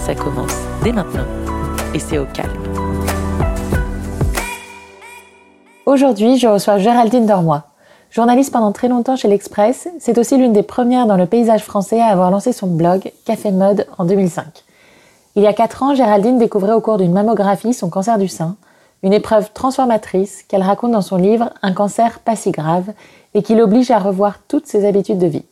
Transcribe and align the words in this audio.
Ça 0.00 0.14
commence 0.14 0.56
dès 0.82 0.92
maintenant 0.92 1.26
et 1.94 1.98
c'est 1.98 2.18
au 2.18 2.24
calme. 2.24 2.50
Aujourd'hui, 5.84 6.38
je 6.38 6.48
reçois 6.48 6.78
Géraldine 6.78 7.26
Dormois. 7.26 7.64
Journaliste 8.10 8.52
pendant 8.52 8.72
très 8.72 8.88
longtemps 8.88 9.16
chez 9.16 9.28
l'Express, 9.28 9.88
c'est 9.98 10.18
aussi 10.18 10.38
l'une 10.38 10.52
des 10.52 10.62
premières 10.62 11.06
dans 11.06 11.16
le 11.16 11.26
paysage 11.26 11.62
français 11.62 12.00
à 12.00 12.06
avoir 12.06 12.30
lancé 12.30 12.52
son 12.52 12.66
blog 12.66 13.12
Café 13.24 13.50
Mode 13.52 13.86
en 13.98 14.04
2005. 14.04 14.44
Il 15.36 15.42
y 15.42 15.46
a 15.46 15.52
4 15.52 15.82
ans, 15.82 15.94
Géraldine 15.94 16.38
découvrait 16.38 16.72
au 16.72 16.80
cours 16.80 16.96
d'une 16.96 17.12
mammographie 17.12 17.74
son 17.74 17.90
cancer 17.90 18.18
du 18.18 18.26
sein, 18.26 18.56
une 19.02 19.12
épreuve 19.12 19.52
transformatrice 19.52 20.42
qu'elle 20.48 20.62
raconte 20.62 20.92
dans 20.92 21.02
son 21.02 21.16
livre 21.16 21.50
Un 21.62 21.72
cancer 21.72 22.20
pas 22.20 22.36
si 22.36 22.50
grave 22.50 22.92
et 23.34 23.42
qui 23.42 23.54
l'oblige 23.54 23.90
à 23.90 23.98
revoir 23.98 24.38
toutes 24.48 24.66
ses 24.66 24.86
habitudes 24.86 25.18
de 25.18 25.26
vie. 25.26 25.44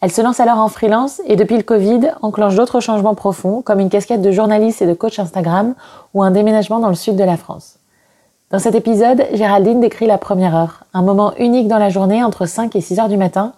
Elle 0.00 0.10
se 0.10 0.22
lance 0.22 0.40
alors 0.40 0.56
en 0.56 0.68
freelance 0.68 1.20
et 1.26 1.36
depuis 1.36 1.58
le 1.58 1.62
Covid 1.62 2.12
enclenche 2.22 2.54
d'autres 2.54 2.80
changements 2.80 3.14
profonds 3.14 3.60
comme 3.60 3.80
une 3.80 3.90
casquette 3.90 4.22
de 4.22 4.30
journaliste 4.30 4.80
et 4.80 4.86
de 4.86 4.94
coach 4.94 5.18
Instagram 5.18 5.74
ou 6.14 6.22
un 6.22 6.30
déménagement 6.30 6.78
dans 6.78 6.88
le 6.88 6.94
sud 6.94 7.16
de 7.16 7.24
la 7.24 7.36
France. 7.36 7.76
Dans 8.50 8.58
cet 8.58 8.74
épisode, 8.74 9.26
Géraldine 9.34 9.80
décrit 9.80 10.06
la 10.06 10.16
première 10.16 10.56
heure, 10.56 10.84
un 10.94 11.02
moment 11.02 11.34
unique 11.38 11.68
dans 11.68 11.78
la 11.78 11.90
journée 11.90 12.24
entre 12.24 12.46
5 12.46 12.74
et 12.76 12.80
6 12.80 12.98
heures 12.98 13.08
du 13.10 13.18
matin 13.18 13.52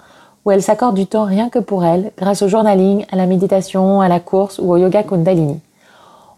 où 0.45 0.51
elle 0.51 0.65
s'accorde 0.65 0.97
du 0.97 1.07
temps 1.07 1.25
rien 1.25 1.49
que 1.49 1.61
pour 1.61 1.85
elle 1.85 2.11
grâce 2.19 2.43
au 2.43 2.49
journaling, 2.49 3.07
à 3.13 3.17
la 3.17 3.27
méditation, 3.27 4.01
à 4.01 4.09
la 4.09 4.19
course 4.19 4.59
ou 4.59 4.73
au 4.73 4.77
yoga 4.77 5.05
kundalini. 5.05 5.61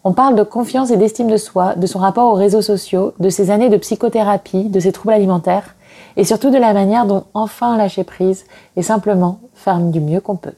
On 0.04 0.12
parle 0.12 0.34
de 0.34 0.42
confiance 0.42 0.90
et 0.90 0.98
d'estime 0.98 1.30
de 1.30 1.38
soi, 1.38 1.76
de 1.76 1.86
son 1.86 1.98
rapport 1.98 2.30
aux 2.30 2.36
réseaux 2.36 2.60
sociaux, 2.60 3.14
de 3.20 3.30
ses 3.30 3.50
années 3.50 3.70
de 3.70 3.78
psychothérapie, 3.78 4.64
de 4.64 4.80
ses 4.80 4.92
troubles 4.92 5.14
alimentaires 5.14 5.74
et 6.16 6.24
surtout 6.24 6.50
de 6.50 6.58
la 6.58 6.72
manière 6.72 7.06
dont 7.06 7.24
enfin 7.34 7.76
lâcher 7.76 8.04
prise 8.04 8.44
et 8.76 8.82
simplement 8.82 9.40
faire 9.54 9.78
du 9.78 10.00
mieux 10.00 10.20
qu'on 10.20 10.36
peut. 10.36 10.54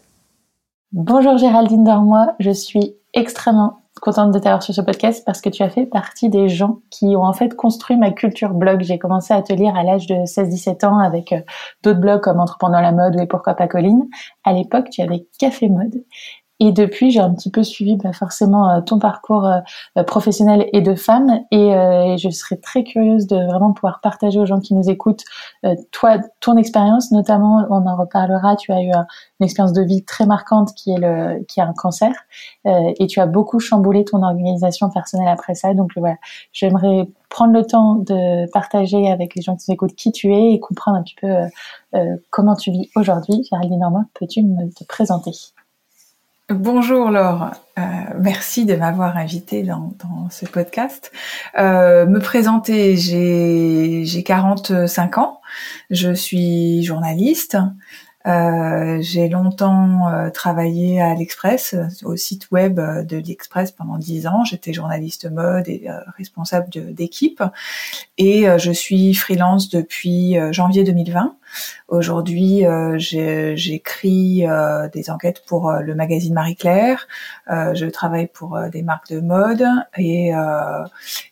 Bonjour 0.92 1.36
Géraldine 1.38 1.84
Dormois, 1.84 2.34
je 2.38 2.50
suis 2.50 2.94
extrêmement 3.12 3.80
contente 4.00 4.32
de 4.32 4.38
t'avoir 4.38 4.62
sur 4.62 4.74
ce 4.74 4.80
podcast 4.80 5.22
parce 5.24 5.40
que 5.40 5.48
tu 5.48 5.62
as 5.62 5.70
fait 5.70 5.86
partie 5.86 6.28
des 6.28 6.48
gens 6.48 6.80
qui 6.90 7.16
ont 7.16 7.24
en 7.24 7.32
fait 7.32 7.54
construit 7.56 7.96
ma 7.96 8.10
culture 8.10 8.50
blog. 8.50 8.82
J'ai 8.82 8.98
commencé 8.98 9.32
à 9.32 9.42
te 9.42 9.52
lire 9.52 9.74
à 9.74 9.82
l'âge 9.82 10.06
de 10.06 10.14
16-17 10.14 10.86
ans 10.86 10.98
avec 10.98 11.32
euh, 11.32 11.40
d'autres 11.82 12.00
blogs 12.00 12.20
comme 12.20 12.40
Entrepreneur 12.40 12.82
la 12.82 12.92
mode 12.92 13.16
ou 13.16 13.20
Et 13.20 13.26
pourquoi 13.26 13.54
pas 13.54 13.68
Colline. 13.68 14.06
À 14.44 14.52
l'époque, 14.52 14.90
tu 14.90 15.02
avais 15.02 15.26
Café 15.38 15.68
Mode 15.68 16.04
et 16.58 16.72
depuis, 16.72 17.10
j'ai 17.10 17.20
un 17.20 17.34
petit 17.34 17.50
peu 17.50 17.62
suivi 17.62 17.96
bah, 17.96 18.12
forcément 18.14 18.70
euh, 18.70 18.80
ton 18.80 18.98
parcours 18.98 19.44
euh, 19.44 19.58
euh, 19.98 20.04
professionnel 20.04 20.68
et 20.72 20.80
de 20.80 20.94
femme. 20.94 21.40
Et, 21.50 21.66
je 22.18 22.30
serais 22.30 22.56
très 22.56 22.82
curieuse 22.82 23.26
de 23.26 23.36
vraiment 23.36 23.72
pouvoir 23.72 24.00
partager 24.00 24.38
aux 24.38 24.46
gens 24.46 24.60
qui 24.60 24.74
nous 24.74 24.88
écoutent, 24.88 25.24
toi, 25.90 26.18
ton 26.40 26.56
expérience, 26.56 27.10
notamment, 27.12 27.66
on 27.70 27.86
en 27.86 27.96
reparlera. 27.96 28.56
Tu 28.56 28.72
as 28.72 28.82
eu 28.82 28.90
une 28.90 29.44
expérience 29.44 29.72
de 29.72 29.82
vie 29.82 30.04
très 30.04 30.24
marquante 30.24 30.72
qui 30.74 30.92
est 30.92 30.98
le, 30.98 31.44
qui 31.44 31.60
a 31.60 31.66
un 31.66 31.72
cancer, 31.72 32.12
et 32.64 33.06
tu 33.06 33.20
as 33.20 33.26
beaucoup 33.26 33.58
chamboulé 33.58 34.04
ton 34.04 34.22
organisation 34.22 34.88
personnelle 34.88 35.28
après 35.28 35.54
ça. 35.54 35.74
Donc 35.74 35.90
voilà, 35.96 36.16
j'aimerais 36.52 37.08
prendre 37.28 37.52
le 37.52 37.64
temps 37.64 37.96
de 37.96 38.50
partager 38.52 39.10
avec 39.10 39.34
les 39.34 39.42
gens 39.42 39.56
qui 39.56 39.66
nous 39.68 39.74
écoutent 39.74 39.94
qui 39.94 40.12
tu 40.12 40.32
es 40.32 40.52
et 40.54 40.60
comprendre 40.60 40.98
un 40.98 41.02
petit 41.02 41.16
peu 41.20 41.28
comment 42.30 42.56
tu 42.56 42.70
vis 42.70 42.88
aujourd'hui. 42.96 43.44
Géraldine 43.50 43.80
Normand, 43.80 44.04
peux-tu 44.14 44.42
me 44.42 44.70
te 44.72 44.84
présenter? 44.84 45.32
Bonjour 46.48 47.10
Laure, 47.10 47.50
euh, 47.76 47.82
merci 48.20 48.66
de 48.66 48.76
m'avoir 48.76 49.16
invité 49.16 49.64
dans, 49.64 49.90
ce 50.30 50.46
podcast. 50.46 51.10
Euh, 51.58 52.06
me 52.06 52.20
présenter, 52.20 52.96
j'ai 52.96 54.22
45 54.22 55.18
ans, 55.18 55.40
je 55.90 56.14
suis 56.14 56.84
journaliste, 56.84 57.58
euh, 58.26 58.98
j'ai 59.00 59.28
longtemps 59.28 60.08
euh, 60.08 60.30
travaillé 60.30 61.00
à 61.00 61.14
l'Express, 61.14 61.76
au 62.04 62.16
site 62.16 62.50
web 62.50 62.80
de 62.80 63.16
l'Express 63.18 63.70
pendant 63.70 63.98
dix 63.98 64.26
ans. 64.26 64.44
J'étais 64.44 64.72
journaliste 64.72 65.30
mode 65.30 65.68
et 65.68 65.84
euh, 65.88 65.98
responsable 66.16 66.68
d'équipe. 66.92 67.42
Et 68.18 68.46
je 68.58 68.72
suis 68.72 69.14
freelance 69.14 69.68
depuis 69.68 70.36
janvier 70.50 70.84
2020. 70.84 71.36
Aujourd'hui, 71.88 72.64
j'écris 72.96 74.44
des 74.92 75.10
enquêtes 75.10 75.42
pour 75.46 75.70
le 75.70 75.94
magazine 75.94 76.32
Marie 76.32 76.56
Claire. 76.56 77.06
je 77.48 77.86
travaille 77.86 78.26
pour 78.26 78.58
des 78.72 78.82
marques 78.82 79.10
de 79.10 79.20
mode 79.20 79.66
et, 79.98 80.32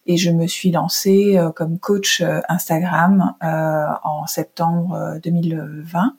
et 0.06 0.16
je 0.16 0.30
me 0.30 0.46
suis 0.46 0.70
lancée 0.70 1.40
comme 1.56 1.78
coach 1.78 2.22
Instagram 2.48 3.34
en 3.40 4.26
septembre 4.26 5.18
2020 5.22 6.14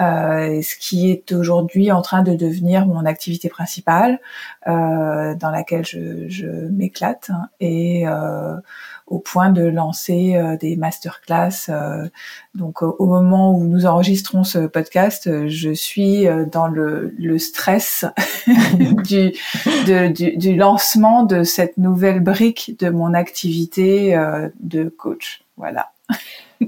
euh, 0.00 0.62
ce 0.62 0.76
qui 0.76 1.10
est 1.10 1.32
aujourd'hui 1.32 1.90
en 1.90 2.02
train 2.02 2.22
de 2.22 2.34
devenir 2.34 2.86
mon 2.86 3.04
activité 3.04 3.48
principale, 3.48 4.20
euh, 4.68 5.34
dans 5.34 5.50
laquelle 5.50 5.84
je, 5.84 6.28
je 6.28 6.46
m'éclate 6.46 7.30
hein, 7.30 7.48
et 7.58 8.06
euh, 8.06 8.54
au 9.08 9.18
point 9.18 9.50
de 9.50 9.62
lancer 9.64 10.36
euh, 10.36 10.56
des 10.56 10.76
masterclass. 10.76 11.68
Euh, 11.68 12.08
donc 12.54 12.82
au 12.82 13.06
moment 13.06 13.52
où 13.56 13.64
nous 13.64 13.86
enregistrons 13.86 14.44
ce 14.44 14.66
podcast, 14.66 15.48
je 15.48 15.70
suis 15.72 16.26
dans 16.52 16.68
le, 16.68 17.14
le 17.18 17.38
stress 17.38 18.04
du, 19.04 19.32
du, 19.84 20.36
du, 20.36 20.54
lancement 20.54 21.24
de 21.24 21.42
cette 21.42 21.76
nouvelle 21.76 22.20
brique 22.20 22.76
de 22.78 22.88
mon 22.88 23.14
activité 23.14 24.16
de 24.60 24.88
coach. 24.88 25.42
Voilà 25.56 25.90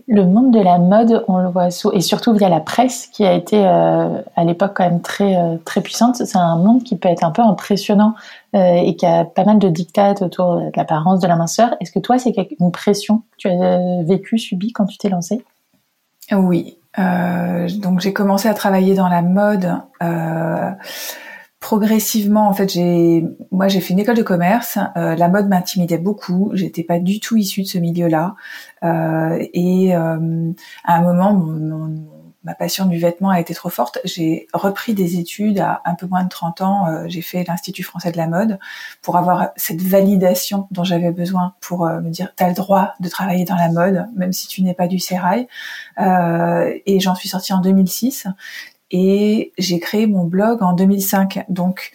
le 0.06 0.24
monde 0.24 0.52
de 0.52 0.60
la 0.60 0.78
mode, 0.78 1.24
on 1.28 1.38
le 1.38 1.48
voit 1.48 1.70
sous, 1.70 1.90
et 1.92 2.00
surtout 2.00 2.32
via 2.32 2.48
la 2.48 2.60
presse 2.60 3.08
qui 3.08 3.24
a 3.24 3.32
été 3.32 3.64
euh, 3.64 4.22
à 4.36 4.44
l'époque 4.44 4.72
quand 4.74 4.84
même 4.84 5.00
très 5.00 5.36
euh, 5.36 5.56
très 5.64 5.80
puissante. 5.80 6.16
C'est 6.16 6.38
un 6.38 6.56
monde 6.56 6.84
qui 6.84 6.96
peut 6.96 7.08
être 7.08 7.24
un 7.24 7.30
peu 7.30 7.42
impressionnant 7.42 8.14
euh, 8.54 8.74
et 8.74 8.94
qui 8.94 9.06
a 9.06 9.24
pas 9.24 9.44
mal 9.44 9.58
de 9.58 9.68
dictates 9.68 10.22
autour 10.22 10.56
de 10.56 10.70
l'apparence, 10.76 11.20
de 11.20 11.26
la 11.26 11.36
minceur. 11.36 11.74
Est-ce 11.80 11.90
que 11.90 11.98
toi, 11.98 12.18
c'est 12.18 12.34
une 12.60 12.70
pression 12.70 13.18
que 13.18 13.36
tu 13.38 13.48
as 13.48 14.02
vécu, 14.04 14.38
subie 14.38 14.72
quand 14.72 14.86
tu 14.86 14.96
t'es 14.96 15.08
lancée? 15.08 15.44
Oui. 16.32 16.76
donc 16.96 18.00
j'ai 18.00 18.12
commencé 18.12 18.48
à 18.48 18.54
travailler 18.54 18.94
dans 18.94 19.08
la 19.08 19.22
mode 19.22 19.72
progressivement, 21.60 22.48
en 22.48 22.54
fait, 22.54 22.72
j'ai, 22.72 23.24
moi, 23.52 23.68
j'ai 23.68 23.80
fait 23.80 23.92
une 23.92 24.00
école 24.00 24.16
de 24.16 24.22
commerce. 24.22 24.78
Euh, 24.96 25.14
la 25.14 25.28
mode 25.28 25.48
m'intimidait 25.48 25.98
beaucoup. 25.98 26.50
J'étais 26.54 26.82
pas 26.82 26.98
du 26.98 27.20
tout 27.20 27.36
issue 27.36 27.62
de 27.62 27.68
ce 27.68 27.78
milieu-là. 27.78 28.34
Euh, 28.82 29.38
et 29.52 29.94
euh, 29.94 30.52
à 30.84 30.96
un 30.96 31.02
moment, 31.02 31.34
mon, 31.34 32.06
ma 32.44 32.54
passion 32.54 32.86
du 32.86 32.98
vêtement 32.98 33.28
a 33.28 33.38
été 33.40 33.54
trop 33.54 33.68
forte. 33.68 33.98
J'ai 34.04 34.48
repris 34.54 34.94
des 34.94 35.18
études 35.18 35.58
à 35.58 35.82
un 35.84 35.94
peu 35.94 36.06
moins 36.06 36.24
de 36.24 36.30
30 36.30 36.62
ans. 36.62 36.86
Euh, 36.86 37.04
j'ai 37.08 37.20
fait 37.20 37.44
l'Institut 37.46 37.82
français 37.82 38.10
de 38.10 38.16
la 38.16 38.26
mode 38.26 38.58
pour 39.02 39.18
avoir 39.18 39.50
cette 39.56 39.82
validation 39.82 40.66
dont 40.70 40.82
j'avais 40.82 41.12
besoin 41.12 41.54
pour 41.60 41.86
euh, 41.86 42.00
me 42.00 42.08
dire, 42.08 42.32
tu 42.36 42.42
as 42.42 42.48
le 42.48 42.54
droit 42.54 42.94
de 43.00 43.08
travailler 43.10 43.44
dans 43.44 43.56
la 43.56 43.68
mode, 43.68 44.06
même 44.16 44.32
si 44.32 44.48
tu 44.48 44.62
n'es 44.62 44.74
pas 44.74 44.88
du 44.88 44.98
sérail. 44.98 45.46
et 45.98 47.00
j'en 47.00 47.14
suis 47.14 47.28
sortie 47.28 47.52
en 47.52 47.60
2006 47.60 48.26
et 48.90 49.52
j'ai 49.58 49.78
créé 49.78 50.06
mon 50.06 50.24
blog 50.24 50.62
en 50.62 50.72
2005. 50.72 51.44
Donc 51.48 51.92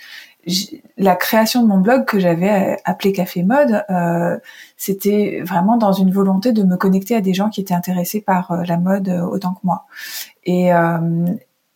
la 0.97 1.15
création 1.15 1.63
de 1.63 1.67
mon 1.67 1.79
blog 1.79 2.05
que 2.05 2.19
j'avais 2.19 2.77
appelé 2.85 3.11
Café 3.13 3.43
Mode, 3.43 3.83
euh, 3.89 4.37
c'était 4.77 5.41
vraiment 5.43 5.77
dans 5.77 5.91
une 5.91 6.11
volonté 6.11 6.51
de 6.51 6.63
me 6.63 6.77
connecter 6.77 7.15
à 7.15 7.21
des 7.21 7.33
gens 7.33 7.49
qui 7.49 7.61
étaient 7.61 7.73
intéressés 7.73 8.21
par 8.21 8.51
euh, 8.51 8.63
la 8.67 8.77
mode 8.77 9.09
euh, 9.09 9.21
autant 9.21 9.53
que 9.53 9.61
moi. 9.63 9.85
Et, 10.43 10.71
euh, 10.73 11.25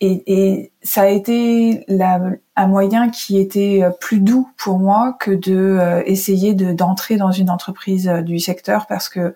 et, 0.00 0.22
et, 0.26 0.72
ça 0.82 1.02
a 1.02 1.08
été 1.08 1.84
la, 1.88 2.20
un 2.56 2.66
moyen 2.68 3.10
qui 3.10 3.38
était 3.38 3.82
plus 4.00 4.20
doux 4.20 4.48
pour 4.56 4.78
moi 4.78 5.14
que 5.18 5.30
de 5.30 6.02
essayer 6.06 6.54
de 6.54 6.72
d'entrer 6.72 7.16
dans 7.16 7.32
une 7.32 7.50
entreprise 7.50 8.06
du 8.24 8.38
secteur 8.38 8.86
parce 8.86 9.10
que 9.10 9.34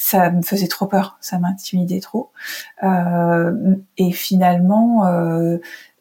ça 0.00 0.30
me 0.30 0.42
faisait 0.42 0.68
trop 0.68 0.86
peur, 0.86 1.18
ça 1.20 1.38
m'intimidait 1.38 2.00
trop. 2.00 2.30
Euh, 2.84 3.74
et 3.98 4.12
finalement, 4.12 5.04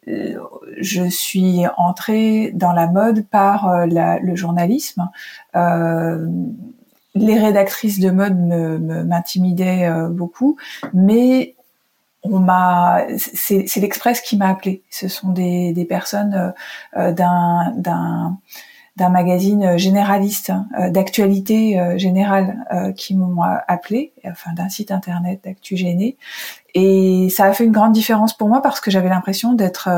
euh, 0.08 0.40
je 0.78 1.04
suis 1.10 1.66
entrée 1.78 2.52
dans 2.54 2.72
la 2.72 2.88
mode 2.88 3.26
par 3.26 3.68
euh, 3.68 3.86
la, 3.88 4.20
le 4.20 4.36
journalisme. 4.36 5.10
Euh, 5.56 6.28
les 7.16 7.40
rédactrices 7.40 8.00
de 8.00 8.12
mode 8.12 8.38
m'intimidaient 8.38 9.90
me, 9.90 10.10
beaucoup, 10.10 10.58
mais 10.94 11.56
on 12.22 12.38
m'a, 12.38 13.02
c'est 13.18 13.76
l'Express 13.78 14.22
qui 14.22 14.38
m'a 14.38 14.50
appelé. 14.50 14.84
Ce 14.92 15.08
sont 15.08 15.30
des, 15.32 15.74
des 15.74 15.86
personnes 15.86 16.54
d'un 16.96 18.38
d'un 18.98 19.10
magazine 19.10 19.78
généraliste 19.78 20.52
d'actualité 20.90 21.98
générale 21.98 22.94
qui 22.96 23.16
m'ont 23.16 23.42
appelé, 23.68 24.12
enfin 24.26 24.54
d'un 24.54 24.70
site 24.70 24.92
internet 24.92 25.42
d'actu 25.46 25.78
gêné. 25.78 26.18
Et 26.74 27.30
ça 27.30 27.46
a 27.46 27.54
fait 27.54 27.66
une 27.66 27.72
grande 27.72 27.94
différence 27.94 28.36
pour 28.36 28.50
moi 28.50 28.62
parce 28.62 28.80
que 28.80 28.92
j'avais 28.92 29.10
l'impression 29.10 29.54
d'être 29.54 29.90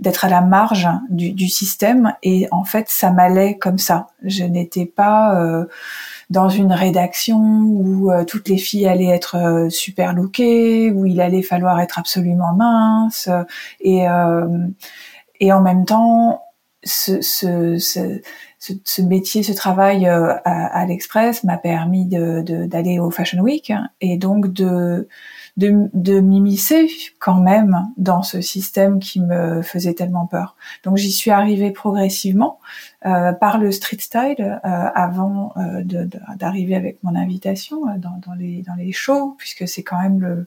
d'être 0.00 0.24
à 0.24 0.28
la 0.28 0.40
marge 0.40 0.88
du, 1.10 1.32
du, 1.32 1.48
système 1.48 2.14
et 2.22 2.48
en 2.50 2.64
fait 2.64 2.88
ça 2.88 3.10
m'allait 3.10 3.56
comme 3.58 3.78
ça. 3.78 4.08
Je 4.24 4.44
n'étais 4.44 4.86
pas 4.86 5.38
euh, 5.38 5.66
dans 6.30 6.48
une 6.48 6.72
rédaction 6.72 7.38
où 7.38 8.10
euh, 8.10 8.24
toutes 8.24 8.48
les 8.48 8.56
filles 8.56 8.88
allaient 8.88 9.14
être 9.14 9.36
euh, 9.36 9.68
super 9.68 10.14
lookées, 10.14 10.90
où 10.90 11.04
il 11.04 11.20
allait 11.20 11.42
falloir 11.42 11.80
être 11.80 11.98
absolument 11.98 12.54
mince 12.54 13.28
et 13.80 14.06
et 15.42 15.52
en 15.52 15.60
même 15.62 15.84
temps 15.84 16.42
ce, 16.82 17.20
ce, 17.20 17.78
ce, 17.78 18.20
ce 18.58 19.02
métier, 19.02 19.42
ce 19.42 19.52
travail 19.52 20.06
à, 20.06 20.40
à 20.44 20.86
l'Express 20.86 21.44
m'a 21.44 21.58
permis 21.58 22.06
d'aller 22.06 22.42
de, 22.42 22.66
d'aller 22.66 22.98
au 22.98 23.10
Fashion 23.10 23.42
Week 23.42 23.72
et 24.00 24.16
donc 24.16 24.52
de 24.52 25.08
de, 25.56 25.90
de 25.92 26.20
m'immiscer 26.20 26.88
quand 27.18 27.40
même 27.40 27.88
dans 27.96 28.22
ce 28.22 28.40
système 28.40 28.98
qui 28.98 29.20
me 29.20 29.62
faisait 29.62 29.94
tellement 29.94 30.26
peur. 30.26 30.56
Donc 30.84 30.96
j'y 30.96 31.12
suis 31.12 31.30
arrivée 31.30 31.70
progressivement 31.70 32.60
euh, 33.04 33.32
par 33.32 33.58
le 33.58 33.70
street 33.72 33.98
style 34.00 34.40
euh, 34.40 34.58
avant 34.62 35.52
euh, 35.56 35.82
d'arriver 36.36 36.74
avec 36.74 36.98
mon 37.02 37.14
invitation 37.14 37.88
euh, 37.88 37.98
dans, 37.98 38.20
dans, 38.26 38.34
les 38.34 38.62
dans 38.62 38.74
les 38.74 38.92
shows 38.92 39.34
puisque 39.38 39.68
c'est 39.68 39.82
quand 39.82 40.00
même 40.00 40.20
le 40.20 40.46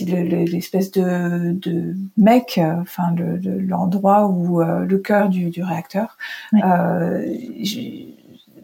l'espèce 0.00 0.90
de, 0.90 1.52
de 1.52 1.94
mec, 2.16 2.58
euh, 2.58 2.80
enfin 2.80 3.14
l'endroit 3.16 4.26
où 4.26 4.60
le 4.62 4.98
cœur 4.98 5.28
du, 5.28 5.50
du 5.50 5.62
réacteur. 5.62 6.16
Euh, 6.54 7.24
je, 7.62 7.80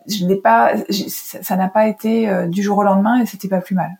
je 0.08 0.24
n'ai 0.24 0.36
pas, 0.36 0.72
ça 0.90 1.56
n'a 1.56 1.68
pas 1.68 1.86
été 1.86 2.28
du 2.48 2.62
jour 2.62 2.78
au 2.78 2.82
lendemain 2.82 3.20
et 3.20 3.26
c'était 3.26 3.48
pas 3.48 3.60
plus 3.60 3.74
mal. 3.74 3.90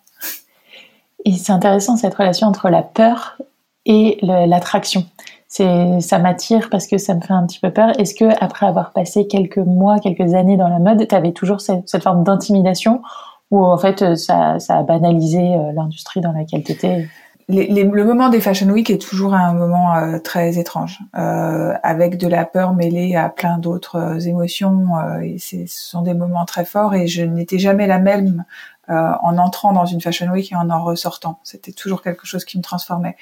Et 1.25 1.33
c'est 1.33 1.53
intéressant 1.53 1.97
cette 1.97 2.15
relation 2.15 2.47
entre 2.47 2.71
la 2.71 2.83
peur 2.83 3.39
et 3.87 4.19
l'attraction. 4.23 5.05
C'est, 5.49 6.01
ça 6.01 6.21
m'attire 6.21 6.71
parce 6.71 6.87
que 6.87 6.97
ça 6.97 7.15
me 7.15 7.21
fait 7.21 7.33
un 7.33 7.45
petit 7.45 7.59
peu 7.59 7.73
peur. 7.73 7.99
Est-ce 7.99 8.15
que 8.15 8.25
après 8.41 8.67
avoir 8.67 8.93
passé 8.93 9.27
quelques 9.27 9.59
mois, 9.59 9.99
quelques 9.99 10.35
années 10.35 10.57
dans 10.57 10.69
la 10.69 10.79
mode, 10.79 11.07
tu 11.07 11.15
avais 11.15 11.33
toujours 11.33 11.61
cette, 11.61 12.03
forme 12.03 12.23
d'intimidation 12.23 13.03
ou 13.50 13.64
en 13.64 13.79
fait 13.79 14.17
ça, 14.17 14.58
ça 14.58 14.79
a 14.79 14.82
banalisé 14.82 15.38
euh, 15.38 15.73
l'industrie 15.73 16.20
dans 16.20 16.32
laquelle 16.32 16.62
tu 16.62 16.73
étais 16.73 17.06
le 17.52 18.05
moment 18.05 18.29
des 18.29 18.41
Fashion 18.41 18.69
Week 18.69 18.91
est 18.91 19.02
toujours 19.02 19.35
un 19.35 19.55
moment 19.55 19.97
euh, 19.97 20.20
très 20.20 20.56
étrange, 20.56 21.00
euh, 21.19 21.73
avec 21.82 22.17
de 22.17 22.29
la 22.29 22.44
peur 22.44 22.75
mêlée 22.75 23.17
à 23.17 23.29
plein 23.29 23.58
d'autres 23.58 24.29
émotions. 24.29 24.87
et 25.20 25.38
ce 25.41 25.64
sont 25.67 26.02
des 26.02 26.14
moments 26.14 26.44
très 26.44 26.64
forts 26.64 26.94
et 26.94 27.08
je 27.08 27.25
n'étais 27.25 27.58
jamais 27.58 27.88
la 27.88 27.99
même 27.99 28.44
euh, 28.91 29.12
en 29.23 29.38
entrant 29.38 29.73
dans 29.73 29.85
une 29.85 30.00
Fashion 30.00 30.26
Week 30.32 30.50
et 30.50 30.56
en 30.56 30.69
en 30.69 30.82
ressortant. 30.82 31.38
C'était 31.44 31.70
toujours 31.70 32.02
quelque 32.02 32.26
chose 32.26 32.44
qui 32.44 32.58
me 32.58 32.62
transformait. 32.62 33.14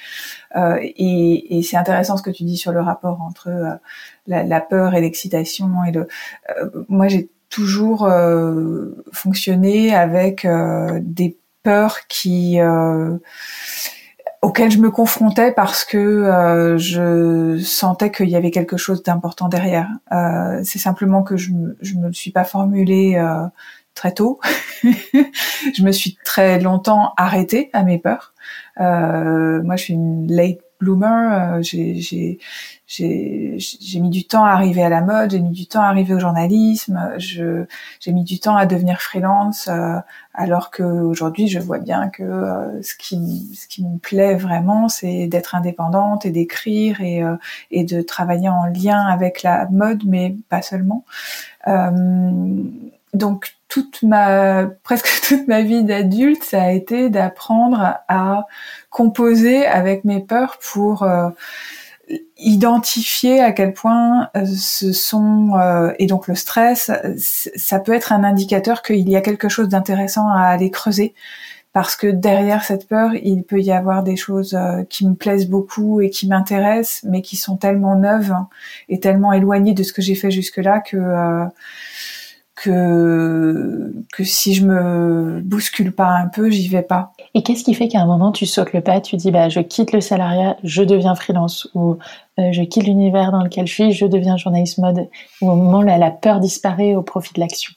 Euh, 0.57 0.79
et, 0.81 1.59
et 1.59 1.63
c'est 1.63 1.77
intéressant 1.77 2.17
ce 2.17 2.23
que 2.23 2.31
tu 2.31 2.45
dis 2.45 2.57
sur 2.57 2.73
le 2.73 2.81
rapport 2.81 3.21
entre 3.21 3.49
euh, 3.49 3.75
la, 4.27 4.45
la, 4.45 4.61
peur 4.63 4.95
et 4.95 5.03
l'excitation. 5.03 5.85
Et 5.85 5.93
le, 5.93 6.09
moi, 6.89 7.09
j'ai 7.09 7.29
toujours 7.49 8.09
fonctionné 9.13 9.95
avec 9.95 10.47
des 11.01 11.39
peurs 11.63 12.07
qui 12.09 12.59
auxquelles 14.41 14.71
je 14.71 14.79
me 14.79 14.91
confrontais 14.91 15.53
parce 15.53 15.85
que 15.85 16.77
je 16.79 17.59
sentais 17.59 18.11
qu'il 18.11 18.29
y 18.29 18.37
avait 18.37 18.51
quelque 18.51 18.77
chose 18.77 19.03
d'important 19.03 19.49
derrière. 19.49 19.89
Euh, 20.13 20.61
c'est 20.65 20.79
simplement 20.79 21.23
que 21.23 21.37
je, 21.37 21.51
je 21.81 21.95
me 21.95 22.13
suis 22.13 22.31
pas 22.31 22.45
formulé 22.45 23.17
euh, 23.17 23.47
très 23.95 24.13
tôt. 24.13 24.39
je 24.83 25.83
me 25.83 25.93
suis 25.93 26.17
très 26.25 26.61
longtemps 26.61 27.13
arrêtée 27.17 27.71
à 27.73 27.83
mes 27.83 27.99
peurs. 27.99 28.33
Euh, 28.81 29.63
moi, 29.63 29.77
je 29.77 29.85
suis 29.85 29.95
une 29.95 30.31
late 30.33 30.61
bloomer. 30.81 31.59
Euh, 31.59 31.63
j'ai 32.89 34.01
mis 34.01 34.09
du 34.09 34.25
temps 34.25 34.47
à 34.47 34.51
arriver 34.51 34.83
à 34.83 34.89
la 34.89 35.03
mode, 35.03 35.31
j'ai 35.33 35.41
mis 35.41 35.51
du 35.51 35.67
temps 35.67 35.83
à 35.83 35.89
arriver 35.89 36.15
au 36.15 36.19
journalisme, 36.19 36.99
j'ai 37.19 38.13
mis 38.13 38.25
du 38.25 38.41
temps 38.41 38.57
à 38.57 38.65
devenir 38.65 39.03
freelance, 39.03 39.69
euh, 39.69 39.99
alors 40.33 40.71
qu'aujourd'hui, 40.71 41.49
je 41.49 41.59
vois 41.59 41.81
bien 41.81 42.09
que 42.09 42.23
euh, 42.23 42.83
ce, 42.83 42.95
qui, 42.95 43.55
ce 43.55 43.69
qui 43.69 43.85
me 43.85 43.99
plaît 43.99 44.37
vraiment, 44.37 44.89
c'est 44.89 45.27
d'être 45.27 45.55
indépendante 45.55 46.25
et 46.25 46.31
d'écrire 46.31 47.03
et, 47.03 47.23
euh, 47.23 47.37
et 47.71 47.85
de 47.85 48.01
travailler 48.01 48.49
en 48.49 48.65
lien 48.65 48.99
avec 48.99 49.43
la 49.43 49.67
mode, 49.71 50.05
mais 50.07 50.35
pas 50.49 50.63
seulement. 50.63 51.05
donc 53.13 53.55
toute 53.69 54.03
ma 54.03 54.67
presque 54.83 55.09
toute 55.29 55.47
ma 55.47 55.63
vie 55.63 55.85
d'adulte, 55.85 56.43
ça 56.43 56.63
a 56.63 56.71
été 56.71 57.11
d'apprendre 57.11 57.99
à 58.09 58.47
composer 58.91 59.67
avec 59.67 60.05
mes 60.05 60.21
peurs 60.21 60.59
pour 60.73 61.03
euh, 61.03 61.29
identifier 62.39 63.41
à 63.41 63.53
quel 63.53 63.75
point 63.75 64.29
euh, 64.37 64.45
ce 64.47 64.93
sont 64.93 65.55
euh, 65.59 65.93
et 65.99 66.07
donc 66.07 66.29
le 66.29 66.35
stress, 66.35 66.91
ça 67.17 67.79
peut 67.81 67.93
être 67.93 68.13
un 68.13 68.25
indicateur 68.25 68.83
qu'il 68.83 69.09
y 69.09 69.17
a 69.17 69.21
quelque 69.21 69.49
chose 69.49 69.69
d'intéressant 69.69 70.29
à 70.29 70.43
aller 70.43 70.71
creuser. 70.71 71.15
Parce 71.75 71.97
que 71.97 72.07
derrière 72.07 72.65
cette 72.65 72.89
peur, 72.89 73.13
il 73.15 73.45
peut 73.45 73.61
y 73.61 73.71
avoir 73.71 74.03
des 74.03 74.17
choses 74.17 74.59
qui 74.89 75.07
me 75.07 75.15
plaisent 75.15 75.49
beaucoup 75.49 76.01
et 76.01 76.09
qui 76.09 76.27
m'intéressent, 76.27 77.05
mais 77.09 77.21
qui 77.21 77.37
sont 77.37 77.57
tellement 77.57 77.95
neuves 77.95 78.35
et 78.89 78.99
tellement 79.01 79.33
éloignées 79.33 79.75
de 79.75 79.83
ce 79.83 79.93
que 79.93 80.01
j'ai 80.01 80.15
fait 80.15 80.31
jusque-là 80.31 80.81
que 80.81 80.97
que 82.63 83.93
que 84.13 84.25
si 84.25 84.55
je 84.55 84.65
me 84.65 85.41
bouscule 85.41 85.93
pas 85.93 86.09
un 86.09 86.27
peu, 86.27 86.51
j'y 86.51 86.69
vais 86.69 86.83
pas. 86.83 87.13
Et 87.35 87.43
qu'est-ce 87.43 87.65
qui 87.65 87.75
fait 87.75 87.89
qu'à 87.89 88.01
un 88.01 88.07
moment 88.07 88.33
tu 88.33 88.47
sautes 88.47 88.73
le 88.73 88.81
pas, 88.81 89.01
tu 89.01 89.17
dis 89.17 89.31
bah 89.31 89.49
je 89.49 89.61
quitte 89.61 89.93
le 89.93 90.01
salariat, 90.01 90.57
je 90.65 90.83
deviens 90.83 91.15
freelance 91.15 91.69
ou 91.75 91.99
euh, 92.39 92.53
je 92.53 92.63
quitte 92.63 92.85
l'univers 92.85 93.33
dans 93.33 93.43
lequel 93.43 93.67
je 93.67 93.73
suis, 93.73 93.93
je 93.93 94.07
deviens 94.07 94.37
journaliste 94.37 94.79
mode 94.79 95.09
ou 95.41 95.51
au 95.51 95.55
moment 95.55 95.79
où 95.79 95.83
la 95.83 96.11
peur 96.11 96.41
disparaît 96.41 96.95
au 96.95 97.03
profit 97.03 97.35
de 97.35 97.41
l'action? 97.41 97.73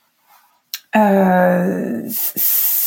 Euh, 0.95 2.03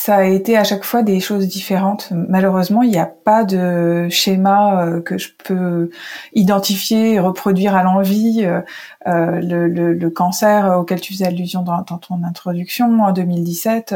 ça 0.04 0.16
a 0.16 0.24
été 0.24 0.58
à 0.58 0.64
chaque 0.64 0.84
fois 0.84 1.02
des 1.02 1.18
choses 1.18 1.48
différentes. 1.48 2.12
Malheureusement, 2.28 2.82
il 2.82 2.90
n'y 2.90 2.98
a 2.98 3.06
pas 3.06 3.42
de 3.42 4.06
schéma 4.10 4.82
euh, 4.82 5.00
que 5.00 5.16
je 5.16 5.30
peux 5.42 5.88
identifier 6.34 7.14
et 7.14 7.18
reproduire 7.18 7.74
à 7.74 7.82
l'envie. 7.82 8.44
Euh, 8.44 8.60
euh, 9.06 9.40
le, 9.40 10.10
cancer 10.10 10.78
auquel 10.78 11.00
tu 11.00 11.14
faisais 11.14 11.24
allusion 11.24 11.62
dans, 11.62 11.82
ton 11.84 12.22
introduction 12.22 13.00
en 13.00 13.12
2017, 13.12 13.94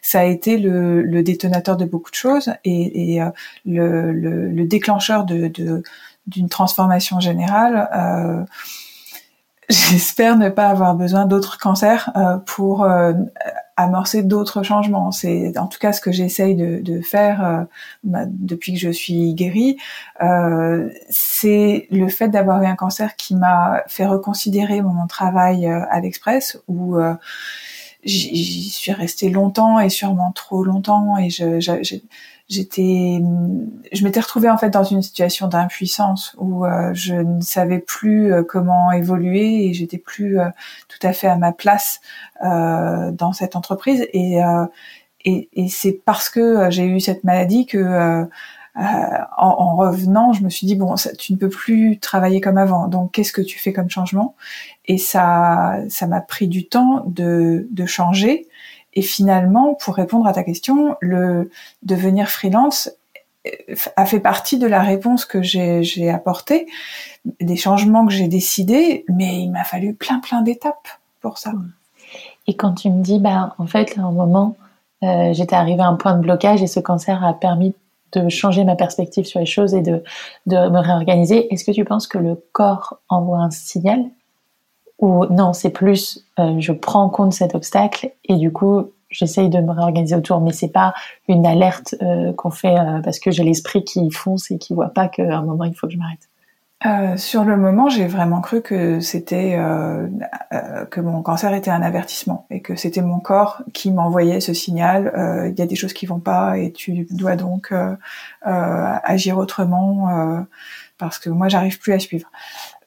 ça 0.00 0.20
a 0.20 0.24
été 0.24 0.56
le, 0.56 1.22
détonateur 1.22 1.76
de 1.76 1.84
beaucoup 1.84 2.10
de 2.10 2.16
choses 2.16 2.50
et, 2.64 3.20
le, 3.66 4.12
le, 4.12 4.64
déclencheur 4.64 5.24
de 5.24 5.52
d'une 6.26 6.48
transformation 6.48 7.20
générale. 7.20 8.46
J'espère 9.70 10.36
ne 10.36 10.48
pas 10.50 10.68
avoir 10.68 10.94
besoin 10.94 11.26
d'autres 11.26 11.56
cancers 11.58 12.10
pour 12.44 12.84
amorcer 13.82 14.22
d'autres 14.22 14.62
changements. 14.62 15.10
C'est 15.10 15.56
en 15.58 15.66
tout 15.66 15.78
cas 15.78 15.92
ce 15.92 16.00
que 16.00 16.12
j'essaye 16.12 16.54
de, 16.54 17.00
faire 17.00 17.44
euh, 17.44 17.64
bah, 18.04 18.24
depuis 18.26 18.74
que 18.74 18.78
je 18.78 18.90
suis 18.90 19.34
guérie. 19.34 19.76
Euh, 20.22 20.90
c'est 21.08 21.86
le 21.90 22.08
fait 22.08 22.28
d'avoir 22.28 22.62
eu 22.62 22.66
un 22.66 22.76
cancer 22.76 23.16
qui 23.16 23.34
m'a 23.34 23.82
fait 23.86 24.06
reconsidérer 24.06 24.82
mon 24.82 25.06
travail 25.06 25.66
euh, 25.66 25.80
à 25.90 26.00
l'Express 26.00 26.58
où 26.68 26.98
j'y 28.02 28.70
suis 28.70 28.92
restée 28.92 29.28
longtemps 29.28 29.78
et 29.78 29.90
sûrement 29.90 30.32
trop 30.32 30.64
longtemps 30.64 31.18
et 31.18 31.28
je, 31.30 32.00
j'étais 32.50 33.22
je 33.92 34.04
m'étais 34.04 34.20
retrouvée 34.20 34.50
en 34.50 34.58
fait 34.58 34.70
dans 34.70 34.84
une 34.84 35.02
situation 35.02 35.46
d'impuissance 35.46 36.34
où 36.38 36.66
euh, 36.66 36.92
je 36.92 37.14
ne 37.14 37.40
savais 37.40 37.78
plus 37.78 38.32
euh, 38.32 38.42
comment 38.42 38.90
évoluer 38.90 39.66
et 39.66 39.72
j'étais 39.72 39.98
plus 39.98 40.40
euh, 40.40 40.48
tout 40.88 41.06
à 41.06 41.12
fait 41.12 41.28
à 41.28 41.36
ma 41.36 41.52
place 41.52 42.00
dans 42.42 43.32
cette 43.32 43.54
entreprise. 43.54 44.06
Et 44.12 44.40
et, 45.26 45.50
et 45.52 45.68
c'est 45.68 45.92
parce 45.92 46.30
que 46.30 46.70
j'ai 46.70 46.86
eu 46.86 46.98
cette 47.00 47.24
maladie 47.24 47.66
que 47.66 48.26
en, 48.76 49.28
en, 49.36 49.76
revenant, 49.76 50.32
je 50.32 50.42
me 50.42 50.48
suis 50.48 50.66
dit 50.66 50.74
bon, 50.76 50.94
tu 51.18 51.34
ne 51.34 51.38
peux 51.38 51.50
plus 51.50 51.98
travailler 51.98 52.40
comme 52.40 52.56
avant. 52.56 52.88
Donc, 52.88 53.12
qu'est-ce 53.12 53.32
que 53.32 53.42
tu 53.42 53.58
fais 53.58 53.74
comme 53.74 53.90
changement? 53.90 54.34
Et 54.86 54.96
ça, 54.96 55.80
ça 55.90 56.06
m'a 56.06 56.22
pris 56.22 56.48
du 56.48 56.66
temps 56.66 57.04
de, 57.06 57.68
de 57.70 57.84
changer 57.84 58.48
et 58.94 59.02
finalement, 59.02 59.74
pour 59.74 59.94
répondre 59.94 60.26
à 60.26 60.32
ta 60.32 60.42
question, 60.42 60.96
le 61.00 61.50
devenir 61.82 62.28
freelance 62.28 62.90
euh, 63.46 63.74
a 63.96 64.06
fait 64.06 64.20
partie 64.20 64.58
de 64.58 64.66
la 64.66 64.80
réponse 64.80 65.24
que 65.24 65.42
j'ai 65.42 66.10
apportée, 66.10 66.66
des 67.40 67.56
changements 67.56 68.06
que 68.06 68.12
j'ai 68.12 68.28
décidés, 68.28 69.04
mais 69.08 69.42
il 69.42 69.50
m'a 69.50 69.64
fallu 69.64 69.94
plein 69.94 70.18
plein 70.18 70.42
d'étapes 70.42 70.88
pour 71.20 71.38
ça. 71.38 71.52
Et 72.46 72.56
quand 72.56 72.74
tu 72.74 72.90
me 72.90 73.02
dis, 73.02 73.18
bah 73.18 73.54
en 73.58 73.66
fait, 73.66 73.96
à 73.98 74.02
un 74.02 74.12
moment, 74.12 74.56
euh, 75.02 75.32
j'étais 75.32 75.56
arrivée 75.56 75.82
à 75.82 75.86
un 75.86 75.94
point 75.96 76.14
de 76.14 76.20
blocage 76.20 76.62
et 76.62 76.66
ce 76.66 76.80
cancer 76.80 77.24
a 77.24 77.32
permis 77.32 77.74
de 78.12 78.28
changer 78.28 78.64
ma 78.64 78.74
perspective 78.74 79.24
sur 79.24 79.38
les 79.38 79.46
choses 79.46 79.72
et 79.74 79.82
de, 79.82 80.02
de 80.46 80.56
me 80.56 80.80
réorganiser. 80.80 81.52
Est-ce 81.52 81.64
que 81.64 81.70
tu 81.70 81.84
penses 81.84 82.08
que 82.08 82.18
le 82.18 82.42
corps 82.52 82.98
envoie 83.08 83.38
un 83.38 83.50
signal? 83.50 84.04
Ou 85.00 85.26
non, 85.26 85.52
c'est 85.52 85.70
plus 85.70 86.24
je 86.38 86.72
prends 86.72 87.02
en 87.02 87.08
compte 87.08 87.32
cet 87.32 87.54
obstacle 87.54 88.12
et 88.24 88.36
du 88.36 88.52
coup 88.52 88.90
j'essaye 89.10 89.48
de 89.48 89.58
me 89.58 89.72
réorganiser 89.72 90.14
autour, 90.14 90.40
mais 90.40 90.52
c'est 90.52 90.68
pas 90.68 90.94
une 91.26 91.46
alerte 91.46 91.94
qu'on 92.36 92.50
fait 92.50 92.76
parce 93.02 93.18
que 93.18 93.30
j'ai 93.30 93.44
l'esprit 93.44 93.82
qui 93.82 94.10
fonce 94.10 94.50
et 94.50 94.58
qui 94.58 94.74
voit 94.74 94.90
pas 94.90 95.08
qu'à 95.08 95.38
un 95.38 95.42
moment 95.42 95.64
il 95.64 95.74
faut 95.74 95.86
que 95.86 95.92
je 95.94 95.98
m'arrête. 95.98 96.30
Euh, 96.86 97.18
sur 97.18 97.44
le 97.44 97.58
moment, 97.58 97.90
j'ai 97.90 98.06
vraiment 98.06 98.40
cru 98.40 98.62
que 98.62 99.00
c'était 99.00 99.54
euh, 99.58 100.06
euh, 100.54 100.86
que 100.86 101.02
mon 101.02 101.20
cancer 101.20 101.52
était 101.52 101.70
un 101.70 101.82
avertissement 101.82 102.46
et 102.48 102.62
que 102.62 102.74
c'était 102.74 103.02
mon 103.02 103.20
corps 103.20 103.62
qui 103.74 103.90
m'envoyait 103.90 104.40
ce 104.40 104.54
signal. 104.54 105.12
Il 105.52 105.58
y 105.58 105.62
a 105.62 105.66
des 105.66 105.76
choses 105.76 105.92
qui 105.92 106.06
vont 106.06 106.20
pas 106.20 106.56
et 106.56 106.72
tu 106.72 107.06
dois 107.10 107.36
donc 107.36 107.74
agir 108.42 109.36
autrement 109.36 110.46
parce 110.96 111.18
que 111.18 111.28
moi, 111.28 111.48
j'arrive 111.48 111.78
plus 111.78 111.92
à 111.92 111.98
suivre. 111.98 112.30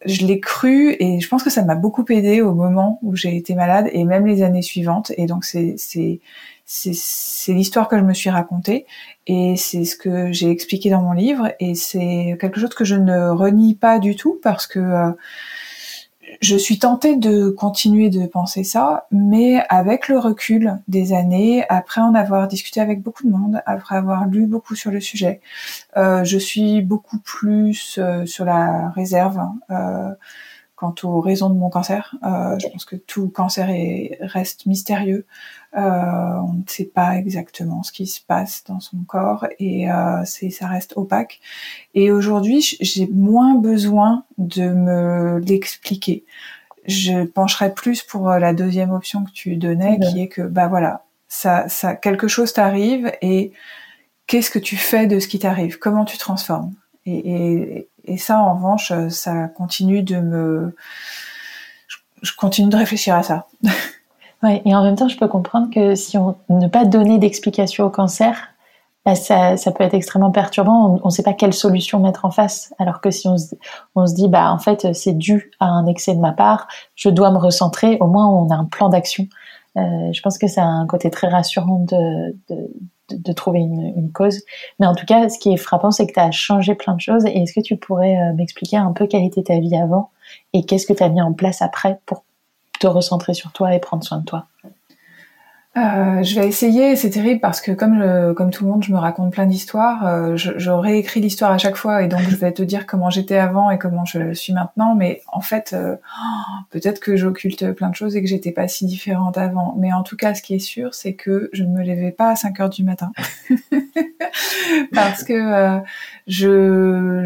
Je 0.06 0.26
l'ai 0.26 0.40
cru 0.40 0.96
et 1.00 1.20
je 1.20 1.28
pense 1.28 1.44
que 1.44 1.50
ça 1.50 1.64
m'a 1.64 1.76
beaucoup 1.76 2.06
aidé 2.10 2.42
au 2.42 2.54
moment 2.54 3.00
où 3.02 3.16
j'ai 3.16 3.36
été 3.36 3.56
malade 3.56 3.90
et 3.92 4.04
même 4.04 4.26
les 4.26 4.44
années 4.44 4.62
suivantes. 4.62 5.12
Et 5.18 5.26
donc 5.26 5.46
c'est 5.46 5.76
c'est 5.78 6.20
c'est 6.66 7.54
l'histoire 7.54 7.88
que 7.90 7.98
je 7.98 8.04
me 8.04 8.14
suis 8.14 8.30
racontée 8.30 8.86
et 9.28 9.56
c'est 9.58 9.84
ce 9.86 9.96
que 9.96 10.32
j'ai 10.32 10.50
expliqué 10.50 10.90
dans 10.90 11.02
mon 11.02 11.12
livre 11.12 11.52
et 11.60 11.76
c'est 11.76 12.38
quelque 12.40 12.60
chose 12.60 12.74
que 12.74 12.86
je 12.86 12.96
ne 12.96 13.30
renie 13.30 13.76
pas 13.76 14.00
du 14.00 14.16
tout 14.16 14.40
parce 14.42 14.66
que 14.68 14.80
euh, 14.80 15.12
je 16.42 16.56
suis 16.56 16.80
tentée 16.80 17.16
de 17.16 17.50
continuer 17.50 18.10
de 18.10 18.26
penser 18.26 18.64
ça, 18.64 19.08
mais 19.12 19.64
avec 19.70 20.08
le 20.08 20.20
recul 20.20 20.80
des 20.88 21.14
années, 21.14 21.66
après 21.70 22.02
en 22.02 22.16
avoir 22.16 22.48
discuté 22.48 22.82
avec 22.82 23.02
beaucoup 23.02 23.24
de 23.24 23.32
monde, 23.32 23.62
après 23.66 23.96
avoir 23.96 24.28
lu 24.28 24.46
beaucoup 24.46 24.76
sur 24.76 24.92
le 24.92 25.00
sujet, 25.00 25.42
euh, 25.98 26.24
je 26.24 26.38
suis 26.38 26.82
beaucoup 26.82 27.20
plus 27.20 27.98
euh, 27.98 28.26
sur 28.26 28.46
la 28.46 28.90
réserve. 28.90 29.40
Euh, 29.72 30.10
quant 30.84 30.96
aux 31.04 31.22
raisons 31.22 31.50
de 31.50 31.56
mon 31.56 31.70
cancer. 31.70 32.16
Euh, 32.24 32.60
je 32.60 32.68
pense 32.68 32.84
que 32.84 32.98
tout 32.98 33.30
cancer 33.30 33.70
est, 33.70 34.18
reste 34.20 34.66
mystérieux. 34.66 35.26
Euh, 35.78 35.80
on 35.80 36.54
ne 36.54 36.64
sait 36.68 36.92
pas 36.94 37.16
exactement 37.16 37.84
ce 37.84 37.94
qui 37.94 38.06
se 38.06 38.20
passe 38.20 38.66
dans 38.68 38.82
son 38.82 38.98
corps 39.08 39.48
et 39.60 39.90
euh, 39.90 40.24
c'est 40.26 40.50
ça 40.50 40.68
reste 40.68 40.94
opaque. 40.98 41.40
Et 41.94 42.12
aujourd'hui, 42.12 42.78
j'ai 42.82 43.08
moins 43.08 43.56
besoin 43.56 44.26
de 44.38 44.68
me 44.68 45.40
l'expliquer. 45.40 46.26
Je 46.86 47.24
pencherais 47.24 47.74
plus 47.74 48.04
pour 48.04 48.30
la 48.30 48.54
deuxième 48.54 48.92
option 48.92 49.24
que 49.24 49.32
tu 49.32 49.56
donnais, 49.56 50.00
qui 50.00 50.22
est 50.22 50.28
que 50.28 50.42
bah 50.42 50.68
voilà, 50.68 51.06
ça, 51.30 51.70
ça 51.70 51.96
quelque 51.96 52.28
chose 52.28 52.52
t'arrive 52.52 53.10
et 53.22 53.54
qu'est-ce 54.28 54.52
que 54.52 54.60
tu 54.60 54.76
fais 54.76 55.08
de 55.08 55.20
ce 55.20 55.30
qui 55.30 55.40
t'arrive? 55.40 55.80
Comment 55.80 56.04
tu 56.04 56.18
transformes? 56.18 56.74
Et, 57.06 57.90
ça, 58.18 58.40
en 58.40 58.56
revanche, 58.56 58.92
euh, 58.92 59.10
ça 59.10 59.48
continue 59.48 60.04
de 60.04 60.18
me, 60.18 60.76
je 62.22 62.32
continue 62.36 62.70
de 62.70 62.78
réfléchir 62.78 63.16
à 63.16 63.24
ça. 63.24 63.48
Oui, 64.46 64.62
et 64.66 64.76
en 64.76 64.84
même 64.84 64.98
temps, 64.98 65.08
je 65.08 65.18
peux 65.18 65.30
comprendre 65.30 65.74
que 65.74 65.96
si 65.96 66.18
on 66.18 66.36
ne 66.50 66.68
pas 66.68 66.84
donner 66.84 67.18
d'explication 67.18 67.86
au 67.86 67.90
cancer, 67.90 68.50
bah 69.06 69.16
ça, 69.16 69.56
ça, 69.56 69.72
peut 69.72 69.86
être 69.86 69.94
extrêmement 69.94 70.32
perturbant. 70.32 71.00
On 71.02 71.08
ne 71.08 71.12
sait 71.12 71.24
pas 71.24 71.32
quelle 71.32 71.54
solution 71.54 72.02
mettre 72.02 72.26
en 72.26 72.32
face. 72.32 72.74
Alors 72.78 73.00
que 73.00 73.10
si 73.10 73.26
on 73.30 73.38
se, 73.38 73.56
on 73.96 74.06
se 74.06 74.14
dit, 74.14 74.28
bah 74.28 74.52
en 74.52 74.60
fait, 74.60 74.94
c'est 74.94 75.14
dû 75.14 75.52
à 75.62 75.68
un 75.68 75.86
excès 75.86 76.14
de 76.14 76.20
ma 76.20 76.34
part, 76.34 76.68
je 76.96 77.08
dois 77.08 77.32
me 77.32 77.38
recentrer. 77.38 77.98
Au 78.02 78.08
moins, 78.08 78.28
on 78.28 78.50
a 78.50 78.56
un 78.56 78.66
plan 78.66 78.90
d'action. 78.90 79.28
Euh, 79.78 80.14
je 80.14 80.22
pense 80.22 80.38
que 80.38 80.48
c'est 80.48 80.62
un 80.62 80.86
côté 80.88 81.10
très 81.10 81.28
rassurant 81.28 81.80
de, 81.80 82.36
de, 82.50 82.72
de, 83.10 83.34
trouver 83.34 83.60
une, 83.60 83.94
une, 83.96 84.12
cause. 84.12 84.42
Mais 84.80 84.86
en 84.86 84.94
tout 84.94 85.06
cas, 85.06 85.30
ce 85.30 85.40
qui 85.40 85.52
est 85.52 85.58
frappant, 85.58 85.92
c'est 85.92 86.06
que 86.06 86.14
tu 86.14 86.20
as 86.20 86.32
changé 86.32 86.76
plein 86.76 86.96
de 86.96 87.02
choses. 87.02 87.26
Et 87.26 87.42
est-ce 87.42 87.54
que 87.54 87.62
tu 87.62 87.78
pourrais 87.78 88.18
euh, 88.18 88.34
m'expliquer 88.34 88.78
un 88.78 88.92
peu 88.92 89.08
quelle 89.08 89.24
était 89.24 89.44
ta 89.44 89.60
vie 89.60 89.76
avant 89.76 90.12
et 90.54 90.64
qu'est-ce 90.64 90.86
que 90.86 90.94
tu 90.94 91.04
as 91.04 91.10
mis 91.10 91.22
en 91.22 91.34
place 91.34 91.62
après 91.62 92.00
pour 92.06 92.24
te 92.80 92.88
recentrer 92.88 93.34
sur 93.34 93.52
toi 93.52 93.74
et 93.74 93.80
prendre 93.80 94.04
soin 94.04 94.20
de 94.20 94.26
toi? 94.26 94.46
Euh, 95.76 96.22
je 96.22 96.40
vais 96.40 96.48
essayer, 96.48 96.96
c'est 96.96 97.10
terrible 97.10 97.40
parce 97.40 97.60
que 97.60 97.72
comme 97.72 98.34
comme 98.36 98.52
tout 98.52 98.64
le 98.64 98.70
monde, 98.70 98.84
je 98.84 98.92
me 98.92 98.98
raconte 99.00 99.32
plein 99.32 99.48
d'histoires. 99.48 100.06
Euh, 100.06 100.36
je, 100.36 100.52
je, 100.58 100.70
réécris 100.70 101.20
l'histoire 101.20 101.52
à 101.52 101.58
chaque 101.58 101.76
fois 101.76 102.04
et 102.04 102.08
donc 102.08 102.22
je 102.22 102.36
vais 102.36 102.52
te 102.52 102.62
dire 102.62 102.86
comment 102.86 103.10
j'étais 103.10 103.38
avant 103.38 103.72
et 103.72 103.80
comment 103.80 104.06
je 104.06 104.34
suis 104.34 104.54
maintenant. 104.54 104.94
Mais 104.94 105.22
en 105.32 105.42
fait, 105.42 105.74
euh, 105.74 105.96
peut-être 106.70 107.00
que 107.00 107.16
j'occulte 107.16 107.72
plein 107.72 107.90
de 107.90 107.96
choses 107.96 108.16
et 108.16 108.22
que 108.22 108.28
j'étais 108.28 108.52
pas 108.52 108.68
si 108.68 108.86
différente 108.86 109.38
avant. 109.38 109.76
Mais 109.80 109.92
en 109.92 110.04
tout 110.04 110.16
cas, 110.16 110.36
ce 110.36 110.44
qui 110.44 110.54
est 110.54 110.60
sûr, 110.60 110.94
c'est 110.94 111.14
que 111.14 111.50
je 111.54 111.64
ne 111.64 111.70
me 111.70 111.84
levais 111.84 112.12
pas 112.12 112.30
à 112.30 112.36
5 112.36 112.60
heures 112.60 112.70
du 112.70 112.84
matin 112.84 113.12
parce 114.94 115.24
que 115.24 115.34
euh, 115.34 115.80
je, 116.28 117.26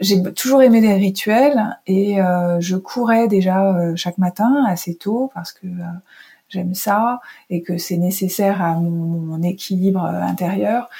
j'ai 0.00 0.22
toujours 0.32 0.62
aimé 0.62 0.80
les 0.80 0.94
rituels 0.94 1.78
et 1.86 2.20
euh, 2.20 2.58
je 2.60 2.76
courais 2.76 3.28
déjà 3.28 3.76
chaque 3.94 4.18
matin 4.18 4.64
assez 4.66 4.96
tôt 4.96 5.30
parce 5.34 5.52
que 5.52 5.66
j'aime 6.50 6.74
ça 6.74 7.20
et 7.48 7.62
que 7.62 7.78
c'est 7.78 7.96
nécessaire 7.96 8.62
à 8.62 8.74
mon, 8.74 9.42
équilibre 9.42 10.04
intérieur. 10.04 10.90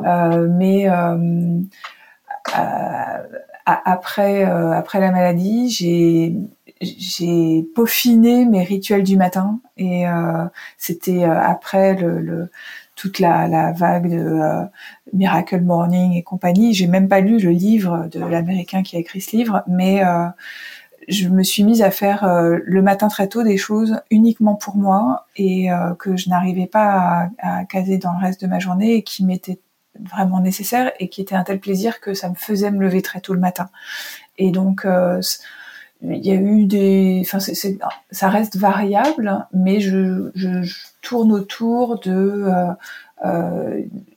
Euh, 0.00 0.48
mais 0.48 0.88
euh, 0.88 1.60
après, 3.64 4.44
euh, 4.44 4.72
après 4.72 5.00
la 5.00 5.10
maladie, 5.10 5.70
j'ai 5.70 6.34
j'ai 6.80 7.66
peaufiné 7.74 8.46
mes 8.46 8.62
rituels 8.62 9.02
du 9.02 9.18
matin 9.18 9.60
et 9.76 10.08
euh, 10.08 10.46
c'était 10.78 11.24
euh, 11.24 11.38
après 11.38 11.94
le, 11.94 12.20
le, 12.20 12.50
toute 12.96 13.18
la, 13.18 13.46
la, 13.46 13.72
vague 13.72 14.10
de 14.10 14.40
Miracle 15.12 15.60
Morning 15.60 16.14
et 16.14 16.22
compagnie. 16.22 16.72
J'ai 16.72 16.86
même 16.86 17.06
pas 17.08 17.20
lu 17.20 17.38
le 17.38 17.50
livre 17.50 18.08
de 18.10 18.20
l'américain 18.20 18.82
qui 18.82 18.96
a 18.96 18.98
écrit 18.98 19.20
ce 19.20 19.36
livre, 19.36 19.62
mais 19.66 20.02
je 21.08 21.28
me 21.28 21.42
suis 21.42 21.64
mise 21.64 21.82
à 21.82 21.90
faire 21.90 22.24
euh, 22.24 22.58
le 22.64 22.82
matin 22.82 23.08
très 23.08 23.28
tôt 23.28 23.42
des 23.42 23.56
choses 23.56 24.00
uniquement 24.10 24.54
pour 24.54 24.76
moi 24.76 25.26
et 25.36 25.72
euh, 25.72 25.94
que 25.94 26.16
je 26.16 26.28
n'arrivais 26.28 26.66
pas 26.66 27.30
à, 27.38 27.64
caser 27.64 27.98
dans 27.98 28.12
le 28.12 28.18
reste 28.18 28.42
de 28.42 28.46
ma 28.46 28.58
journée 28.58 28.94
et 28.94 29.02
qui 29.02 29.24
m'étaient 29.24 29.58
vraiment 29.98 30.40
nécessaires 30.40 30.92
et 30.98 31.08
qui 31.08 31.20
étaient 31.20 31.34
un 31.34 31.44
tel 31.44 31.60
plaisir 31.60 32.00
que 32.00 32.14
ça 32.14 32.28
me 32.28 32.34
faisait 32.34 32.70
me 32.70 32.80
lever 32.80 33.02
très 33.02 33.20
tôt 33.20 33.34
le 33.34 33.40
matin. 33.40 33.70
Et 34.38 34.50
donc 34.50 34.84
euh, 34.84 35.20
il 36.02 36.24
y 36.24 36.30
a 36.30 36.34
eu 36.34 36.64
des, 36.64 37.22
enfin 37.24 37.40
c'est, 37.40 37.78
ça 38.10 38.28
reste 38.28 38.56
variable, 38.56 39.46
mais 39.52 39.80
je, 39.80 40.30
je, 40.34 40.72
tourne 41.02 41.32
autour 41.32 41.98
de 42.00 42.46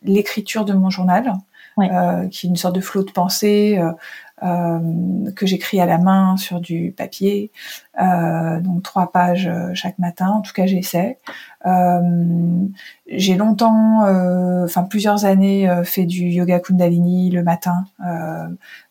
l'écriture 0.03 0.63
de 0.63 0.73
mon 0.73 0.89
journal. 0.89 1.33
qui 2.31 2.47
est 2.47 2.49
une 2.49 2.55
sorte 2.55 2.75
de 2.75 2.81
flot 2.81 3.03
de 3.03 3.11
pensée 3.11 3.77
euh, 3.79 3.91
que 4.41 5.45
j'écris 5.45 5.79
à 5.79 5.85
la 5.85 5.97
main 5.97 6.37
sur 6.37 6.59
du 6.59 6.93
papier, 6.95 7.51
euh, 8.01 8.59
donc 8.59 8.83
trois 8.83 9.11
pages 9.11 9.47
euh, 9.47 9.71
chaque 9.73 9.99
matin. 9.99 10.27
En 10.27 10.41
tout 10.41 10.53
cas, 10.53 10.65
j'essaie. 10.65 11.17
j'ai 13.07 13.35
longtemps, 13.35 14.01
enfin 14.63 14.83
plusieurs 14.83 15.25
années, 15.25 15.69
fait 15.85 16.05
du 16.05 16.25
yoga 16.25 16.59
Kundalini 16.59 17.29
le 17.31 17.43
matin. 17.43 17.85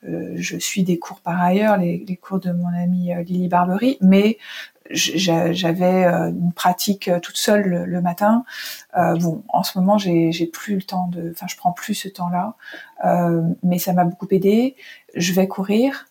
je 0.03 0.57
suis 0.59 0.83
des 0.83 0.99
cours 0.99 1.21
par 1.21 1.43
ailleurs, 1.43 1.77
les, 1.77 2.19
cours 2.23 2.41
de 2.41 2.53
mon 2.53 2.69
amie 2.69 3.11
Lily 3.25 3.49
Barbery, 3.49 3.99
mais 4.01 4.39
j'avais 4.91 6.05
euh, 6.05 6.29
une 6.29 6.53
pratique 6.53 7.09
euh, 7.09 7.21
toute 7.21 7.37
seule 7.37 7.85
le, 7.85 8.01
matin. 8.01 8.45
Euh, 8.97 9.17
bon, 9.17 9.43
en 9.49 9.63
ce 9.63 9.79
moment, 9.79 9.99
j'ai 9.99 10.47
plus 10.53 10.77
le 10.77 10.83
temps 10.83 11.09
de, 11.09 11.31
enfin, 11.33 11.47
je 11.49 11.57
prends 11.57 11.73
plus 11.73 11.95
ce 11.95 12.09
temps-là, 12.09 12.55
mais 13.63 13.79
ça 13.79 13.93
m'a 13.93 14.05
beaucoup 14.05 14.29
aidé. 14.31 14.77
Je 15.14 15.33
vais 15.33 15.49
courir 15.49 16.07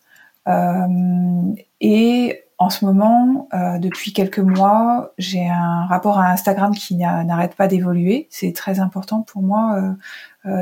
et 1.80 2.42
en 2.58 2.70
ce 2.70 2.84
moment, 2.84 3.48
depuis 3.78 4.12
quelques 4.12 4.38
mois, 4.38 5.12
j'ai 5.18 5.48
un 5.48 5.86
rapport 5.86 6.18
à 6.18 6.30
Instagram 6.30 6.74
qui 6.74 6.96
n'arrête 6.96 7.54
pas 7.54 7.68
d'évoluer. 7.68 8.26
C'est 8.30 8.52
très 8.52 8.80
important 8.80 9.22
pour 9.22 9.42
moi. 9.42 9.94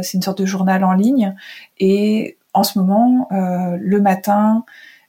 c'est 0.02 0.14
une 0.14 0.22
sorte 0.22 0.38
de 0.38 0.46
journal 0.46 0.84
en 0.84 0.92
ligne 0.92 1.34
et 1.78 2.36
en 2.52 2.62
ce 2.62 2.78
moment, 2.78 3.28
le 3.30 4.00
matin, 4.00 4.64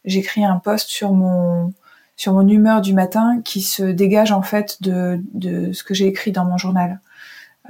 j'écris 0.06 0.46
un 0.46 0.58
post 0.58 0.90
sur 0.90 1.14
mon 1.14 1.74
sur 2.22 2.34
mon 2.34 2.48
humeur 2.48 2.82
du 2.82 2.94
matin 2.94 3.42
qui 3.44 3.62
se 3.62 3.82
dégage 3.82 4.32
en 4.32 4.44
fait 4.44 4.84
de, 4.84 5.20
de 5.34 5.74
ce 5.74 5.84
que 5.84 5.96
j'ai 5.96 6.06
écrit 6.06 6.32
dans 6.32 6.46
mon 6.46 6.56
journal. 6.56 7.00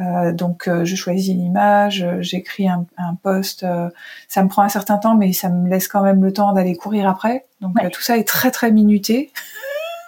Euh, 0.01 0.33
donc 0.33 0.67
euh, 0.67 0.83
je 0.85 0.95
choisis 0.95 1.33
une 1.33 1.41
image, 1.41 2.05
j'écris 2.19 2.67
un, 2.67 2.85
un 2.97 3.15
post. 3.15 3.63
Euh, 3.63 3.89
ça 4.27 4.43
me 4.43 4.49
prend 4.49 4.63
un 4.63 4.69
certain 4.69 4.97
temps, 4.97 5.15
mais 5.15 5.31
ça 5.33 5.49
me 5.49 5.69
laisse 5.69 5.87
quand 5.87 6.01
même 6.01 6.23
le 6.23 6.33
temps 6.33 6.53
d'aller 6.53 6.75
courir 6.75 7.07
après. 7.07 7.45
Donc 7.61 7.75
tout 7.91 8.01
ça 8.01 8.17
est 8.17 8.27
très 8.27 8.51
très 8.51 8.71
minuté. 8.71 9.31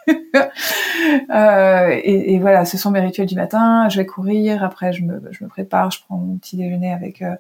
euh, 1.30 2.00
et, 2.04 2.34
et, 2.34 2.40
voilà, 2.40 2.66
ce 2.66 2.78
sont 2.78 2.92
mes 2.92 3.00
rituels 3.00 3.28
du 3.28 3.36
matin. 3.36 3.88
Je 3.90 3.98
vais 3.98 4.06
courir, 4.06 4.64
après 4.64 4.94
je 4.94 5.04
me, 5.04 5.22
je 5.32 5.44
me 5.44 5.50
prépare, 5.50 5.92
je 5.92 6.00
prends 6.06 6.18
mon 6.18 6.38
petit 6.38 6.58
déjeuner 6.58 6.92
avec 6.92 7.22
euh, 7.22 7.36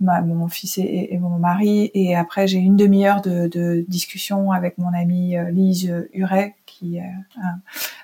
ma, 0.00 0.20
mon 0.22 0.48
fils 0.48 0.78
et, 0.78 1.08
et, 1.10 1.18
mon 1.18 1.38
mari, 1.38 1.90
et 1.94 2.16
après 2.16 2.46
j'ai 2.46 2.58
une 2.58 2.76
demi-heure 2.76 3.20
de, 3.20 3.48
de, 3.48 3.84
discussion 3.88 4.52
avec 4.52 4.78
mon 4.78 4.92
amie 4.94 5.36
euh, 5.36 5.50
Lise 5.50 5.92
Huret, 6.12 6.54
qui 6.78 6.98
un, 7.00 7.58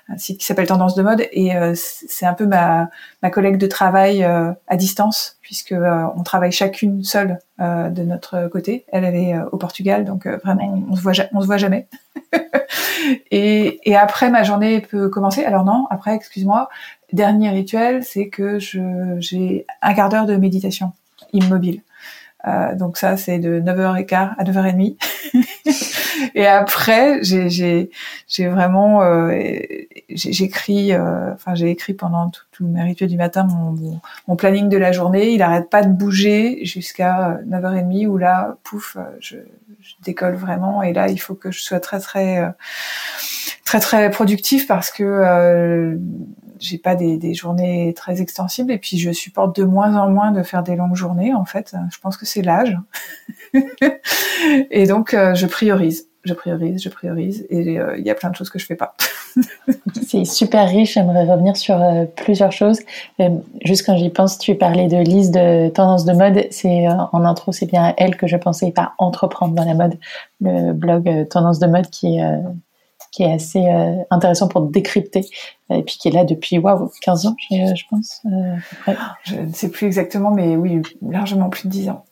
un, 0.09 0.17
site 0.17 0.39
qui 0.39 0.45
s'appelle 0.45 0.67
Tendance 0.67 0.95
de 0.95 1.03
mode, 1.03 1.27
et 1.31 1.55
euh, 1.55 1.73
c'est 1.75 2.25
un 2.25 2.33
peu 2.33 2.45
ma, 2.45 2.89
ma 3.21 3.29
collègue 3.29 3.57
de 3.57 3.67
travail 3.67 4.23
à 4.23 4.75
distance, 4.75 5.37
puisque 5.41 5.73
on 5.73 6.23
travaille 6.23 6.51
chacune 6.51 7.03
seule 7.03 7.39
de 7.59 8.03
notre 8.03 8.47
côté. 8.47 8.85
Elle, 8.91 9.05
est 9.05 9.35
au 9.51 9.57
Portugal, 9.57 10.05
donc 10.05 10.27
vraiment 10.27 10.83
on 10.89 10.95
se 10.95 11.01
voit, 11.01 11.13
on 11.33 11.41
se 11.41 11.45
voit 11.45 11.57
jamais. 11.57 11.87
et, 13.31 13.79
et 13.89 13.95
après 13.95 14.29
ma 14.29 14.43
journée 14.43 14.81
peut 14.81 15.09
commencer. 15.09 15.43
Alors 15.43 15.65
non, 15.65 15.87
après, 15.89 16.15
excuse-moi. 16.15 16.69
Dernier 17.11 17.51
rituel, 17.51 18.03
c'est 18.03 18.29
que 18.29 18.57
je 18.59 18.79
j'ai 19.19 19.65
un 19.81 19.93
quart 19.93 20.09
d'heure 20.09 20.25
de 20.25 20.35
méditation 20.35 20.93
immobile. 21.31 21.81
Euh, 22.45 22.75
donc 22.75 22.97
ça, 22.97 23.15
c'est 23.15 23.39
de 23.39 23.59
9h15 23.61 24.33
à 24.37 24.43
9h30. 24.43 24.97
et 26.35 26.45
après, 26.45 27.23
j'ai, 27.23 27.49
j'ai, 27.49 27.89
j'ai 28.27 28.47
vraiment, 28.47 29.01
euh, 29.01 29.33
j'écris, 30.09 30.93
euh, 30.93 31.33
enfin 31.33 31.55
j'ai 31.55 31.69
écrit 31.69 31.93
pendant 31.93 32.31
tous 32.51 32.67
mes 32.67 32.83
rituels 32.83 33.09
du 33.09 33.17
matin 33.17 33.45
mon, 33.45 34.01
mon, 34.27 34.35
planning 34.35 34.67
de 34.67 34.77
la 34.77 34.91
journée. 34.91 35.33
Il 35.33 35.41
arrête 35.41 35.69
pas 35.69 35.83
de 35.83 35.89
bouger 35.89 36.65
jusqu'à 36.65 37.39
9h30 37.47 38.07
où 38.07 38.17
là, 38.17 38.57
pouf, 38.63 38.97
je, 39.19 39.37
je, 39.81 39.93
décolle 40.03 40.35
vraiment. 40.35 40.83
Et 40.83 40.91
là, 40.91 41.07
il 41.07 41.17
faut 41.17 41.35
que 41.35 41.51
je 41.51 41.61
sois 41.61 41.79
très 41.79 41.99
très 41.99 42.53
très 43.63 43.79
très 43.79 44.11
productif 44.11 44.67
parce 44.67 44.91
que 44.91 45.97
j'ai 46.63 46.77
pas 46.77 46.95
des, 46.95 47.17
des, 47.17 47.33
journées 47.33 47.93
très 47.93 48.21
extensibles 48.21 48.71
et 48.71 48.77
puis 48.77 48.97
je 48.97 49.11
supporte 49.11 49.55
de 49.59 49.63
moins 49.63 49.95
en 49.95 50.09
moins 50.09 50.31
de 50.31 50.43
faire 50.43 50.63
des 50.63 50.75
longues 50.75 50.95
journées 50.95 51.33
en 51.33 51.45
fait. 51.45 51.75
Je 51.91 51.99
pense 51.99 52.17
que 52.17 52.25
c'est 52.25 52.41
l'âge. 52.41 52.77
et 54.71 54.87
donc 54.87 55.13
euh, 55.13 55.35
je 55.35 55.45
priorise, 55.45 56.07
je 56.23 56.33
priorise, 56.33 56.81
je 56.81 56.89
priorise 56.89 57.45
et 57.49 57.79
euh, 57.79 57.97
il 57.97 58.05
y 58.05 58.09
a 58.09 58.15
plein 58.15 58.29
de 58.29 58.35
choses 58.35 58.49
que 58.49 58.59
je 58.59 58.65
fais 58.65 58.75
pas. 58.75 58.95
c'est 60.07 60.25
super 60.25 60.69
riche. 60.69 60.93
J'aimerais 60.93 61.25
revenir 61.25 61.57
sur 61.57 61.81
euh, 61.81 62.05
plusieurs 62.15 62.51
choses. 62.51 62.79
juste 63.63 63.85
quand 63.85 63.97
j'y 63.97 64.09
pense, 64.09 64.37
tu 64.37 64.55
parlais 64.55 64.87
de 64.87 64.97
Lise 64.97 65.31
de 65.31 65.69
Tendance 65.69 66.05
de 66.05 66.13
mode. 66.13 66.47
C'est 66.51 66.87
en 66.87 67.25
intro, 67.25 67.51
c'est 67.51 67.65
bien 67.65 67.93
elle 67.97 68.15
que 68.15 68.27
je 68.27 68.37
pensais 68.37 68.71
pas 68.71 68.93
entreprendre 68.97 69.53
dans 69.53 69.65
la 69.65 69.73
mode. 69.73 69.97
Le 70.39 70.73
blog 70.73 71.27
Tendance 71.29 71.59
de 71.59 71.67
mode 71.67 71.89
qui 71.89 72.19
est 72.19 72.23
qui 73.13 73.21
est 73.21 73.31
assez 73.31 73.63
euh, 73.63 73.95
intéressant 74.09 74.47
pour 74.47 74.61
décrypter, 74.61 75.21
et 75.69 75.83
puis 75.83 75.97
qui 75.99 76.07
est 76.07 76.11
là 76.11 76.25
depuis 76.25 76.57
waouh 76.57 76.89
15 77.01 77.27
ans, 77.27 77.35
je, 77.51 77.73
je 77.75 77.83
pense. 77.87 78.21
Euh, 78.25 78.93
je 79.23 79.35
ne 79.35 79.53
sais 79.53 79.69
plus 79.69 79.85
exactement, 79.85 80.31
mais 80.31 80.55
oui, 80.57 80.81
largement 81.07 81.49
plus 81.49 81.67
de 81.67 81.71
10 81.71 81.89
ans. 81.89 82.05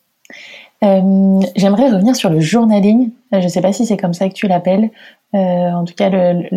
Euh, 0.82 1.40
J'aimerais 1.54 1.90
revenir 1.90 2.16
sur 2.16 2.30
le 2.30 2.40
journaling. 2.40 3.12
Je 3.32 3.38
ne 3.38 3.48
sais 3.48 3.60
pas 3.60 3.72
si 3.72 3.86
c'est 3.86 3.96
comme 3.96 4.14
ça 4.14 4.28
que 4.28 4.34
tu 4.34 4.48
l'appelles. 4.48 4.90
Euh, 5.34 5.38
en 5.38 5.84
tout 5.84 5.94
cas, 5.94 6.10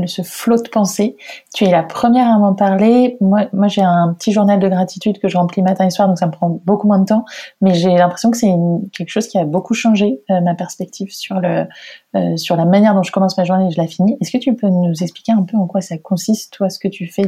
ce 0.05 0.21
flot 0.21 0.61
de 0.61 0.67
pensée. 0.67 1.15
Tu 1.53 1.63
es 1.63 1.71
la 1.71 1.83
première 1.83 2.27
à 2.27 2.37
m'en 2.37 2.53
parler. 2.53 3.17
Moi, 3.21 3.47
j'ai 3.67 3.81
un 3.81 4.13
petit 4.13 4.33
journal 4.33 4.59
de 4.59 4.67
gratitude 4.67 5.19
que 5.19 5.29
je 5.29 5.37
remplis 5.37 5.61
matin 5.61 5.85
et 5.85 5.89
soir, 5.89 6.07
donc 6.07 6.17
ça 6.17 6.25
me 6.27 6.31
prend 6.31 6.59
beaucoup 6.65 6.87
moins 6.87 6.99
de 6.99 7.05
temps. 7.05 7.23
Mais 7.61 7.73
j'ai 7.73 7.95
l'impression 7.95 8.31
que 8.31 8.37
c'est 8.37 8.53
quelque 8.91 9.09
chose 9.09 9.27
qui 9.27 9.37
a 9.37 9.45
beaucoup 9.45 9.73
changé 9.73 10.19
euh, 10.29 10.41
ma 10.41 10.55
perspective 10.55 11.09
sur 11.11 11.37
euh, 11.37 11.63
la 12.13 12.65
manière 12.65 12.95
dont 12.95 13.03
je 13.03 13.11
commence 13.11 13.37
ma 13.37 13.45
journée 13.45 13.67
et 13.67 13.71
je 13.71 13.79
la 13.79 13.87
finis. 13.87 14.17
Est-ce 14.19 14.31
que 14.31 14.37
tu 14.37 14.53
peux 14.55 14.67
nous 14.67 14.93
expliquer 15.01 15.31
un 15.31 15.43
peu 15.43 15.55
en 15.55 15.67
quoi 15.67 15.81
ça 15.81 15.97
consiste, 15.97 16.53
toi, 16.53 16.69
ce 16.69 16.79
que 16.79 16.87
tu 16.87 17.07
fais, 17.07 17.23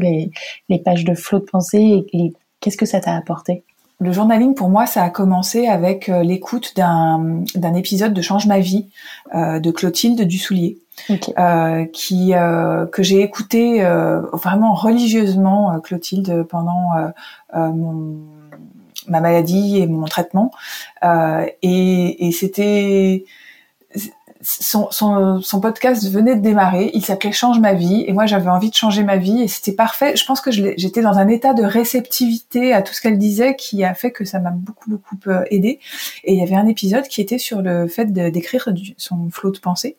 les 0.70 0.80
pages 0.80 1.06
de 1.06 1.13
flot 1.13 1.39
de 1.39 1.46
pensée 1.46 2.06
et 2.12 2.34
qu'est-ce 2.60 2.77
que 2.77 2.86
ça 2.86 3.00
t'a 3.00 3.16
apporté? 3.16 3.63
Le 4.00 4.12
journaling, 4.12 4.54
pour 4.54 4.70
moi, 4.70 4.86
ça 4.86 5.04
a 5.04 5.10
commencé 5.10 5.68
avec 5.68 6.08
euh, 6.08 6.22
l'écoute 6.22 6.75
d'un, 6.75 7.44
d'un 7.56 7.74
épisode 7.74 8.13
de 8.13 8.22
Change 8.22 8.46
ma 8.46 8.60
vie 8.60 8.89
euh, 9.34 9.60
de 9.60 9.72
Clotilde 9.72 10.22
Dussoulier, 10.22 10.77
euh, 11.38 11.86
qui 11.86 12.36
euh, 12.36 12.86
que 12.86 13.01
j'ai 13.01 13.22
écouté 13.22 13.84
euh, 13.84 14.22
vraiment 14.34 14.75
religieusement 14.75 15.80
Clotilde 15.80 16.44
pendant 16.44 16.92
mon, 17.56 18.18
ma 19.08 19.20
maladie 19.20 19.80
et 19.80 19.88
mon 19.88 20.06
traitement, 20.06 20.51
et, 21.04 22.27
et 22.27 22.32
c'était 22.32 23.25
son, 24.41 24.88
son, 24.91 25.41
son, 25.41 25.60
podcast 25.60 26.10
venait 26.10 26.36
de 26.36 26.41
démarrer, 26.41 26.91
il 26.94 27.03
s'appelait 27.03 27.32
Change 27.32 27.60
ma 27.60 27.74
vie, 27.74 28.03
et 28.08 28.13
moi 28.13 28.25
j'avais 28.25 28.50
envie 28.50 28.70
de 28.70 28.75
changer 28.75 29.03
ma 29.03 29.17
vie, 29.17 29.41
et 29.41 29.48
c'était 29.48 29.72
parfait. 29.72 30.15
Je 30.15 30.25
pense 30.25 30.41
que 30.41 30.51
j'étais 30.51 31.02
dans 31.02 31.17
un 31.17 31.28
état 31.28 31.54
de 31.54 31.63
réceptivité 31.63 32.73
à 32.73 32.82
tout 32.82 32.93
ce 32.93 33.02
qu'elle 33.02 33.17
disait 33.17 33.56
qui 33.56 33.84
a 33.84 33.93
fait 33.93 34.12
que 34.12 34.26
ça 34.26 34.39
m'a 34.39 34.52
beaucoup 34.52 34.89
beaucoup 34.89 35.17
euh, 35.28 35.43
aidé. 35.52 35.80
Et 36.23 36.34
il 36.34 36.39
y 36.39 36.43
avait 36.43 36.56
un 36.56 36.67
épisode 36.67 37.08
qui 37.08 37.21
était 37.21 37.38
sur 37.38 37.62
le 37.62 37.88
fait 37.88 38.12
d'écrire 38.12 38.69
son 38.97 39.30
flot 39.30 39.52
de 39.52 39.60
pensée. 39.60 39.97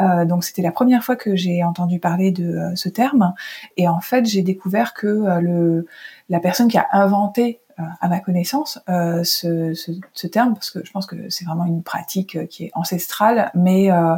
Euh, 0.00 0.24
donc 0.24 0.44
c'était 0.44 0.62
la 0.62 0.72
première 0.72 1.02
fois 1.04 1.16
que 1.16 1.36
j'ai 1.36 1.64
entendu 1.64 1.98
parler 1.98 2.30
de 2.30 2.44
euh, 2.44 2.76
ce 2.76 2.88
terme, 2.88 3.34
et 3.76 3.88
en 3.88 4.00
fait 4.00 4.26
j'ai 4.26 4.42
découvert 4.42 4.94
que 4.94 5.06
euh, 5.06 5.40
le 5.40 5.86
la 6.28 6.40
personne 6.40 6.68
qui 6.68 6.78
a 6.78 6.86
inventé 6.92 7.60
à 8.00 8.08
ma 8.08 8.20
connaissance 8.20 8.80
euh, 8.88 9.22
ce, 9.24 9.74
ce, 9.74 9.92
ce, 10.12 10.26
terme 10.26 10.54
parce 10.54 10.70
que 10.70 10.84
je 10.84 10.90
pense 10.90 11.06
que 11.06 11.16
c'est 11.28 11.44
vraiment 11.44 11.64
une 11.64 11.82
pratique 11.82 12.36
euh, 12.36 12.46
qui 12.46 12.64
est 12.64 12.70
ancestrale 12.74 13.50
mais 13.54 13.90
euh, 13.90 14.16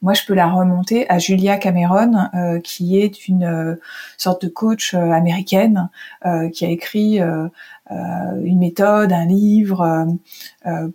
moi 0.00 0.14
je 0.14 0.24
peux 0.24 0.34
la 0.34 0.50
remonter 0.50 1.08
à 1.10 1.18
Julia 1.18 1.58
Cameron 1.58 2.28
euh, 2.34 2.60
qui 2.60 2.98
est 2.98 3.28
une 3.28 3.78
sorte 4.16 4.44
de 4.44 4.48
coach 4.48 4.94
américaine 4.94 5.88
qui 6.52 6.64
a 6.64 6.68
écrit 6.68 7.20
une 8.44 8.58
méthode, 8.58 9.12
un 9.12 9.26
livre 9.26 10.06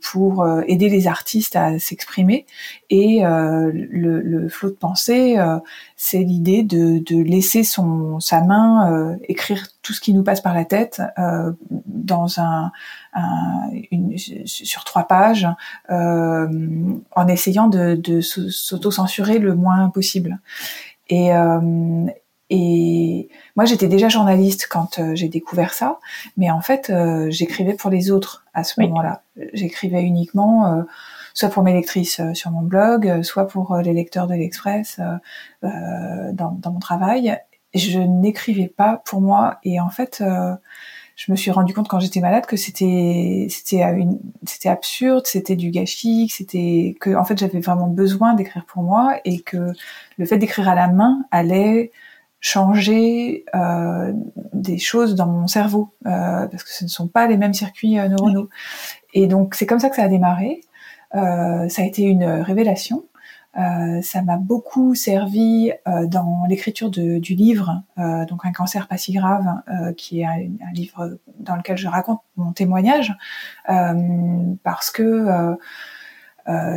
pour 0.02 0.48
aider 0.68 0.90
les 0.90 1.08
artistes 1.08 1.56
à 1.56 1.80
s'exprimer. 1.80 2.46
Et 2.90 3.22
le, 3.24 4.22
le, 4.22 4.50
flot 4.50 4.70
de 4.70 4.76
pensée, 4.76 5.38
c'est 5.96 6.24
l'idée 6.24 6.64
de, 6.64 7.00
de, 7.00 7.22
laisser 7.22 7.64
son 7.64 8.20
sa 8.20 8.42
main 8.42 9.18
écrire 9.28 9.68
tout 9.88 9.94
ce 9.94 10.02
qui 10.02 10.14
nous 10.14 10.24
passe 10.24 10.42
par 10.42 10.54
la 10.54 10.66
tête 10.66 11.02
euh, 11.18 11.54
dans 11.86 12.42
un, 12.42 12.74
un 13.14 13.70
une, 13.90 14.18
sur 14.18 14.84
trois 14.84 15.04
pages 15.08 15.48
euh, 15.90 16.46
en 17.16 17.28
essayant 17.30 17.70
de, 17.70 17.96
de 17.96 18.20
s'auto-censurer 18.20 19.40
le 19.40 19.56
moins 19.56 19.90
possible. 19.90 20.40
Et, 21.08 21.34
euh, 21.34 22.06
et 22.50 23.30
moi, 23.56 23.66
j'étais 23.66 23.88
déjà 23.88 24.08
journaliste 24.08 24.68
quand 24.70 25.00
euh, 25.00 25.16
j'ai 25.16 25.28
découvert 25.28 25.74
ça, 25.74 26.00
mais 26.38 26.50
en 26.50 26.62
fait, 26.62 26.90
euh, 26.90 27.28
j'écrivais 27.30 27.74
pour 27.74 27.90
les 27.90 28.10
autres 28.10 28.46
à 28.54 28.64
ce 28.64 28.80
moment-là. 28.82 29.24
J'écrivais 29.54 30.02
uniquement, 30.02 30.74
euh, 30.74 30.84
soit 31.34 31.50
pour 31.50 31.64
mes 31.64 31.74
lectrices 31.74 32.22
sur 32.34 32.52
mon 32.52 32.62
blog, 32.62 33.22
soit 33.24 33.48
pour 33.48 33.76
les 33.78 33.94
lecteurs 33.94 34.28
de 34.28 34.34
l'Express 34.34 35.00
dans, 35.62 36.32
dans, 36.34 36.72
mon 36.72 36.80
travail 36.80 37.38
je 37.76 38.00
n'écrivais 38.00 38.70
pas 38.70 39.04
pour 39.06 39.22
moi 39.22 39.60
et 39.64 39.80
en 39.80 39.90
fait 39.90 40.24
je 41.16 41.32
me 41.32 41.36
suis 41.36 41.52
rendu 41.52 41.74
compte 41.74 41.88
quand 41.88 42.00
j'étais 42.00 42.22
malade 42.22 42.46
que 42.46 42.56
c'était 42.56 43.48
c'était 43.50 43.82
une 43.82 44.20
c'était 44.46 44.70
absurde, 44.70 45.28
c'était 45.28 45.56
du 45.56 45.70
gâchis, 45.70 46.30
c'était 46.30 46.96
que 47.00 47.14
en 47.16 47.26
fait 47.26 47.38
j'avais 47.38 47.60
vraiment 47.60 47.88
besoin 47.88 48.34
d'écrire 48.34 48.66
pour 48.66 48.82
moi 48.82 49.20
et 49.26 49.42
que 49.42 49.74
le 50.18 50.26
fait 50.26 50.38
d'écrire 50.38 50.70
à 50.70 50.76
la 50.76 50.88
main 50.88 51.26
allait 51.30 51.92
changer 52.48 53.46
euh, 53.56 54.14
des 54.54 54.78
choses 54.78 55.16
dans 55.16 55.28
mon 55.28 55.48
cerveau 55.48 55.90
euh, 56.06 56.48
parce 56.48 56.64
que 56.64 56.72
ce 56.72 56.84
ne 56.86 56.90
sont 56.90 57.08
pas 57.08 57.28
les 57.28 57.38
mêmes 57.38 57.54
circuits 57.54 58.00
euh, 58.00 58.08
neuronaux. 58.08 58.50
Et 59.14 59.28
donc 59.28 59.56
c'est 59.56 59.66
comme 59.66 59.80
ça 59.80 59.90
que 59.90 59.96
ça 59.96 60.04
a 60.04 60.08
démarré. 60.08 60.62
Euh, 61.16 61.68
ça 61.70 61.82
a 61.82 61.86
été 61.86 62.04
une 62.04 62.24
révélation. 62.24 63.04
Euh, 63.58 64.02
ça 64.04 64.22
m'a 64.22 64.38
beaucoup 64.38 64.94
servi 64.94 65.72
euh, 65.88 66.06
dans 66.06 66.44
l'écriture 66.48 66.92
du 66.92 67.20
livre, 67.20 67.82
euh, 67.98 68.24
donc 68.26 68.46
un 68.46 68.52
cancer 68.52 68.88
pas 68.88 68.98
si 68.98 69.14
grave, 69.14 69.46
qui 69.98 70.22
est 70.22 70.26
un, 70.26 70.72
livre 70.74 71.18
dans 71.40 71.56
lequel 71.56 71.78
je 71.78 71.88
raconte 71.88 72.22
mon 72.36 72.52
témoignage, 72.52 73.16
parce 73.66 74.92
que 74.92 75.58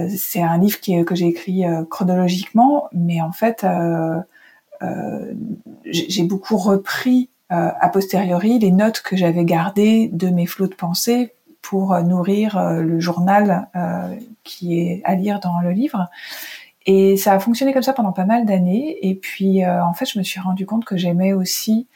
c'est 0.09 0.43
un 0.43 0.59
livre 0.59 0.81
qui, 0.81 1.05
que 1.05 1.15
j'ai 1.15 1.27
écrit 1.27 1.65
chronologiquement, 1.91 2.89
mais 2.93 3.21
en 3.21 3.33
fait, 3.33 3.67
j'ai 5.85 6.23
beaucoup 6.25 6.57
repris 6.57 7.29
a 7.49 7.89
posteriori 7.89 8.59
les 8.59 8.71
notes 8.71 9.03
que 9.03 9.17
j'avais 9.17 9.45
gardées 9.45 10.09
de 10.13 10.29
mes 10.29 10.47
flots 10.47 10.69
de 10.69 10.75
pensée 10.75 11.33
pour 11.63 12.01
nourrir 12.03 12.59
le 12.81 13.01
journal 13.01 13.69
qui 14.45 14.79
est 14.79 15.03
à 15.05 15.15
lire 15.15 15.41
dans 15.41 15.61
le 15.61 15.73
livre. 15.73 16.09
Et 16.87 17.17
ça 17.17 17.35
a 17.35 17.39
fonctionné 17.39 17.73
comme 17.73 17.83
ça 17.83 17.93
pendant 17.93 18.13
pas 18.13 18.25
mal 18.25 18.47
d'années. 18.47 18.97
Et 19.03 19.15
puis, 19.15 19.65
euh, 19.65 19.85
en 19.85 19.93
fait, 19.93 20.07
je 20.07 20.19
me 20.19 20.25
suis 20.25 20.41
rendu 20.41 20.67
compte 20.67 20.85
que 20.85 20.97
j'aimais 20.97 21.33
aussi 21.33 21.87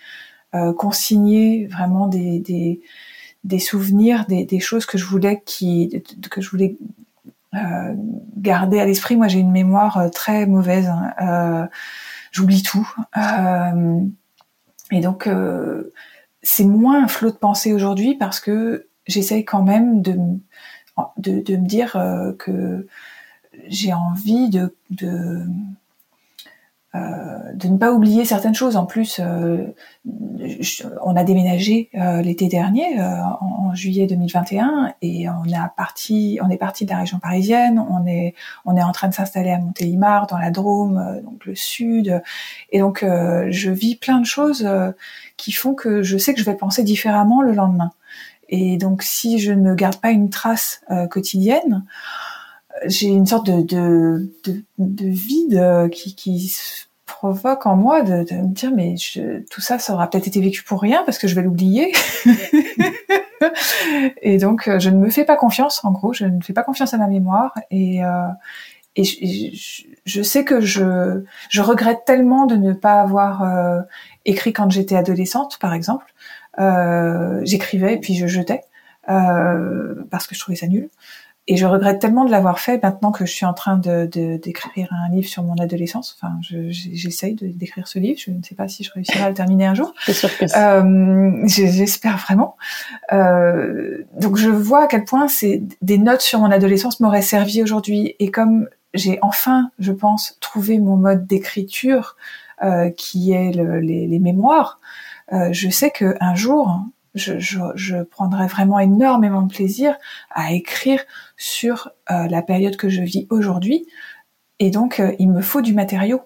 euh, 0.54 0.72
consigner 0.72 1.66
vraiment 1.66 2.06
des, 2.06 2.38
des, 2.38 2.80
des 3.44 3.58
souvenirs, 3.58 4.26
des, 4.26 4.44
des, 4.44 4.60
choses 4.60 4.86
que 4.86 4.98
je 4.98 5.06
voulais 5.06 5.42
qui, 5.44 6.02
que 6.30 6.40
je 6.40 6.50
voulais 6.50 6.76
euh, 7.54 7.94
garder 8.36 8.78
à 8.78 8.84
l'esprit. 8.84 9.16
Moi, 9.16 9.28
j'ai 9.28 9.38
une 9.38 9.52
mémoire 9.52 9.96
euh, 9.98 10.08
très 10.10 10.46
mauvaise. 10.46 10.88
Hein. 10.88 11.68
Euh, 12.34 12.40
J'oublie 12.40 12.62
tout. 12.62 12.88
Euh, 13.16 14.00
et 14.90 15.00
donc, 15.00 15.28
c'est 16.42 16.64
moins 16.64 17.04
un 17.04 17.08
flot 17.08 17.30
de 17.30 17.36
pensée 17.36 17.72
aujourd'hui 17.72 18.14
parce 18.14 18.40
que 18.40 18.88
j'essaye 19.06 19.44
quand 19.44 19.62
même 19.62 20.02
de, 20.02 20.16
de, 21.18 21.56
me 21.56 21.66
dire 21.66 21.92
que 22.38 22.86
j'ai 23.68 23.92
envie 23.92 24.50
de 24.50 24.74
euh, 26.94 27.52
de 27.54 27.66
ne 27.66 27.76
pas 27.76 27.92
oublier 27.92 28.24
certaines 28.24 28.54
choses. 28.54 28.76
En 28.76 28.86
plus, 28.86 29.18
euh, 29.18 29.74
on 31.02 31.16
a 31.16 31.24
déménagé 31.24 31.90
euh, 31.96 32.22
l'été 32.22 32.46
dernier, 32.46 33.00
en, 33.00 33.38
en, 33.40 33.74
juillet 33.74 34.06
2021, 34.06 34.94
et 35.02 35.28
on 35.28 35.44
est 35.44 35.56
parti, 35.76 36.38
on 36.40 36.50
est 36.50 36.56
parti 36.56 36.84
de 36.84 36.90
la 36.90 36.98
région 36.98 37.18
parisienne. 37.18 37.84
On 37.90 38.06
est, 38.06 38.34
on 38.64 38.76
est 38.76 38.82
en 38.82 38.92
train 38.92 39.08
de 39.08 39.14
s'installer 39.14 39.50
à 39.50 39.58
Montélimar, 39.58 40.28
dans 40.28 40.38
la 40.38 40.52
Drôme, 40.52 41.20
donc 41.24 41.44
le 41.46 41.56
sud. 41.56 42.22
Et 42.70 42.78
donc, 42.78 43.04
je 43.04 43.70
vis 43.70 43.96
plein 43.96 44.20
de 44.20 44.26
choses 44.26 44.68
qui 45.36 45.50
font 45.50 45.74
que 45.74 46.02
je 46.02 46.16
sais 46.16 46.32
que 46.32 46.38
je 46.38 46.44
vais 46.44 46.54
penser 46.54 46.84
différemment 46.84 47.42
le 47.42 47.52
lendemain. 47.52 47.90
Et 48.48 48.76
donc, 48.76 49.02
si 49.02 49.40
je 49.40 49.52
ne 49.52 49.74
garde 49.74 49.96
pas 49.96 50.10
une 50.10 50.30
trace 50.30 50.82
quotidienne, 51.10 51.84
j'ai 52.86 53.08
une 53.08 53.26
sorte 53.26 53.46
de, 53.46 53.62
de, 53.62 54.32
de, 54.44 54.62
de 54.78 55.06
vide 55.06 55.90
qui, 55.92 56.14
qui 56.14 56.56
provoque 57.06 57.66
en 57.66 57.76
moi 57.76 58.02
de, 58.02 58.24
de 58.24 58.34
me 58.34 58.54
dire 58.54 58.70
mais 58.74 58.96
je, 58.96 59.40
tout 59.50 59.60
ça, 59.60 59.78
ça 59.78 59.94
aura 59.94 60.08
peut-être 60.08 60.26
été 60.26 60.40
vécu 60.40 60.62
pour 60.62 60.80
rien 60.80 61.02
parce 61.04 61.18
que 61.18 61.28
je 61.28 61.34
vais 61.34 61.42
l'oublier. 61.42 61.92
et 64.22 64.38
donc 64.38 64.70
je 64.78 64.90
ne 64.90 64.96
me 64.96 65.10
fais 65.10 65.24
pas 65.24 65.36
confiance. 65.36 65.84
En 65.84 65.92
gros, 65.92 66.12
je 66.12 66.24
ne 66.24 66.40
fais 66.40 66.52
pas 66.52 66.62
confiance 66.62 66.94
à 66.94 66.98
ma 66.98 67.06
mémoire 67.06 67.54
et 67.70 68.04
euh, 68.04 68.28
et 68.96 69.04
je, 69.04 69.86
je, 70.04 70.22
sais 70.22 70.44
que 70.44 70.60
je, 70.60 71.24
je 71.50 71.60
regrette 71.62 72.04
tellement 72.04 72.46
de 72.46 72.54
ne 72.54 72.72
pas 72.72 73.00
avoir 73.00 73.42
euh, 73.42 73.80
écrit 74.24 74.52
quand 74.52 74.70
j'étais 74.70 74.96
adolescente, 74.96 75.58
par 75.58 75.74
exemple. 75.74 76.06
Euh, 76.60 77.40
J'écrivais 77.44 77.94
et 77.94 77.98
puis 77.98 78.14
je 78.14 78.28
jetais 78.28 78.62
euh, 79.08 79.96
parce 80.10 80.28
que 80.28 80.36
je 80.36 80.40
trouvais 80.40 80.56
ça 80.56 80.68
nul. 80.68 80.88
Et 81.46 81.58
je 81.58 81.66
regrette 81.66 82.00
tellement 82.00 82.24
de 82.24 82.30
l'avoir 82.30 82.58
fait 82.58 82.82
maintenant 82.82 83.12
que 83.12 83.26
je 83.26 83.30
suis 83.30 83.44
en 83.44 83.52
train 83.52 83.76
de 83.76 84.06
d'écrire 84.06 84.88
un 84.92 85.10
livre 85.10 85.28
sur 85.28 85.42
mon 85.42 85.56
adolescence. 85.56 86.16
Enfin, 86.18 86.34
j'essaye 86.40 87.34
de 87.34 87.48
d'écrire 87.48 87.86
ce 87.86 87.98
livre. 87.98 88.18
Je 88.18 88.30
ne 88.30 88.42
sais 88.42 88.54
pas 88.54 88.66
si 88.66 88.82
je 88.82 88.90
réussirai 88.90 89.24
à 89.24 89.28
le 89.28 89.34
terminer 89.34 89.66
un 89.66 89.74
jour. 89.74 89.92
C'est 90.06 90.14
sûr 90.14 90.30
que 90.38 90.46
euh, 90.56 91.46
J'espère 91.46 92.16
vraiment. 92.16 92.56
Euh, 93.12 94.04
donc 94.18 94.36
je 94.36 94.48
vois 94.48 94.84
à 94.84 94.86
quel 94.86 95.04
point 95.04 95.28
c'est 95.28 95.62
des 95.82 95.98
notes 95.98 96.22
sur 96.22 96.38
mon 96.38 96.50
adolescence 96.50 97.00
m'auraient 97.00 97.20
servi 97.20 97.62
aujourd'hui. 97.62 98.16
Et 98.20 98.30
comme 98.30 98.68
j'ai 98.94 99.18
enfin, 99.20 99.70
je 99.78 99.92
pense, 99.92 100.38
trouvé 100.40 100.78
mon 100.78 100.96
mode 100.96 101.26
d'écriture 101.26 102.16
euh, 102.62 102.90
qui 102.90 103.32
est 103.32 103.52
le, 103.52 103.80
les, 103.80 104.06
les, 104.06 104.18
mémoires, 104.18 104.78
euh, 105.32 105.52
je 105.52 105.68
sais 105.68 105.90
que 105.90 106.14
un 106.20 106.34
jour, 106.34 106.80
je, 107.14 107.38
je, 107.38 107.58
je, 107.74 108.02
prendrais 108.02 108.46
vraiment 108.46 108.78
énormément 108.78 109.42
de 109.42 109.52
plaisir 109.52 109.96
à 110.30 110.52
écrire 110.52 111.00
sur 111.36 111.90
euh, 112.10 112.26
la 112.28 112.42
période 112.42 112.76
que 112.76 112.88
je 112.88 113.02
vis 113.02 113.26
aujourd'hui. 113.30 113.86
Et 114.58 114.70
donc, 114.70 115.00
euh, 115.00 115.12
il 115.18 115.30
me 115.30 115.40
faut 115.40 115.60
du 115.60 115.74
matériau. 115.74 116.20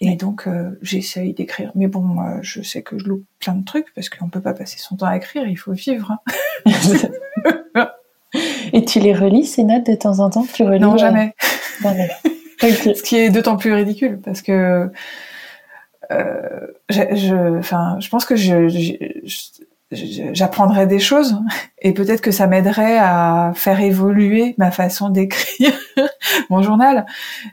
Et 0.00 0.16
donc, 0.16 0.46
euh, 0.46 0.78
j'essaye 0.82 1.32
d'écrire. 1.32 1.70
Mais 1.74 1.86
bon, 1.86 2.16
je 2.42 2.62
sais 2.62 2.82
que 2.82 2.98
je 2.98 3.04
loupe 3.04 3.24
plein 3.38 3.54
de 3.54 3.64
trucs 3.64 3.94
parce 3.94 4.08
qu'on 4.08 4.28
peut 4.28 4.40
pas 4.40 4.54
passer 4.54 4.78
son 4.78 4.96
temps 4.96 5.06
à 5.06 5.16
écrire, 5.16 5.46
il 5.46 5.56
faut 5.56 5.72
vivre. 5.72 6.18
Hein. 6.66 7.84
Et 8.72 8.84
tu 8.84 8.98
les 8.98 9.14
relis, 9.14 9.46
ces 9.46 9.62
notes, 9.62 9.86
de 9.86 9.94
temps 9.94 10.18
en 10.18 10.30
temps? 10.30 10.46
Tu 10.52 10.64
relis, 10.64 10.80
Non, 10.80 10.96
jamais. 10.96 11.34
Ce 12.60 13.02
qui 13.02 13.16
est 13.16 13.30
d'autant 13.30 13.56
plus 13.56 13.72
ridicule 13.72 14.20
parce 14.20 14.40
que 14.40 14.90
euh, 16.12 16.66
je, 16.90 17.02
je, 17.14 17.58
enfin, 17.58 17.96
je 18.00 18.08
pense 18.08 18.24
que 18.24 18.36
je, 18.36 18.68
je, 18.68 18.94
j'apprendrais 20.32 20.86
des 20.86 20.98
choses 20.98 21.38
et 21.80 21.92
peut-être 21.92 22.20
que 22.20 22.30
ça 22.30 22.46
m'aiderait 22.46 22.98
à 22.98 23.52
faire 23.54 23.80
évoluer 23.80 24.54
ma 24.58 24.70
façon 24.70 25.10
d'écrire 25.10 25.72
mon 26.50 26.62
journal. 26.62 27.06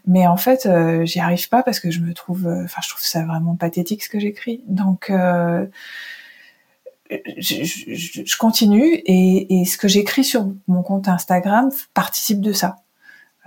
Mais 0.07 0.27
en 0.27 0.37
fait, 0.37 0.65
euh, 0.65 1.05
j'y 1.05 1.19
arrive 1.19 1.49
pas 1.49 1.63
parce 1.63 1.79
que 1.79 1.91
je 1.91 1.99
me 1.99 2.13
trouve, 2.13 2.47
euh, 2.47 2.63
enfin, 2.63 2.81
je 2.83 2.89
trouve 2.89 3.01
ça 3.01 3.23
vraiment 3.25 3.55
pathétique 3.55 4.03
ce 4.03 4.09
que 4.09 4.19
j'écris. 4.19 4.63
Donc, 4.67 5.09
euh, 5.09 5.65
je, 7.37 7.63
je, 7.63 8.23
je, 8.25 8.37
continue 8.37 8.93
et, 9.05 9.61
et 9.61 9.65
ce 9.65 9.77
que 9.77 9.87
j'écris 9.87 10.23
sur 10.23 10.51
mon 10.67 10.83
compte 10.83 11.07
Instagram 11.07 11.69
participe 11.93 12.41
de 12.41 12.53
ça. 12.53 12.77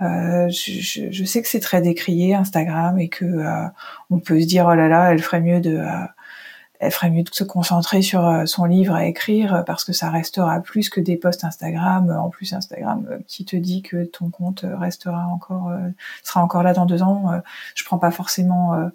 Euh, 0.01 0.49
je, 0.49 1.09
je, 1.11 1.23
sais 1.23 1.41
que 1.41 1.47
c'est 1.47 1.61
très 1.61 1.81
décrié 1.81 2.33
Instagram 2.33 2.99
et 2.99 3.07
que 3.07 3.25
on 4.09 4.19
peut 4.19 4.41
se 4.41 4.45
dire 4.45 4.65
oh 4.69 4.75
là 4.75 4.89
là, 4.89 5.13
elle 5.13 5.21
ferait 5.21 5.39
mieux 5.39 5.61
de 5.61 5.81
elle 6.83 6.91
ferait 6.91 7.09
mieux 7.09 7.23
de 7.23 7.33
se 7.33 7.43
concentrer 7.43 8.01
sur 8.01 8.27
euh, 8.27 8.45
son 8.45 8.65
livre 8.65 8.93
à 8.93 9.05
écrire 9.05 9.55
euh, 9.55 9.61
parce 9.61 9.85
que 9.85 9.93
ça 9.93 10.09
restera 10.09 10.59
plus 10.59 10.89
que 10.89 10.99
des 10.99 11.15
posts 11.15 11.43
Instagram. 11.43 12.09
En 12.09 12.29
plus, 12.29 12.53
Instagram 12.53 13.07
euh, 13.09 13.19
qui 13.27 13.45
te 13.45 13.55
dit 13.55 13.81
que 13.81 14.03
ton 14.03 14.29
compte 14.29 14.65
restera 14.65 15.27
encore, 15.27 15.71
sera 16.23 16.43
encore 16.43 16.63
là 16.63 16.73
dans 16.73 16.85
deux 16.85 17.01
ans. 17.01 17.41
Je 17.75 17.83
prends 17.83 17.97
pas 17.97 18.11
forcément 18.11 18.89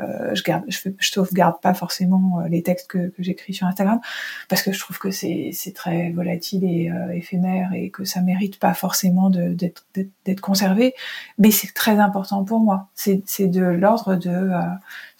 euh, 0.00 0.34
je 0.34 0.42
garde, 0.42 0.64
je, 0.68 0.78
sauvegarde 1.00 1.60
pas 1.60 1.74
forcément 1.74 2.40
euh, 2.40 2.48
les 2.48 2.62
textes 2.62 2.88
que, 2.88 3.12
j'écris 3.18 3.52
sur 3.52 3.66
Instagram 3.66 4.00
parce 4.48 4.62
que 4.62 4.72
je 4.72 4.80
trouve 4.80 4.98
que 4.98 5.10
c'est 5.10 5.52
très 5.74 6.10
volatile 6.12 6.64
et 6.64 6.90
euh, 6.90 7.12
éphémère 7.12 7.74
et 7.74 7.90
que 7.90 8.04
ça 8.04 8.22
mérite 8.22 8.58
pas 8.58 8.72
forcément 8.72 9.28
d'être 9.28 10.40
conservé. 10.40 10.94
Mais 11.36 11.50
c'est 11.50 11.74
très 11.74 11.98
important 11.98 12.42
pour 12.42 12.60
moi. 12.60 12.88
C'est 12.94 13.46
de 13.48 13.62
l'ordre 13.62 14.16
de 14.16 14.50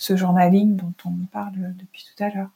ce 0.02 0.16
journaling 0.16 0.74
dont 0.74 0.92
on 1.04 1.12
parle 1.32 1.74
depuis 1.78 2.04
tout 2.04 2.24
à 2.24 2.28
l'heure. 2.28 2.48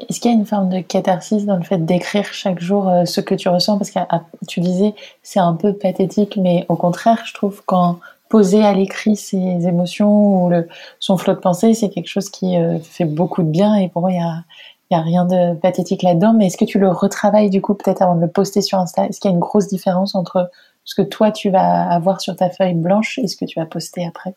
Est-ce 0.00 0.20
qu'il 0.20 0.30
y 0.30 0.34
a 0.34 0.36
une 0.36 0.46
forme 0.46 0.68
de 0.68 0.80
catharsis 0.80 1.46
dans 1.46 1.56
le 1.56 1.62
fait 1.62 1.78
d'écrire 1.78 2.26
chaque 2.32 2.60
jour 2.60 2.92
ce 3.06 3.20
que 3.22 3.34
tu 3.34 3.48
ressens? 3.48 3.78
Parce 3.78 3.90
que 3.90 3.98
ah, 4.10 4.22
tu 4.46 4.60
disais, 4.60 4.94
c'est 5.22 5.40
un 5.40 5.54
peu 5.54 5.72
pathétique, 5.72 6.36
mais 6.36 6.66
au 6.68 6.76
contraire, 6.76 7.22
je 7.24 7.32
trouve 7.32 7.62
quand 7.64 7.98
poser 8.28 8.62
à 8.62 8.74
l'écrit 8.74 9.16
ses 9.16 9.66
émotions 9.66 10.46
ou 10.46 10.52
son 11.00 11.16
flot 11.16 11.32
de 11.32 11.38
pensée, 11.38 11.72
c'est 11.72 11.88
quelque 11.88 12.08
chose 12.08 12.28
qui 12.28 12.58
euh, 12.58 12.78
fait 12.78 13.06
beaucoup 13.06 13.42
de 13.42 13.48
bien 13.48 13.74
et 13.76 13.88
pour 13.88 14.02
moi, 14.02 14.12
il 14.12 14.18
y 14.18 14.96
a, 14.96 14.98
a 14.98 15.02
rien 15.02 15.24
de 15.24 15.54
pathétique 15.54 16.02
là-dedans. 16.02 16.34
Mais 16.34 16.48
est-ce 16.48 16.58
que 16.58 16.66
tu 16.66 16.78
le 16.78 16.90
retravailles 16.90 17.48
du 17.48 17.62
coup 17.62 17.74
peut-être 17.74 18.02
avant 18.02 18.16
de 18.16 18.20
le 18.20 18.28
poster 18.28 18.60
sur 18.60 18.78
Insta? 18.78 19.06
Est-ce 19.06 19.18
qu'il 19.18 19.30
y 19.30 19.32
a 19.32 19.34
une 19.34 19.40
grosse 19.40 19.68
différence 19.68 20.14
entre 20.14 20.50
ce 20.84 20.94
que 20.94 21.02
toi 21.02 21.30
tu 21.30 21.48
vas 21.48 21.90
avoir 21.90 22.20
sur 22.20 22.36
ta 22.36 22.50
feuille 22.50 22.74
blanche 22.74 23.18
et 23.18 23.28
ce 23.28 23.36
que 23.36 23.46
tu 23.46 23.58
vas 23.58 23.66
poster 23.66 24.06
après? 24.06 24.34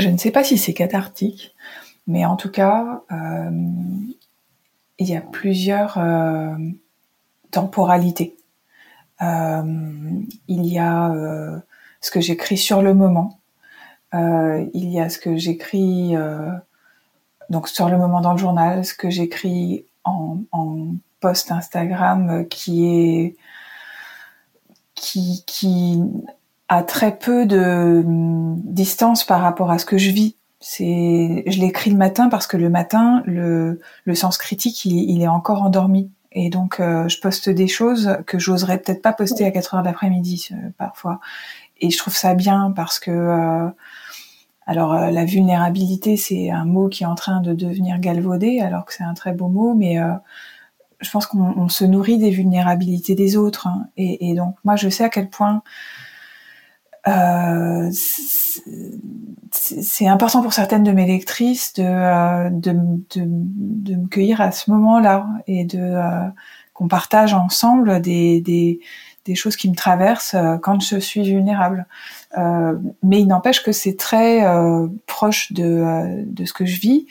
Je 0.00 0.08
ne 0.08 0.16
sais 0.16 0.30
pas 0.30 0.42
si 0.42 0.56
c'est 0.56 0.72
cathartique, 0.72 1.54
mais 2.06 2.24
en 2.24 2.34
tout 2.34 2.50
cas, 2.50 3.02
euh, 3.12 3.50
il 4.98 5.08
y 5.08 5.14
a 5.14 5.20
plusieurs 5.20 5.98
euh, 5.98 6.56
temporalités. 7.50 8.34
Euh, 9.20 9.62
il 10.48 10.64
y 10.64 10.78
a 10.78 11.10
euh, 11.10 11.58
ce 12.00 12.10
que 12.10 12.20
j'écris 12.20 12.56
sur 12.56 12.80
le 12.80 12.94
moment. 12.94 13.40
Euh, 14.14 14.66
il 14.72 14.90
y 14.90 15.00
a 15.00 15.10
ce 15.10 15.18
que 15.18 15.36
j'écris 15.36 16.16
euh, 16.16 16.50
donc 17.50 17.68
sur 17.68 17.90
le 17.90 17.98
moment 17.98 18.22
dans 18.22 18.32
le 18.32 18.38
journal, 18.38 18.86
ce 18.86 18.94
que 18.94 19.10
j'écris 19.10 19.84
en, 20.04 20.38
en 20.50 20.94
post 21.20 21.52
Instagram 21.52 22.48
qui 22.48 22.86
est 22.86 23.36
qui, 24.94 25.44
qui 25.46 26.02
a 26.70 26.82
très 26.82 27.18
peu 27.18 27.44
de 27.44 28.02
hum, 28.06 28.60
distance 28.64 29.24
par 29.24 29.42
rapport 29.42 29.70
à 29.70 29.78
ce 29.78 29.84
que 29.84 29.98
je 29.98 30.10
vis. 30.10 30.36
C'est, 30.60 31.42
je 31.46 31.58
l'écris 31.58 31.90
le 31.90 31.96
matin 31.96 32.28
parce 32.28 32.46
que 32.46 32.56
le 32.56 32.70
matin, 32.70 33.22
le, 33.26 33.80
le 34.04 34.14
sens 34.14 34.38
critique, 34.38 34.84
il, 34.84 35.20
est 35.20 35.28
encore 35.28 35.62
endormi. 35.62 36.10
Et 36.32 36.48
donc, 36.48 36.78
euh, 36.78 37.08
je 37.08 37.18
poste 37.18 37.48
des 37.48 37.66
choses 37.66 38.18
que 38.26 38.38
j'oserais 38.38 38.78
peut-être 38.78 39.02
pas 39.02 39.12
poster 39.12 39.44
à 39.44 39.50
4 39.50 39.74
heures 39.74 39.82
d'après-midi 39.82 40.50
euh, 40.52 40.70
parfois 40.78 41.20
et 41.80 41.90
je 41.90 41.98
trouve 41.98 42.14
ça 42.14 42.34
bien 42.34 42.72
parce 42.76 42.98
que 42.98 43.10
euh, 43.10 43.68
alors 44.66 44.92
euh, 44.92 45.10
la 45.10 45.24
vulnérabilité 45.24 46.16
c'est 46.16 46.50
un 46.50 46.64
mot 46.64 46.88
qui 46.88 47.02
est 47.02 47.06
en 47.06 47.14
train 47.14 47.40
de 47.40 47.52
devenir 47.54 47.98
galvaudé 47.98 48.60
alors 48.60 48.84
que 48.84 48.94
c'est 48.94 49.02
un 49.02 49.14
très 49.14 49.32
beau 49.32 49.48
mot 49.48 49.74
mais 49.74 49.96
je 51.00 51.10
pense 51.10 51.26
qu'on 51.26 51.68
se 51.68 51.84
nourrit 51.84 52.18
des 52.18 52.30
vulnérabilités 52.30 53.14
des 53.14 53.36
autres 53.36 53.66
hein. 53.66 53.88
et, 53.96 54.34
donc 54.34 54.56
moi 54.64 54.76
je 54.76 54.88
sais 54.88 55.04
à 55.04 55.08
quel 55.08 55.30
point 55.30 55.62
c'est 59.52 60.06
important 60.06 60.42
pour 60.42 60.52
certaines 60.52 60.84
de 60.84 60.92
mes 60.92 61.06
lectrices 61.06 61.72
de, 61.74 62.50
de, 62.50 62.72
de, 62.72 63.24
de 63.24 63.94
me 63.96 64.06
cueillir 64.06 64.40
à 64.40 64.52
ce 64.52 64.70
moment-là 64.70 65.26
et 65.46 65.64
de 65.64 65.98
qu'on 66.80 66.88
partage 66.88 67.34
ensemble 67.34 68.00
des, 68.00 68.40
des, 68.40 68.80
des 69.24 69.34
choses 69.34 69.56
qui 69.56 69.68
me 69.68 69.74
traversent 69.74 70.34
euh, 70.34 70.56
quand 70.56 70.80
je 70.80 70.98
suis 70.98 71.22
vulnérable. 71.22 71.86
Euh, 72.38 72.78
mais 73.02 73.20
il 73.20 73.26
n'empêche 73.26 73.62
que 73.62 73.72
c'est 73.72 73.96
très 73.96 74.46
euh, 74.46 74.88
proche 75.06 75.52
de, 75.52 76.24
de 76.24 76.44
ce 76.44 76.52
que 76.52 76.64
je 76.64 76.80
vis. 76.80 77.06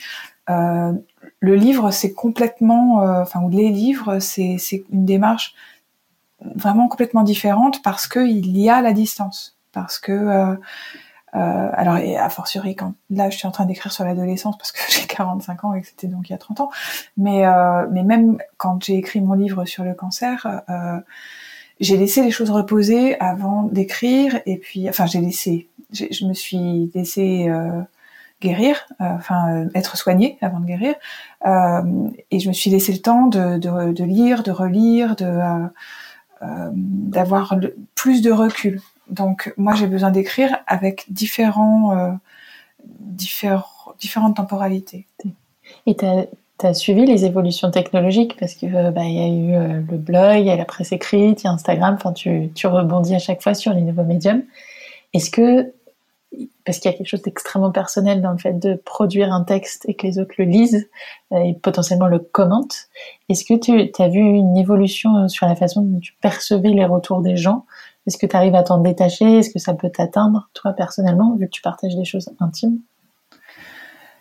le 0.48 1.54
livre, 1.54 1.90
c'est 1.92 2.12
complètement, 2.12 2.96
enfin, 3.22 3.40
ou 3.42 3.48
les 3.48 3.70
livres, 3.70 4.18
c'est 4.18 4.58
une 4.90 5.04
démarche 5.04 5.54
vraiment 6.56 6.88
complètement 6.88 7.22
différente 7.22 7.82
parce 7.82 8.08
que 8.08 8.20
il 8.26 8.58
y 8.58 8.68
a 8.68 8.82
la 8.82 8.92
distance, 8.92 9.56
parce 9.72 9.98
que 9.98 10.56
euh, 11.36 11.70
alors 11.74 11.96
et 11.98 12.16
a 12.16 12.28
fortiori 12.28 12.74
quand 12.74 12.94
là 13.08 13.30
je 13.30 13.38
suis 13.38 13.46
en 13.46 13.52
train 13.52 13.64
d'écrire 13.64 13.92
sur 13.92 14.04
l'adolescence 14.04 14.58
parce 14.58 14.72
que 14.72 14.80
j'ai 14.90 15.06
45 15.06 15.64
ans 15.64 15.74
et 15.74 15.80
que 15.80 15.86
c'était 15.86 16.08
donc 16.08 16.28
il 16.28 16.32
y 16.32 16.34
a 16.34 16.38
30 16.38 16.60
ans, 16.60 16.70
mais 17.16 17.46
euh, 17.46 17.86
mais 17.90 18.02
même 18.02 18.38
quand 18.56 18.82
j'ai 18.82 18.96
écrit 18.96 19.20
mon 19.20 19.34
livre 19.34 19.64
sur 19.64 19.84
le 19.84 19.94
cancer, 19.94 20.62
euh, 20.68 20.98
j'ai 21.78 21.96
laissé 21.96 22.22
les 22.22 22.32
choses 22.32 22.50
reposer 22.50 23.18
avant 23.20 23.62
d'écrire 23.64 24.40
et 24.44 24.56
puis 24.56 24.88
enfin 24.88 25.06
j'ai 25.06 25.20
laissé 25.20 25.68
je 25.92 26.24
me 26.24 26.34
suis 26.34 26.90
laissé 26.94 27.48
euh, 27.48 27.80
guérir, 28.40 28.86
enfin 28.98 29.66
être 29.74 29.96
soigné 29.96 30.38
avant 30.40 30.60
de 30.60 30.66
guérir. 30.66 30.94
et 32.30 32.38
je 32.38 32.48
me 32.48 32.52
suis 32.52 32.70
laissé 32.70 32.92
le 32.92 33.00
temps 33.00 33.26
de, 33.26 33.58
de, 33.58 33.92
de 33.92 34.04
lire, 34.04 34.42
de 34.42 34.50
relire, 34.50 35.14
de 35.14 35.38
d'avoir 36.72 37.54
plus 37.94 38.22
de 38.22 38.30
recul. 38.30 38.80
Donc 39.10 39.52
moi 39.56 39.74
j'ai 39.74 39.86
besoin 39.86 40.10
d'écrire 40.10 40.56
avec 40.66 41.04
différents, 41.12 42.18
différents 42.84 43.64
différentes 44.00 44.36
temporalités. 44.36 45.06
Et 45.86 45.96
tu 45.96 46.04
as, 46.04 46.74
suivi 46.74 47.06
les 47.06 47.24
évolutions 47.24 47.70
technologiques? 47.70 48.36
Parce 48.38 48.54
que 48.54 48.66
euh, 48.66 48.90
bah, 48.90 49.04
il 49.04 49.14
y 49.14 49.20
a 49.20 49.28
eu 49.28 49.54
euh, 49.54 49.80
le 49.90 49.96
blog, 49.96 50.38
il 50.38 50.46
y 50.46 50.50
a 50.50 50.56
la 50.56 50.64
presse 50.64 50.92
écrite, 50.92 51.42
il 51.42 51.46
y 51.46 51.48
a 51.48 51.52
Instagram. 51.52 51.96
Tu, 52.14 52.66
rebondis 52.66 53.14
à 53.14 53.18
chaque 53.18 53.42
fois 53.42 53.54
sur 53.54 53.72
les 53.72 53.82
nouveaux 53.82 54.04
médiums. 54.04 54.42
Est-ce 55.12 55.30
que 55.30 55.72
parce 56.64 56.78
qu'il 56.78 56.88
y 56.88 56.94
a 56.94 56.96
quelque 56.96 57.08
chose 57.08 57.22
d'extrêmement 57.22 57.72
personnel 57.72 58.22
dans 58.22 58.30
le 58.30 58.38
fait 58.38 58.52
de 58.52 58.74
produire 58.76 59.32
un 59.32 59.42
texte 59.42 59.84
et 59.88 59.94
que 59.94 60.06
les 60.06 60.20
autres 60.20 60.34
le 60.38 60.44
lisent 60.44 60.88
euh, 61.32 61.38
et 61.38 61.54
potentiellement 61.54 62.06
le 62.06 62.20
commentent. 62.20 62.88
Est-ce 63.28 63.44
que 63.44 63.54
tu 63.54 64.02
as 64.02 64.08
vu 64.08 64.20
une 64.20 64.56
évolution 64.56 65.26
sur 65.26 65.46
la 65.46 65.56
façon 65.56 65.82
dont 65.82 65.98
tu 65.98 66.14
percevais 66.20 66.68
les 66.68 66.84
retours 66.84 67.20
des 67.20 67.36
gens 67.36 67.66
Est-ce 68.06 68.18
que 68.18 68.26
tu 68.26 68.36
arrives 68.36 68.54
à 68.54 68.62
t'en 68.62 68.78
détacher? 68.78 69.38
Est-ce 69.38 69.50
que 69.50 69.58
ça 69.58 69.74
peut 69.74 69.90
t'atteindre, 69.90 70.48
toi, 70.54 70.72
personnellement, 70.72 71.36
vu 71.36 71.46
que 71.46 71.50
tu 71.50 71.62
partages 71.62 71.96
des 71.96 72.04
choses 72.04 72.30
intimes? 72.40 72.80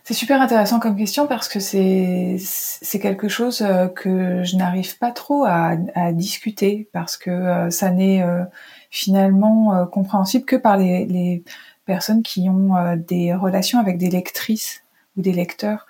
C'est 0.09 0.15
super 0.15 0.41
intéressant 0.41 0.79
comme 0.79 0.95
question 0.95 1.27
parce 1.27 1.47
que 1.47 1.59
c'est 1.59 2.37
c'est 2.39 2.97
quelque 2.97 3.27
chose 3.27 3.61
euh, 3.61 3.87
que 3.87 4.43
je 4.43 4.55
n'arrive 4.55 4.97
pas 4.97 5.11
trop 5.11 5.45
à, 5.45 5.75
à, 5.93 6.13
discuter 6.13 6.89
parce 6.93 7.15
que 7.15 7.29
euh, 7.29 7.69
ça 7.69 7.91
n'est 7.91 8.23
euh, 8.23 8.43
finalement 8.89 9.85
compréhensible 9.85 10.45
que 10.45 10.55
par 10.55 10.77
les, 10.77 11.05
les 11.05 11.43
personnes 11.85 12.23
qui 12.23 12.49
ont 12.49 12.73
des 12.95 13.35
relations 13.35 13.77
avec 13.77 13.99
des 13.99 14.09
lectrices 14.09 14.81
ou 15.15 15.21
des 15.21 15.31
lecteurs 15.31 15.85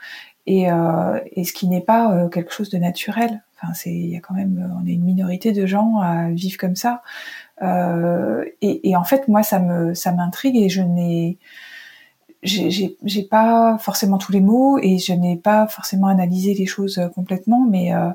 et, 0.47 0.63
et 0.63 1.43
ce 1.45 1.53
qui 1.53 1.69
n'est 1.69 1.79
pas 1.79 2.27
quelque 2.29 2.51
chose 2.51 2.69
de 2.69 2.77
naturel. 2.77 3.41
Enfin, 3.55 3.73
c'est 3.73 3.93
il 3.93 4.09
y 4.09 4.17
a 4.17 4.19
quand 4.19 4.33
même 4.33 4.69
on 4.81 4.85
est 4.85 4.93
une 4.95 5.05
minorité 5.05 5.53
de 5.53 5.65
gens 5.65 5.99
à 5.99 6.29
vivre 6.29 6.57
comme 6.57 6.75
ça 6.75 7.03
et, 7.61 8.89
et 8.89 8.95
en 8.95 9.03
fait 9.03 9.27
moi 9.27 9.43
ça 9.43 9.59
me 9.59 9.93
ça 9.93 10.11
m'intrigue 10.11 10.55
et 10.55 10.69
je 10.69 10.81
n'ai 10.81 11.37
j'ai 12.43 13.23
pas 13.23 13.77
forcément 13.79 14.17
tous 14.17 14.31
les 14.31 14.41
mots 14.41 14.79
et 14.79 14.97
je 14.97 15.13
n'ai 15.13 15.35
pas 15.35 15.67
forcément 15.67 16.07
analysé 16.07 16.53
les 16.53 16.65
choses 16.65 16.97
euh, 16.97 17.09
complètement, 17.09 17.65
mais 17.69 17.93
euh, 17.93 18.09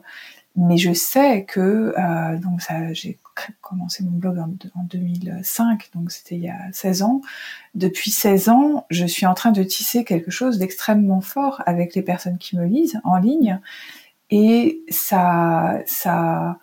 mais 0.57 0.76
je 0.76 0.92
sais 0.92 1.44
que 1.44 1.94
euh, 1.98 2.38
donc 2.38 2.62
ça 2.62 2.92
j'ai 2.92 3.18
commencé 3.61 4.04
mon 4.04 4.12
blog 4.12 4.38
en, 4.38 4.80
en 4.80 4.85
2005, 4.85 5.90
donc 5.94 6.12
c'était 6.12 6.37
il 6.37 6.42
y 6.42 6.48
a 6.48 6.72
16 6.72 7.02
ans. 7.02 7.20
Depuis 7.74 8.11
16 8.12 8.48
ans, 8.48 8.87
je 8.90 9.04
suis 9.04 9.26
en 9.26 9.35
train 9.35 9.50
de 9.50 9.62
tisser 9.62 10.04
quelque 10.04 10.30
chose 10.30 10.59
d'extrêmement 10.59 11.20
fort 11.20 11.62
avec 11.66 11.94
les 11.94 12.02
personnes 12.02 12.38
qui 12.38 12.57
me 12.57 12.64
lisent 12.66 13.00
en 13.04 13.18
ligne 13.18 13.61
et 14.30 14.80
ça 14.88 15.80
ça 15.87 16.59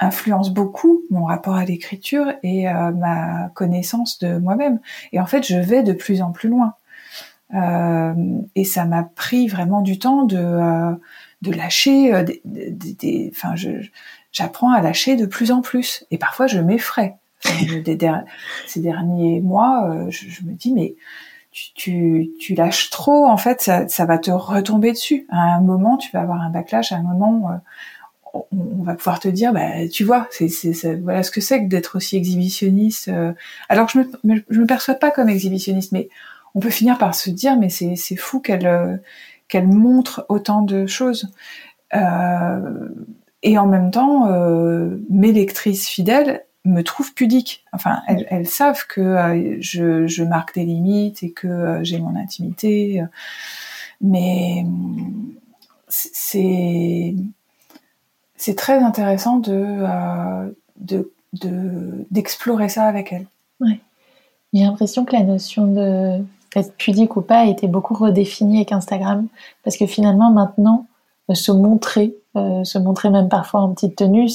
influence 0.00 0.50
beaucoup 0.50 1.02
mon 1.10 1.26
rapport 1.26 1.54
à 1.54 1.64
l'écriture 1.64 2.32
et 2.42 2.68
euh, 2.68 2.90
ma 2.92 3.50
connaissance 3.54 4.18
de 4.18 4.38
moi-même. 4.38 4.80
Et 5.12 5.20
en 5.20 5.26
fait, 5.26 5.46
je 5.46 5.56
vais 5.56 5.82
de 5.82 5.92
plus 5.92 6.22
en 6.22 6.32
plus 6.32 6.48
loin. 6.48 6.74
Euh, 7.54 8.14
et 8.54 8.64
ça 8.64 8.84
m'a 8.84 9.02
pris 9.02 9.48
vraiment 9.48 9.80
du 9.80 9.98
temps 9.98 10.24
de, 10.24 10.38
euh, 10.38 10.92
de 11.42 11.52
lâcher 11.52 12.14
euh, 12.14 12.24
des, 12.44 13.32
enfin, 13.34 13.56
je, 13.56 13.70
j'apprends 14.32 14.72
à 14.72 14.80
lâcher 14.80 15.16
de 15.16 15.26
plus 15.26 15.50
en 15.50 15.60
plus. 15.60 16.04
Et 16.10 16.18
parfois, 16.18 16.46
je 16.46 16.58
m'effraie. 16.60 17.16
ces 18.66 18.80
derniers 18.80 19.40
mois, 19.40 20.06
je, 20.10 20.28
je, 20.28 20.42
me 20.44 20.52
dis, 20.52 20.74
mais 20.74 20.94
tu, 21.50 21.72
tu, 21.74 22.30
tu, 22.38 22.54
lâches 22.54 22.90
trop, 22.90 23.26
en 23.26 23.38
fait, 23.38 23.62
ça, 23.62 23.88
ça, 23.88 24.04
va 24.04 24.18
te 24.18 24.30
retomber 24.30 24.92
dessus. 24.92 25.26
À 25.30 25.56
un 25.56 25.60
moment, 25.62 25.96
tu 25.96 26.10
vas 26.12 26.20
avoir 26.20 26.42
un 26.42 26.50
backlash, 26.50 26.92
à 26.92 26.96
un 26.96 27.02
moment, 27.02 27.60
on, 28.32 28.82
va 28.82 28.94
pouvoir 28.94 29.20
te 29.20 29.28
dire, 29.28 29.52
bah, 29.52 29.88
tu 29.90 30.04
vois, 30.04 30.26
c'est, 30.30 30.48
c'est, 30.48 30.94
voilà 30.96 31.22
ce 31.22 31.30
que 31.30 31.40
c'est 31.40 31.62
que 31.62 31.68
d'être 31.68 31.96
aussi 31.96 32.16
exhibitionniste. 32.16 33.10
alors 33.68 33.86
que 33.86 33.92
je 33.92 33.98
me, 34.28 34.42
je 34.48 34.60
me 34.60 34.66
perçois 34.66 34.94
pas 34.94 35.10
comme 35.10 35.28
exhibitionniste, 35.28 35.92
mais 35.92 36.08
on 36.54 36.60
peut 36.60 36.70
finir 36.70 36.98
par 36.98 37.14
se 37.14 37.30
dire 37.30 37.56
mais 37.56 37.68
c'est 37.68 38.16
fou 38.16 38.40
qu'elle 38.40 38.66
euh, 38.66 38.96
qu'elle 39.48 39.66
montre 39.66 40.24
autant 40.28 40.62
de 40.62 40.86
choses. 40.86 41.32
Euh, 41.94 42.88
et 43.42 43.58
en 43.58 43.66
même 43.66 43.90
temps, 43.90 44.28
euh, 44.28 44.98
mes 45.10 45.32
lectrices 45.32 45.88
fidèles 45.88 46.44
me 46.64 46.82
trouvent 46.82 47.14
pudique. 47.14 47.64
Enfin, 47.72 48.02
elles, 48.06 48.26
elles 48.30 48.46
savent 48.46 48.86
que 48.86 49.00
euh, 49.00 49.56
je, 49.60 50.06
je, 50.06 50.22
marque 50.22 50.54
des 50.54 50.64
limites 50.64 51.22
et 51.22 51.32
que 51.32 51.48
euh, 51.48 51.84
j'ai 51.84 51.98
mon 51.98 52.16
intimité. 52.16 53.02
Mais 54.00 54.64
c'est 55.88 57.14
c'est 58.40 58.56
très 58.56 58.78
intéressant 58.82 59.36
de 59.36 59.84
de 60.76 61.12
d'explorer 62.10 62.68
ça 62.68 62.84
avec 62.84 63.12
elles. 63.12 63.26
Ouais. 63.60 63.80
J'ai 64.52 64.64
l'impression 64.64 65.04
que 65.04 65.14
la 65.14 65.22
notion 65.22 65.66
de 65.66 66.24
être 66.56 66.74
pudique 66.76 67.16
ou 67.16 67.22
pas 67.22 67.40
a 67.40 67.44
été 67.44 67.68
beaucoup 67.68 67.94
redéfini 67.94 68.56
avec 68.56 68.72
Instagram 68.72 69.28
parce 69.62 69.76
que 69.76 69.86
finalement 69.86 70.32
maintenant 70.32 70.86
euh, 71.30 71.34
se 71.34 71.52
montrer, 71.52 72.16
euh, 72.36 72.64
se 72.64 72.78
montrer 72.78 73.10
même 73.10 73.28
parfois 73.28 73.60
en 73.60 73.72
petite 73.72 73.96
tenue, 73.96 74.28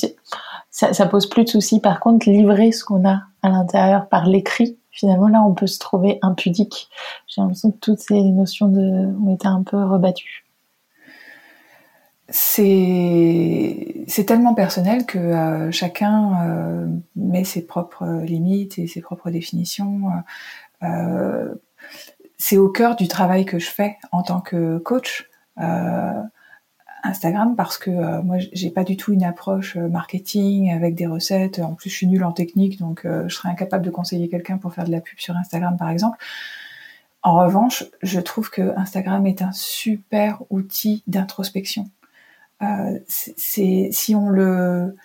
ça, 0.69 0.93
ça 0.93 1.05
pose 1.07 1.27
plus 1.27 1.43
de 1.43 1.49
soucis. 1.49 1.81
Par 1.81 1.99
contre, 1.99 2.29
livrer 2.29 2.71
ce 2.71 2.85
qu'on 2.85 3.05
a 3.07 3.23
à 3.41 3.49
l'intérieur 3.49 4.07
par 4.07 4.27
l'écrit, 4.27 4.77
finalement 4.91 5.27
là 5.27 5.43
on 5.43 5.53
peut 5.53 5.67
se 5.67 5.79
trouver 5.79 6.19
impudique. 6.21 6.89
J'ai 7.27 7.41
l'impression 7.41 7.71
que 7.71 7.77
toutes 7.77 7.99
ces 7.99 8.21
notions 8.21 8.67
ont 8.67 9.33
été 9.33 9.47
un 9.47 9.63
peu 9.63 9.83
rebattues. 9.83 10.44
C'est 12.29 14.25
tellement 14.25 14.55
personnel 14.55 15.05
que 15.05 15.19
euh, 15.19 15.71
chacun 15.71 16.43
euh, 16.43 16.87
met 17.15 17.43
ses 17.43 17.65
propres 17.65 18.21
limites 18.23 18.79
et 18.79 18.87
ses 18.87 19.01
propres 19.01 19.29
définitions. 19.29 20.09
Euh, 20.81 21.53
c'est 22.37 22.57
au 22.57 22.69
cœur 22.69 22.95
du 22.95 23.07
travail 23.07 23.45
que 23.45 23.59
je 23.59 23.69
fais 23.69 23.97
en 24.11 24.23
tant 24.23 24.41
que 24.41 24.77
coach 24.79 25.29
Instagram 27.03 27.55
parce 27.55 27.77
que 27.77 28.21
moi 28.21 28.37
j'ai 28.51 28.71
pas 28.71 28.83
du 28.83 28.97
tout 28.97 29.13
une 29.13 29.23
approche 29.23 29.77
marketing 29.77 30.71
avec 30.71 30.95
des 30.95 31.05
recettes. 31.07 31.59
En 31.59 31.75
plus, 31.75 31.89
je 31.89 31.95
suis 31.95 32.07
nulle 32.07 32.23
en 32.23 32.33
technique, 32.33 32.79
donc 32.79 33.01
je 33.05 33.33
serais 33.33 33.49
incapable 33.49 33.85
de 33.85 33.91
conseiller 33.91 34.27
quelqu'un 34.27 34.57
pour 34.57 34.73
faire 34.73 34.83
de 34.83 34.91
la 34.91 34.99
pub 34.99 35.17
sur 35.17 35.37
Instagram, 35.37 35.77
par 35.77 35.89
exemple. 35.89 36.17
En 37.21 37.39
revanche, 37.39 37.85
je 38.01 38.19
trouve 38.19 38.49
que 38.49 38.77
Instagram 38.77 39.25
est 39.27 39.41
un 39.41 39.51
super 39.53 40.43
outil 40.49 41.03
d'introspection. 41.07 41.89
C'est 43.07 43.89
si 43.91 44.15
on 44.15 44.29
le 44.29 44.95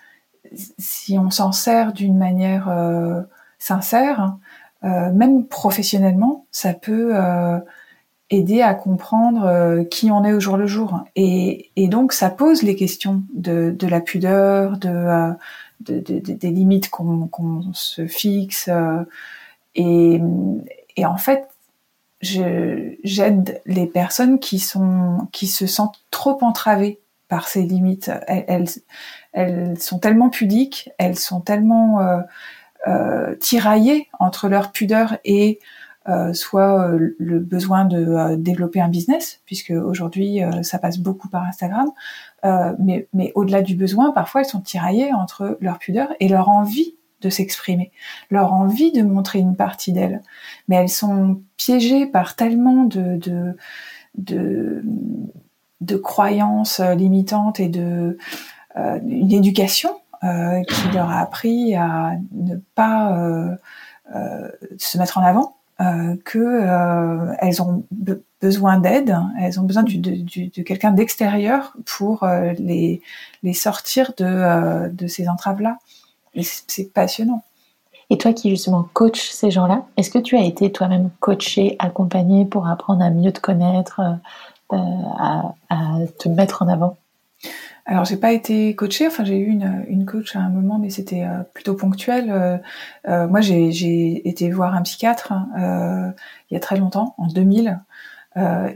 si 0.77 1.17
on 1.17 1.29
s'en 1.29 1.51
sert 1.51 1.93
d'une 1.93 2.17
manière 2.17 2.69
sincère, 3.61 4.37
euh, 4.83 5.11
même 5.11 5.45
professionnellement, 5.45 6.45
ça 6.51 6.73
peut 6.73 7.11
euh, 7.13 7.59
aider 8.31 8.61
à 8.61 8.73
comprendre 8.73 9.45
euh, 9.45 9.83
qui 9.83 10.09
on 10.09 10.25
est 10.25 10.33
au 10.33 10.39
jour 10.39 10.57
le 10.57 10.65
jour. 10.65 11.03
Et, 11.15 11.69
et 11.75 11.87
donc, 11.87 12.13
ça 12.13 12.31
pose 12.31 12.63
les 12.63 12.75
questions 12.75 13.21
de, 13.33 13.73
de 13.77 13.87
la 13.87 14.01
pudeur, 14.01 14.77
de, 14.77 15.33
de, 15.81 15.99
de 15.99 16.19
des 16.19 16.49
limites 16.49 16.89
qu'on 16.89 17.61
se 17.73 18.07
fixe. 18.07 18.69
et, 19.75 20.21
et 20.97 21.05
en 21.05 21.17
fait, 21.17 21.47
j'aide 22.21 23.61
les 23.65 23.85
personnes 23.85 24.39
qui 24.39 24.59
sont 24.59 25.27
qui 25.31 25.47
se 25.47 25.67
sentent 25.67 26.03
trop 26.11 26.37
entravées 26.41 27.00
par 27.31 27.47
ces 27.47 27.63
limites. 27.63 28.11
Elles, 28.27 29.79
sont 29.79 29.99
tellement 29.99 30.29
pudiques, 30.29 30.89
elles 30.97 31.17
sont 31.17 31.39
tellement 31.39 32.01
euh, 32.87 33.35
tiraillées 33.35 34.09
entre 34.19 34.49
leur 34.49 34.73
pudeur 34.73 35.17
et 35.23 35.59
euh, 36.09 36.33
soit 36.33 36.89
euh, 36.89 37.15
le 37.19 37.39
besoin 37.39 37.85
de 37.85 38.35
développer 38.35 38.81
un 38.81 38.89
business, 38.89 39.39
puisque 39.45 39.69
aujourd'hui 39.69 40.41
ça 40.61 40.77
passe 40.77 40.97
beaucoup 40.97 41.29
par 41.29 41.43
Instagram, 41.43 41.89
mais, 42.43 43.07
au-delà 43.33 43.61
du 43.61 43.75
besoin, 43.75 44.11
parfois 44.11 44.41
elles 44.41 44.47
sont 44.47 44.59
tiraillées 44.59 45.13
entre 45.13 45.57
leur 45.61 45.79
pudeur 45.79 46.09
et 46.19 46.27
leur 46.27 46.49
envie 46.49 46.95
de 47.21 47.29
s'exprimer, 47.29 47.93
leur 48.29 48.51
envie 48.51 48.91
de 48.91 49.03
montrer 49.03 49.39
une 49.39 49.55
partie 49.55 49.93
d'elles. 49.93 50.21
Mais 50.67 50.75
elles 50.75 50.89
sont 50.89 51.41
piégées 51.55 52.07
par 52.07 52.35
tellement 52.35 52.83
de, 52.83 53.55
de 55.81 55.97
croyances 55.97 56.79
limitantes 56.79 57.59
et 57.59 57.67
de 57.67 58.17
euh, 58.77 58.99
une 59.03 59.31
éducation 59.31 59.91
euh, 60.23 60.61
qui 60.61 60.87
leur 60.93 61.09
a 61.09 61.19
appris 61.19 61.73
à 61.73 62.11
ne 62.31 62.55
pas 62.75 63.17
euh, 63.17 63.55
euh, 64.15 64.51
se 64.77 64.99
mettre 64.99 65.17
en 65.17 65.23
avant, 65.23 65.55
que 66.25 67.33
elles 67.39 67.59
ont 67.59 67.83
besoin 68.39 68.77
d'aide, 68.77 69.17
elles 69.39 69.59
ont 69.59 69.63
besoin 69.63 69.81
de, 69.81 70.61
quelqu'un 70.61 70.91
d'extérieur 70.91 71.75
pour 71.87 72.27
les, 72.59 73.01
les 73.41 73.53
sortir 73.53 74.13
de, 74.15 74.89
de 74.89 75.07
ces 75.07 75.27
entraves-là. 75.27 75.79
C'est 76.43 76.93
passionnant. 76.93 77.43
Et 78.11 78.19
toi 78.19 78.31
qui 78.31 78.51
justement 78.51 78.87
coach 78.93 79.31
ces 79.31 79.49
gens-là, 79.49 79.87
est-ce 79.97 80.11
que 80.11 80.19
tu 80.19 80.37
as 80.37 80.43
été 80.43 80.71
toi-même 80.71 81.09
coaché, 81.19 81.77
accompagné 81.79 82.45
pour 82.45 82.67
apprendre 82.67 83.03
à 83.03 83.09
mieux 83.09 83.31
te 83.31 83.39
connaître, 83.39 84.01
euh, 84.73 84.77
à, 85.69 85.97
te 86.19 86.29
mettre 86.29 86.61
en 86.63 86.67
avant 86.67 86.97
alors 87.87 88.05
j'ai 88.05 88.15
pas 88.15 88.31
été 88.31 88.75
coachée, 88.75 89.07
enfin 89.07 89.25
j'ai 89.25 89.39
eu 89.39 89.47
une, 89.47 89.83
une 89.87 90.05
coach 90.05 90.35
à 90.35 90.39
un 90.39 90.49
moment, 90.49 90.77
mais 90.77 90.91
c'était 90.91 91.23
euh, 91.23 91.41
plutôt 91.55 91.73
ponctuel. 91.73 92.61
Euh, 93.07 93.27
moi 93.27 93.41
j'ai 93.41 94.27
été 94.29 94.51
voir 94.51 94.75
un 94.75 94.83
psychiatre 94.83 95.31
hein, 95.31 96.13
il 96.49 96.53
y 96.53 96.57
a 96.57 96.59
très 96.59 96.77
longtemps, 96.77 97.15
en 97.17 97.25
2000, 97.25 97.79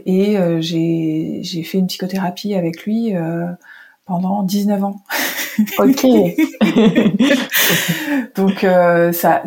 et 0.04 0.36
j'ai 0.60 1.62
fait 1.62 1.78
une 1.78 1.86
psychothérapie 1.86 2.56
avec 2.56 2.82
lui 2.84 3.14
pendant 4.06 4.42
19 4.42 4.84
ans. 4.84 5.02
Ok. 5.78 6.06
Donc 8.36 8.64
euh, 8.64 9.12
ça, 9.12 9.42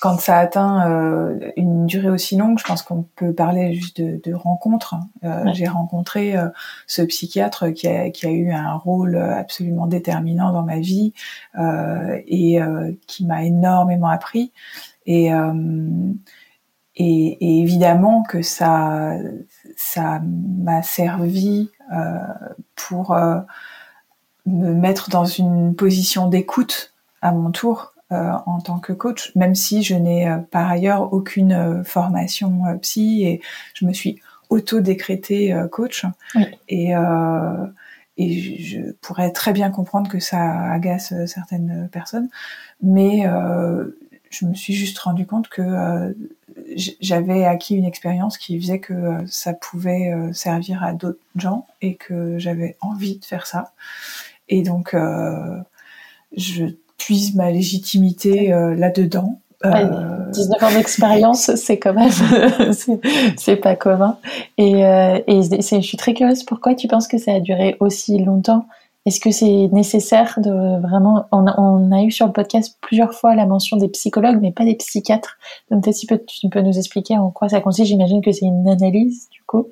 quand 0.00 0.20
ça 0.20 0.38
atteint 0.38 0.90
euh, 0.90 1.50
une 1.56 1.86
durée 1.86 2.10
aussi 2.10 2.36
longue, 2.36 2.58
je 2.58 2.64
pense 2.64 2.82
qu'on 2.82 3.04
peut 3.16 3.32
parler 3.32 3.74
juste 3.74 4.00
de, 4.00 4.20
de 4.22 4.34
rencontres. 4.34 4.96
Euh, 5.24 5.44
J'ai 5.52 5.66
rencontré 5.66 6.36
euh, 6.36 6.48
ce 6.86 7.02
psychiatre 7.02 7.72
qui 7.72 7.88
a, 7.88 8.10
qui 8.10 8.26
a, 8.26 8.30
eu 8.30 8.50
un 8.50 8.74
rôle 8.74 9.16
absolument 9.16 9.86
déterminant 9.86 10.52
dans 10.52 10.64
ma 10.64 10.78
vie 10.78 11.12
euh, 11.58 12.20
et 12.26 12.58
qui 13.06 13.24
m'a 13.24 13.44
énormément 13.44 14.08
appris. 14.08 14.52
Et, 15.06 15.26
et, 15.26 15.32
et, 16.96 17.60
évidemment 17.60 18.22
que 18.22 18.42
ça, 18.42 19.12
ça 19.76 20.20
m'a 20.22 20.82
servi 20.82 21.70
pour 22.74 23.16
me 24.48 24.74
mettre 24.74 25.10
dans 25.10 25.24
une 25.24 25.74
position 25.74 26.28
d'écoute 26.28 26.92
à 27.22 27.32
mon 27.32 27.50
tour 27.50 27.92
euh, 28.10 28.32
en 28.46 28.58
tant 28.60 28.78
que 28.78 28.94
coach, 28.94 29.32
même 29.36 29.54
si 29.54 29.82
je 29.82 29.94
n'ai 29.94 30.26
euh, 30.26 30.38
par 30.38 30.70
ailleurs 30.70 31.12
aucune 31.12 31.52
euh, 31.52 31.84
formation 31.84 32.62
psy 32.80 33.24
et 33.24 33.42
je 33.74 33.84
me 33.84 33.92
suis 33.92 34.18
auto-décrétée 34.48 35.54
coach. 35.70 36.06
Et, 36.70 36.92
et 38.16 38.40
je 38.62 38.92
pourrais 39.02 39.30
très 39.30 39.52
bien 39.52 39.68
comprendre 39.68 40.10
que 40.10 40.20
ça 40.20 40.72
agace 40.72 41.12
certaines 41.26 41.86
personnes, 41.92 42.30
mais 42.82 43.26
je 44.30 44.46
me 44.46 44.54
suis 44.54 44.72
juste 44.72 44.98
rendu 45.00 45.26
compte 45.26 45.50
que 45.50 46.16
j'avais 46.74 47.44
acquis 47.44 47.74
une 47.74 47.84
expérience 47.84 48.38
qui 48.38 48.58
faisait 48.58 48.78
que 48.78 49.18
ça 49.26 49.52
pouvait 49.52 50.14
servir 50.32 50.82
à 50.82 50.94
d'autres 50.94 51.20
gens 51.36 51.66
et 51.82 51.96
que 51.96 52.38
j'avais 52.38 52.78
envie 52.80 53.18
de 53.18 53.26
faire 53.26 53.46
ça. 53.46 53.74
Et 54.48 54.62
donc, 54.62 54.94
euh, 54.94 55.58
je 56.36 56.64
puise 56.96 57.34
ma 57.34 57.50
légitimité 57.50 58.52
euh, 58.52 58.74
là-dedans. 58.74 59.40
Euh... 59.64 60.30
19 60.30 60.62
ans 60.62 60.72
d'expérience, 60.72 61.54
c'est 61.56 61.78
quand 61.78 61.94
même, 61.94 62.10
c'est 63.36 63.56
pas 63.56 63.76
commun. 63.76 64.18
Et, 64.56 64.84
euh, 64.84 65.18
et 65.26 65.42
je 65.42 65.80
suis 65.80 65.96
très 65.96 66.14
curieuse, 66.14 66.44
pourquoi 66.44 66.74
tu 66.74 66.86
penses 66.86 67.08
que 67.08 67.18
ça 67.18 67.32
a 67.32 67.40
duré 67.40 67.76
aussi 67.80 68.18
longtemps? 68.18 68.66
Est-ce 69.06 69.20
que 69.20 69.30
c'est 69.30 69.68
nécessaire 69.72 70.38
de 70.38 70.80
vraiment... 70.82 71.24
On 71.32 71.46
a, 71.46 71.58
on 71.58 71.92
a, 71.92 72.02
eu 72.02 72.10
sur 72.10 72.26
le 72.26 72.32
podcast 72.32 72.76
plusieurs 72.82 73.14
fois 73.14 73.34
la 73.34 73.46
mention 73.46 73.78
des 73.78 73.88
psychologues, 73.88 74.38
mais 74.42 74.52
pas 74.52 74.64
des 74.64 74.74
psychiatres. 74.74 75.38
Donc 75.70 75.82
peut-être 75.84 75.96
si 75.96 76.06
tu 76.06 76.48
peux 76.50 76.60
nous 76.60 76.76
expliquer 76.76 77.16
en 77.16 77.30
quoi 77.30 77.48
ça 77.48 77.60
consiste. 77.62 77.88
J'imagine 77.88 78.20
que 78.20 78.32
c'est 78.32 78.44
une 78.44 78.68
analyse, 78.68 79.28
du 79.30 79.42
coup. 79.46 79.68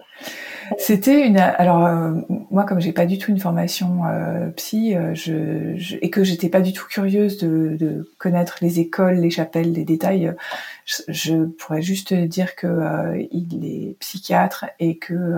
C'était 0.78 1.26
une. 1.26 1.38
Alors 1.38 1.84
euh, 1.84 2.12
moi, 2.50 2.64
comme 2.64 2.80
j'ai 2.80 2.92
pas 2.92 3.06
du 3.06 3.18
tout 3.18 3.30
une 3.30 3.38
formation 3.38 4.04
euh, 4.06 4.48
psy, 4.50 4.94
euh, 4.94 5.14
je, 5.14 5.96
et 6.00 6.10
que 6.10 6.24
j'étais 6.24 6.48
pas 6.48 6.60
du 6.60 6.72
tout 6.72 6.86
curieuse 6.86 7.38
de, 7.38 8.10
connaître 8.18 8.58
les 8.60 8.80
écoles, 8.80 9.16
les 9.16 9.30
chapelles, 9.30 9.72
les 9.72 9.84
détails, 9.84 10.34
je, 10.84 11.02
je 11.08 11.44
pourrais 11.44 11.82
juste 11.82 12.14
dire 12.14 12.56
que 12.56 13.26
il 13.30 13.64
est 13.64 13.96
psychiatre 14.00 14.66
et 14.80 14.96
que 14.96 15.34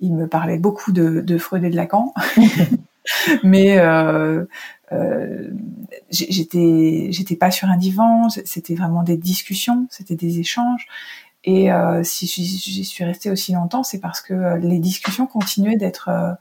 il 0.00 0.14
me 0.14 0.26
parlait 0.26 0.58
beaucoup 0.58 0.92
de, 0.92 1.20
de 1.20 1.38
Freud 1.38 1.64
et 1.64 1.70
de 1.70 1.76
Lacan. 1.76 2.14
Mais 3.42 3.78
j'étais 6.10 7.08
j'étais 7.10 7.36
pas 7.36 7.50
sur 7.50 7.68
un 7.68 7.76
divan, 7.76 8.28
c'était 8.28 8.74
vraiment 8.74 9.02
des 9.02 9.16
discussions, 9.16 9.86
c'était 9.90 10.16
des 10.16 10.40
échanges 10.40 10.86
et 11.46 11.72
euh, 11.72 12.02
si 12.02 12.26
j'y 12.26 12.84
suis 12.84 13.04
restée 13.04 13.30
aussi 13.30 13.52
longtemps, 13.52 13.84
c'est 13.84 14.00
parce 14.00 14.20
que 14.20 14.34
euh, 14.34 14.56
les 14.58 14.80
discussions 14.80 15.28
continuaient 15.28 15.76
d'être 15.76 16.08
euh, 16.08 16.32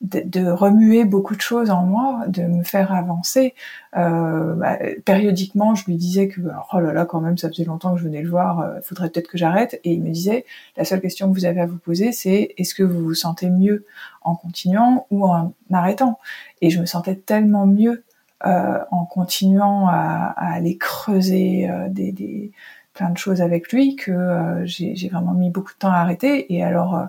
de, 0.00 0.50
remuer 0.50 1.04
beaucoup 1.04 1.36
de 1.36 1.42
choses 1.42 1.68
en 1.68 1.82
moi, 1.82 2.24
de 2.26 2.44
me 2.44 2.62
faire 2.62 2.90
avancer. 2.90 3.54
Euh, 3.98 4.54
bah, 4.54 4.78
périodiquement, 5.04 5.74
je 5.74 5.84
lui 5.84 5.96
disais 5.96 6.28
que 6.28 6.40
oh 6.40 6.80
là 6.80 6.94
là, 6.94 7.04
quand 7.04 7.20
même, 7.20 7.36
ça 7.36 7.50
faisait 7.50 7.64
longtemps 7.64 7.92
que 7.92 7.98
je 7.98 8.04
venais 8.04 8.22
le 8.22 8.30
voir, 8.30 8.76
il 8.78 8.82
faudrait 8.82 9.10
peut-être 9.10 9.28
que 9.28 9.36
j'arrête. 9.36 9.78
Et 9.84 9.92
il 9.92 10.02
me 10.02 10.08
disait, 10.08 10.46
la 10.78 10.86
seule 10.86 11.02
question 11.02 11.28
que 11.28 11.34
vous 11.34 11.44
avez 11.44 11.60
à 11.60 11.66
vous 11.66 11.76
poser, 11.76 12.12
c'est 12.12 12.54
est-ce 12.56 12.74
que 12.74 12.82
vous 12.82 13.04
vous 13.04 13.14
sentez 13.14 13.50
mieux 13.50 13.84
en 14.22 14.34
continuant 14.34 15.06
ou 15.10 15.26
en 15.26 15.52
arrêtant? 15.70 16.18
Et 16.62 16.70
je 16.70 16.80
me 16.80 16.86
sentais 16.86 17.16
tellement 17.16 17.66
mieux 17.66 18.04
euh, 18.46 18.78
en 18.90 19.04
continuant 19.04 19.86
à, 19.86 20.32
à 20.34 20.54
aller 20.54 20.78
creuser 20.78 21.68
des, 21.90 22.10
des 22.12 22.52
plein 22.92 23.10
de 23.10 23.18
choses 23.18 23.40
avec 23.40 23.72
lui 23.72 23.96
que 23.96 24.10
euh, 24.10 24.66
j'ai 24.66 25.08
vraiment 25.08 25.32
mis 25.32 25.50
beaucoup 25.50 25.72
de 25.72 25.78
temps 25.78 25.90
à 25.90 25.98
arrêter. 25.98 26.52
Et 26.52 26.62
alors, 26.62 26.96
euh, 26.96 27.04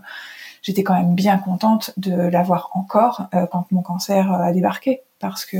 j'étais 0.61 0.83
quand 0.83 0.93
même 0.93 1.15
bien 1.15 1.37
contente 1.37 1.93
de 1.97 2.13
l'avoir 2.13 2.69
encore 2.73 3.27
euh, 3.33 3.45
quand 3.47 3.71
mon 3.71 3.81
cancer 3.81 4.31
a 4.31 4.51
débarqué, 4.51 5.01
parce 5.19 5.45
que 5.45 5.57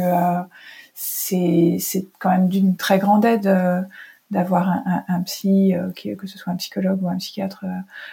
c'est 0.93 2.05
quand 2.19 2.29
même 2.29 2.49
d'une 2.49 2.75
très 2.75 2.99
grande 2.99 3.25
aide 3.25 3.88
d'avoir 4.29 4.69
un, 5.07 5.21
psy, 5.23 5.73
que 5.95 6.27
ce 6.27 6.38
soit 6.38 6.53
un 6.53 6.55
psychologue 6.55 7.03
ou 7.03 7.10
un 7.10 7.17
psychiatre, 7.17 7.65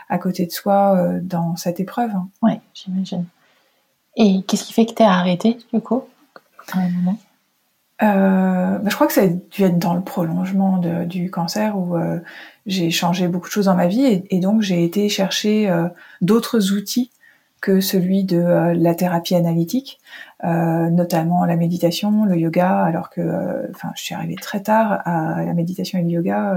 à 0.09 0.19
côté 0.19 0.47
de 0.47 0.51
soi 0.51 1.11
dans 1.23 1.57
cette 1.57 1.81
épreuve. 1.81 2.13
Oui, 2.43 2.53
j'imagine. 2.75 3.25
Et 4.17 4.43
qu'est-ce 4.43 4.65
qui 4.65 4.73
fait 4.73 4.87
que 4.87 4.95
tu 4.95 5.03
as 5.03 5.13
arrêté, 5.13 5.59
du 5.73 5.81
coup, 5.81 6.05
à 6.73 6.79
un 6.79 6.89
moment? 6.89 7.19
Euh, 8.03 8.79
bah, 8.79 8.89
je 8.89 8.95
crois 8.95 9.09
que 9.09 9.13
ça 9.13 9.23
a 9.23 9.27
dû 9.27 9.65
être 9.65 9.79
dans 9.79 9.95
le 9.95 10.03
prolongement 10.03 10.79
du 10.79 11.31
cancer 11.31 11.77
où 11.77 11.97
euh, 11.97 12.21
j'ai 12.67 12.91
changé 12.91 13.27
beaucoup 13.27 13.49
de 13.49 13.53
choses 13.53 13.65
dans 13.67 13.75
ma 13.75 13.89
vie 13.89 14.23
et, 14.31 14.39
donc 14.39 14.63
j'ai 14.63 14.85
été 14.85 15.09
chercher 15.09 15.69
euh, 15.69 15.89
d'autres 16.21 16.73
outils 16.73 17.11
que 17.61 17.81
celui 17.81 18.23
de 18.23 18.37
euh, 18.37 18.73
la 18.75 18.95
thérapie 18.95 19.35
analytique, 19.35 19.99
notamment 20.45 21.45
la 21.45 21.57
méditation, 21.57 22.25
le 22.25 22.37
yoga. 22.37 22.85
Alors 22.85 23.11
que, 23.11 23.69
enfin, 23.75 23.91
je 23.97 24.03
suis 24.03 24.15
arrivée 24.15 24.37
très 24.37 24.63
tard 24.63 25.03
à 25.05 25.45
la 25.45 25.55
méditation 25.55 25.99
et 25.99 26.03
le 26.03 26.11
yoga. 26.11 26.57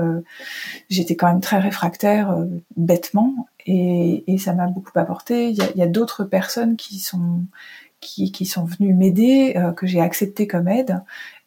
J'étais 0.89 1.15
quand 1.15 1.25
même 1.25 1.41
très 1.41 1.57
réfractaire, 1.57 2.37
bêtement, 2.77 3.47
et, 3.65 4.37
ça 4.37 4.53
m'a 4.53 4.67
beaucoup 4.67 4.91
apporté. 4.99 5.49
Il 5.49 5.57
y 5.75 5.81
a 5.81 5.87
d'autres 5.87 6.23
personnes 6.23 6.75
qui 6.75 6.99
sont 6.99 7.39
qui, 8.01 8.31
qui 8.31 8.45
sont 8.45 8.65
venus 8.65 8.95
m'aider, 8.95 9.53
euh, 9.55 9.71
que 9.71 9.87
j'ai 9.87 10.01
accepté 10.01 10.47
comme 10.47 10.67
aide. 10.67 11.01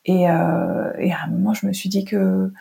Et, 0.07 0.29
euh, 0.31 0.93
et, 0.99 1.13
à 1.13 1.25
un 1.25 1.31
moment, 1.31 1.55
je 1.55 1.67
me 1.67 1.73
suis 1.73 1.89
dit 1.89 2.05
que 2.05 2.53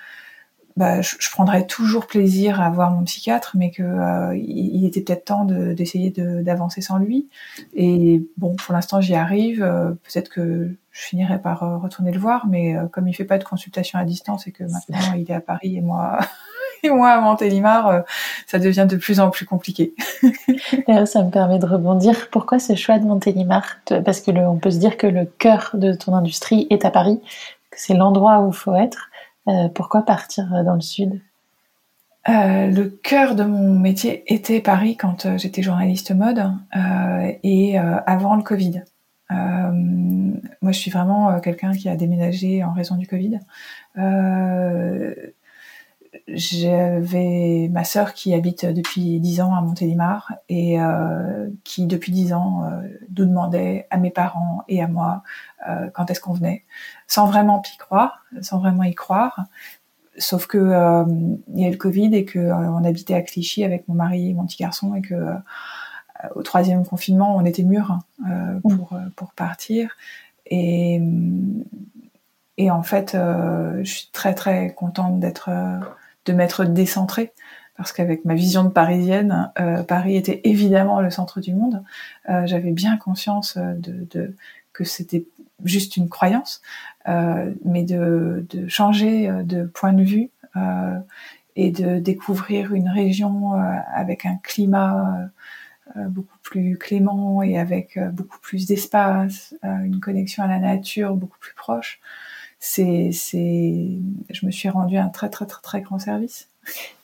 bah, 0.75 1.01
je, 1.01 1.15
je, 1.19 1.29
prendrais 1.29 1.67
toujours 1.67 2.07
plaisir 2.07 2.59
à 2.59 2.69
voir 2.71 2.89
mon 2.91 3.03
psychiatre, 3.03 3.55
mais 3.55 3.69
que 3.69 3.83
euh, 3.83 4.35
il, 4.35 4.85
était 4.85 5.01
peut-être 5.01 5.25
temps 5.25 5.45
d'essayer 5.45 6.09
de, 6.09 6.41
d'avancer 6.41 6.81
sans 6.81 6.97
lui. 6.97 7.29
Et 7.75 8.27
bon, 8.37 8.55
pour 8.55 8.73
l'instant, 8.73 8.99
j'y 8.99 9.13
arrive. 9.13 9.61
Euh, 9.61 9.91
peut-être 9.91 10.29
que 10.29 10.75
je 10.91 11.01
finirai 11.01 11.39
par 11.39 11.63
euh, 11.63 11.77
retourner 11.77 12.11
le 12.11 12.19
voir, 12.19 12.47
mais 12.47 12.75
comme 12.91 13.07
il 13.07 13.13
fait 13.13 13.25
pas 13.25 13.37
de 13.37 13.43
consultation 13.43 13.99
à 13.99 14.05
distance 14.05 14.47
et 14.47 14.51
que 14.51 14.63
maintenant 14.63 15.13
il 15.15 15.29
est 15.29 15.33
à 15.33 15.41
Paris 15.41 15.77
et 15.77 15.81
moi 15.81 16.19
et 16.83 16.89
moi 16.89 17.11
à 17.11 17.21
Montélimar, 17.21 17.87
euh, 17.87 18.01
ça 18.47 18.59
devient 18.59 18.85
de 18.89 18.95
plus 18.95 19.19
en 19.19 19.29
plus 19.29 19.45
compliqué. 19.45 19.93
ça 21.05 21.23
me 21.23 21.29
permet 21.29 21.59
de 21.59 21.65
rebondir. 21.65 22.29
Pourquoi 22.31 22.59
ce 22.59 22.75
choix 22.75 22.99
de 22.99 23.05
Montélimar 23.05 23.77
Parce 24.05 24.21
que 24.21 24.31
on 24.31 24.57
peut 24.57 24.71
se 24.71 24.79
dire 24.79 24.97
que 24.97 25.07
le 25.07 25.25
cœur 25.25 25.71
de 25.73 25.93
ton 25.93 26.13
industrie 26.13 26.67
est 26.69 26.85
à 26.85 26.91
Paris, 26.91 27.21
que 27.71 27.77
c'est 27.79 27.93
l'endroit 27.93 28.39
où 28.41 28.49
il 28.49 28.55
faut 28.55 28.75
être. 28.75 29.09
Euh, 29.47 29.67
pourquoi 29.73 30.03
partir 30.03 30.63
dans 30.63 30.75
le 30.75 30.81
sud? 30.81 31.21
Euh, 32.29 32.67
le 32.67 32.89
cœur 32.89 33.35
de 33.35 33.43
mon 33.43 33.77
métier 33.77 34.23
était 34.33 34.61
Paris 34.61 34.95
quand 34.95 35.25
euh, 35.25 35.37
j'étais 35.37 35.61
journaliste 35.61 36.11
mode 36.11 36.53
euh, 36.75 37.31
et 37.43 37.77
avant 37.77 38.35
le 38.35 38.43
Covid. 38.43 38.83
moi, 39.29 40.71
je 40.71 40.77
suis 40.77 40.91
vraiment 40.91 41.39
quelqu'un 41.39 41.73
qui 41.73 41.89
a 41.89 41.95
déménagé 41.95 42.63
en 42.63 42.73
raison 42.73 42.95
du 42.95 43.07
Covid 43.07 43.39
j'avais 46.27 47.69
ma 47.71 47.83
sœur 47.83 48.13
qui 48.13 48.33
habite 48.33 48.65
depuis 48.65 49.19
dix 49.19 49.41
ans 49.41 49.55
à 49.55 49.61
Montélimar 49.61 50.33
et 50.47 50.79
euh, 50.79 51.49
qui 51.63 51.87
depuis 51.87 52.11
dix 52.11 52.33
ans 52.33 52.63
euh, 52.65 52.87
nous 53.17 53.25
demandait 53.25 53.87
à 53.89 53.97
mes 53.97 54.11
parents 54.11 54.63
et 54.67 54.81
à 54.81 54.87
moi 54.87 55.23
euh, 55.67 55.89
quand 55.93 56.11
est-ce 56.11 56.19
qu'on 56.19 56.33
venait, 56.33 56.63
sans 57.07 57.25
vraiment 57.25 57.61
y 57.61 57.77
croire, 57.77 58.23
sans 58.41 58.59
vraiment 58.59 58.83
y 58.83 58.93
croire. 58.93 59.45
Sauf 60.17 60.45
que 60.45 60.57
euh, 60.57 61.05
il 61.53 61.59
y 61.59 61.65
a 61.65 61.69
eu 61.69 61.71
le 61.71 61.77
Covid 61.77 62.13
et 62.15 62.25
que 62.25 62.39
euh, 62.39 62.55
on 62.55 62.83
habitait 62.83 63.15
à 63.15 63.21
Clichy 63.21 63.63
avec 63.63 63.87
mon 63.87 63.95
mari 63.95 64.29
et 64.29 64.33
mon 64.33 64.45
petit 64.45 64.61
garçon 64.61 64.93
et 64.95 65.01
que 65.01 65.15
euh, 65.15 65.33
au 66.35 66.43
troisième 66.43 66.85
confinement 66.85 67.35
on 67.35 67.43
était 67.43 67.63
mûrs 67.63 67.99
pour 68.61 68.97
pour 69.15 69.33
partir 69.33 69.97
et 70.45 71.01
Et 72.57 72.69
en 72.69 72.83
fait, 72.83 73.17
je 73.81 73.83
suis 73.83 74.09
très 74.11 74.35
très 74.35 74.73
contente 74.75 75.19
d'être, 75.19 75.49
de 76.25 76.33
m'être 76.33 76.65
décentrée 76.65 77.33
parce 77.75 77.91
qu'avec 77.91 78.23
ma 78.23 78.35
vision 78.35 78.63
de 78.63 78.69
parisienne, 78.69 79.51
Paris 79.87 80.15
était 80.15 80.41
évidemment 80.43 81.01
le 81.01 81.09
centre 81.09 81.41
du 81.41 81.55
monde. 81.55 81.83
J'avais 82.27 82.69
bien 82.69 82.97
conscience 82.97 83.57
de, 83.57 84.07
de 84.11 84.35
que 84.73 84.83
c'était 84.83 85.25
juste 85.65 85.97
une 85.97 86.07
croyance, 86.07 86.61
mais 87.07 87.81
de, 87.83 88.45
de, 88.51 88.67
changer 88.67 89.27
de 89.43 89.63
point 89.63 89.91
de 89.91 90.03
vue 90.03 90.29
et 91.55 91.71
de 91.71 91.97
découvrir 91.97 92.75
une 92.75 92.89
région 92.89 93.53
avec 93.91 94.27
un 94.27 94.35
climat 94.43 95.31
euh, 95.97 96.07
beaucoup 96.07 96.37
plus 96.41 96.77
clément 96.77 97.43
et 97.43 97.59
avec 97.59 97.97
euh, 97.97 98.09
beaucoup 98.09 98.39
plus 98.39 98.65
d'espace, 98.65 99.53
euh, 99.63 99.83
une 99.83 99.99
connexion 99.99 100.41
à 100.41 100.47
la 100.47 100.57
nature 100.57 101.13
beaucoup 101.13 101.37
plus 101.39 101.53
proche. 101.53 101.99
C'est, 102.65 103.09
c'est, 103.11 103.89
je 104.29 104.45
me 104.45 104.51
suis 104.51 104.69
rendu 104.69 104.95
un 104.97 105.09
très 105.09 105.29
très 105.29 105.45
très 105.45 105.61
très 105.61 105.81
grand 105.81 105.99
service. 105.99 106.47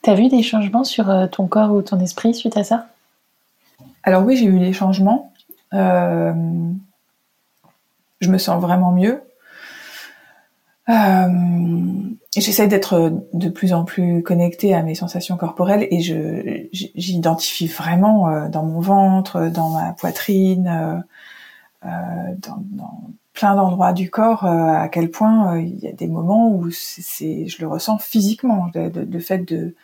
T'as 0.01 0.13
vu 0.13 0.29
des 0.29 0.41
changements 0.41 0.85
sur 0.85 1.13
ton 1.31 1.47
corps 1.47 1.71
ou 1.71 1.81
ton 1.81 1.99
esprit 1.99 2.33
suite 2.33 2.55
à 2.55 2.63
ça? 2.63 2.87
Alors 4.03 4.23
oui, 4.23 4.37
j'ai 4.37 4.45
eu 4.45 4.57
des 4.57 4.71
changements. 4.71 5.33
Euh, 5.73 6.33
je 8.21 8.29
me 8.29 8.37
sens 8.37 8.61
vraiment 8.61 8.93
mieux. 8.93 9.21
Euh, 10.87 11.27
J'essaie 12.37 12.67
d'être 12.67 13.11
de 13.33 13.49
plus 13.49 13.73
en 13.73 13.85
plus 13.85 14.21
connectée 14.21 14.75
à 14.75 14.83
mes 14.83 14.93
sensations 14.93 15.35
corporelles 15.35 15.87
et 15.89 15.99
je 16.01 16.67
j'identifie 16.71 17.65
vraiment 17.65 18.29
euh, 18.29 18.49
dans 18.49 18.63
mon 18.63 18.79
ventre, 18.79 19.49
dans 19.49 19.71
ma 19.71 19.93
poitrine, 19.93 20.67
euh, 20.67 21.87
euh 21.87 22.35
dans, 22.37 22.63
dans, 22.69 23.01
plein 23.33 23.55
d'endroits 23.55 23.93
du 23.93 24.09
corps 24.09 24.45
euh, 24.45 24.73
à 24.73 24.89
quel 24.89 25.11
point 25.11 25.59
il 25.59 25.79
y 25.79 25.87
a 25.87 25.91
des 25.91 26.07
moments 26.07 26.51
où 26.51 26.71
c'est 26.71 27.47
je 27.47 27.61
le 27.61 27.67
ressens 27.67 27.97
physiquement, 27.99 28.69
le, 28.73 29.19
fait 29.19 29.39
de, 29.39 29.75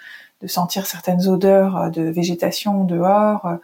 de 0.41 0.48
sentir 0.48 0.86
certaines 0.86 1.28
odeurs 1.28 1.91
de 1.91 2.04
végétation 2.04 2.84
dehors, 2.84 3.58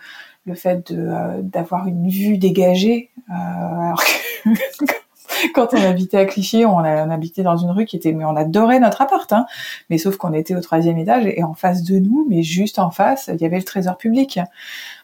le 0.46 0.56
fait 0.56 0.92
de 0.92 1.42
d'avoir 1.42 1.88
une 1.88 2.10
vue 2.10 2.38
dégagée 2.38 3.12
alors 3.30 4.04
que 4.04 4.50
quand 5.54 5.74
on 5.74 5.82
habitait 5.82 6.18
à 6.18 6.26
Clichy, 6.26 6.66
on, 6.66 6.80
a, 6.80 7.06
on, 7.06 7.10
habitait 7.10 7.44
dans 7.44 7.58
une 7.58 7.72
rue 7.72 7.86
qui 7.86 7.96
était, 7.96 8.14
mais 8.14 8.26
on 8.26 8.36
adorait 8.36 8.80
notre 8.80 9.02
appart, 9.02 9.32
hein, 9.34 9.46
mais 9.90 9.98
sauf 9.98 10.18
qu'on 10.18 10.34
était 10.34 10.56
au 10.56 10.62
troisième 10.62 10.98
étage 10.98 11.26
et 11.26 11.44
en 11.44 11.54
face 11.54 11.84
de 11.84 12.00
nous, 12.00 12.26
mais 12.30 12.44
juste 12.44 12.80
en 12.80 12.92
face, 12.92 13.30
il 13.34 13.42
y 13.42 13.46
avait 13.46 13.58
le 13.58 13.64
trésor 13.64 13.98
public. 13.98 14.40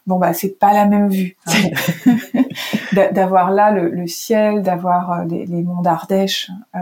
Bon 0.05 0.19
bah 0.19 0.33
c'est 0.33 0.57
pas 0.57 0.73
la 0.73 0.85
même 0.85 1.09
vue. 1.09 1.35
Hein. 1.47 2.13
d'avoir 3.11 3.51
là 3.51 3.71
le, 3.71 4.07
ciel, 4.07 4.61
d'avoir 4.61 5.11
euh, 5.11 5.25
les, 5.25 5.45
les, 5.45 5.63
monts 5.63 5.81
d'Ardèche 5.81 6.49
euh, 6.75 6.79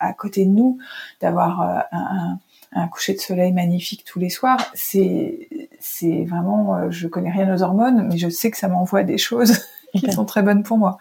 à 0.00 0.12
côté 0.14 0.46
de 0.46 0.50
nous, 0.50 0.78
d'avoir 1.20 1.60
euh, 1.60 1.80
un, 1.92 2.38
un, 2.72 2.88
coucher 2.88 3.12
de 3.12 3.20
soleil 3.20 3.52
magnifique 3.52 4.04
tous 4.04 4.18
les 4.18 4.30
soirs, 4.30 4.58
c'est 4.72 5.48
c'est 5.84 6.24
vraiment, 6.24 6.76
euh, 6.76 6.90
je 6.90 7.06
connais 7.06 7.30
rien 7.30 7.54
aux 7.54 7.62
hormones, 7.62 8.08
mais 8.08 8.16
je 8.16 8.30
sais 8.30 8.50
que 8.50 8.56
ça 8.56 8.68
m'envoie 8.68 9.02
des 9.02 9.18
choses 9.18 9.66
qui 9.94 10.10
sont 10.10 10.24
très 10.24 10.42
bonnes 10.42 10.62
pour 10.62 10.78
moi. 10.78 10.96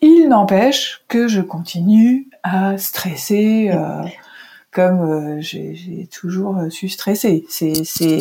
Il 0.00 0.28
n'empêche 0.28 1.04
que 1.08 1.26
je 1.26 1.40
continue 1.40 2.28
à 2.42 2.78
stresser 2.78 3.70
euh, 3.72 4.02
comme 4.70 5.00
euh, 5.00 5.40
j'ai 5.40 6.08
toujours 6.12 6.70
su 6.70 6.88
stresser. 6.88 7.44
C'est 7.48 7.84
c'est 7.84 8.20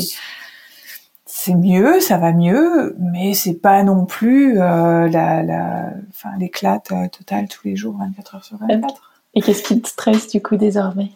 c'est 1.26 1.54
mieux, 1.54 2.00
ça 2.00 2.18
va 2.18 2.34
mieux, 2.34 2.96
mais 3.00 3.34
c'est 3.34 3.60
pas 3.60 3.84
non 3.84 4.06
plus 4.06 4.60
euh, 4.60 5.08
la 5.08 5.44
la 5.44 5.92
enfin 6.10 6.30
l'éclate 6.40 6.92
totale 7.12 7.48
tous 7.48 7.68
les 7.68 7.76
jours 7.76 7.96
24 8.00 8.36
heures 8.36 8.46
sur 8.46 8.58
24. 8.58 9.12
Et 9.36 9.42
qu'est-ce 9.42 9.62
qui 9.62 9.80
te 9.80 9.88
stresse 9.88 10.30
du 10.30 10.42
coup 10.42 10.56
désormais? 10.56 11.12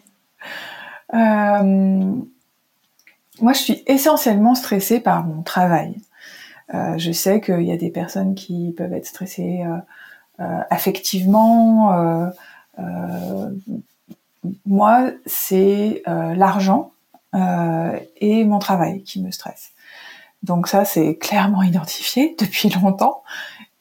Moi, 3.40 3.54
je 3.54 3.58
suis 3.58 3.82
essentiellement 3.86 4.54
stressée 4.54 5.00
par 5.00 5.24
mon 5.24 5.42
travail. 5.42 5.96
je 6.72 7.12
sais 7.12 7.40
qu'il 7.40 7.62
y 7.62 7.72
a 7.72 7.76
des 7.76 7.90
personnes 7.90 8.34
qui 8.34 8.72
peuvent 8.76 8.92
être 8.92 9.06
stressées 9.06 9.64
euh, 9.66 9.76
affectivement. 10.38 11.92
Euh, 11.92 12.30
euh, 12.78 13.50
moi, 14.66 15.10
c'est 15.26 16.02
l'argent 16.06 16.92
et 17.34 18.44
mon 18.44 18.58
travail 18.58 19.02
qui 19.02 19.22
me 19.22 19.30
stresse. 19.30 19.70
Donc 20.42 20.66
ça, 20.66 20.84
c'est 20.84 21.16
clairement 21.16 21.62
identifié 21.62 22.34
depuis 22.40 22.68
longtemps. 22.70 23.22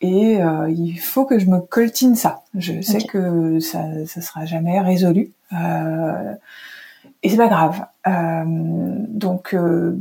Et 0.01 0.39
il 0.69 0.97
faut 0.97 1.25
que 1.25 1.39
je 1.39 1.45
me 1.45 1.59
coltine 1.59 2.15
ça. 2.15 2.43
Je 2.55 2.81
sais 2.81 3.01
que 3.01 3.59
ça 3.59 3.83
ne 3.83 4.05
sera 4.05 4.45
jamais 4.45 4.79
résolu. 4.79 5.31
Euh, 5.53 6.33
et 7.23 7.29
c'est 7.29 7.37
pas 7.37 7.47
grave. 7.47 7.85
Euh, 8.07 8.43
donc, 8.47 9.53
euh, 9.53 9.95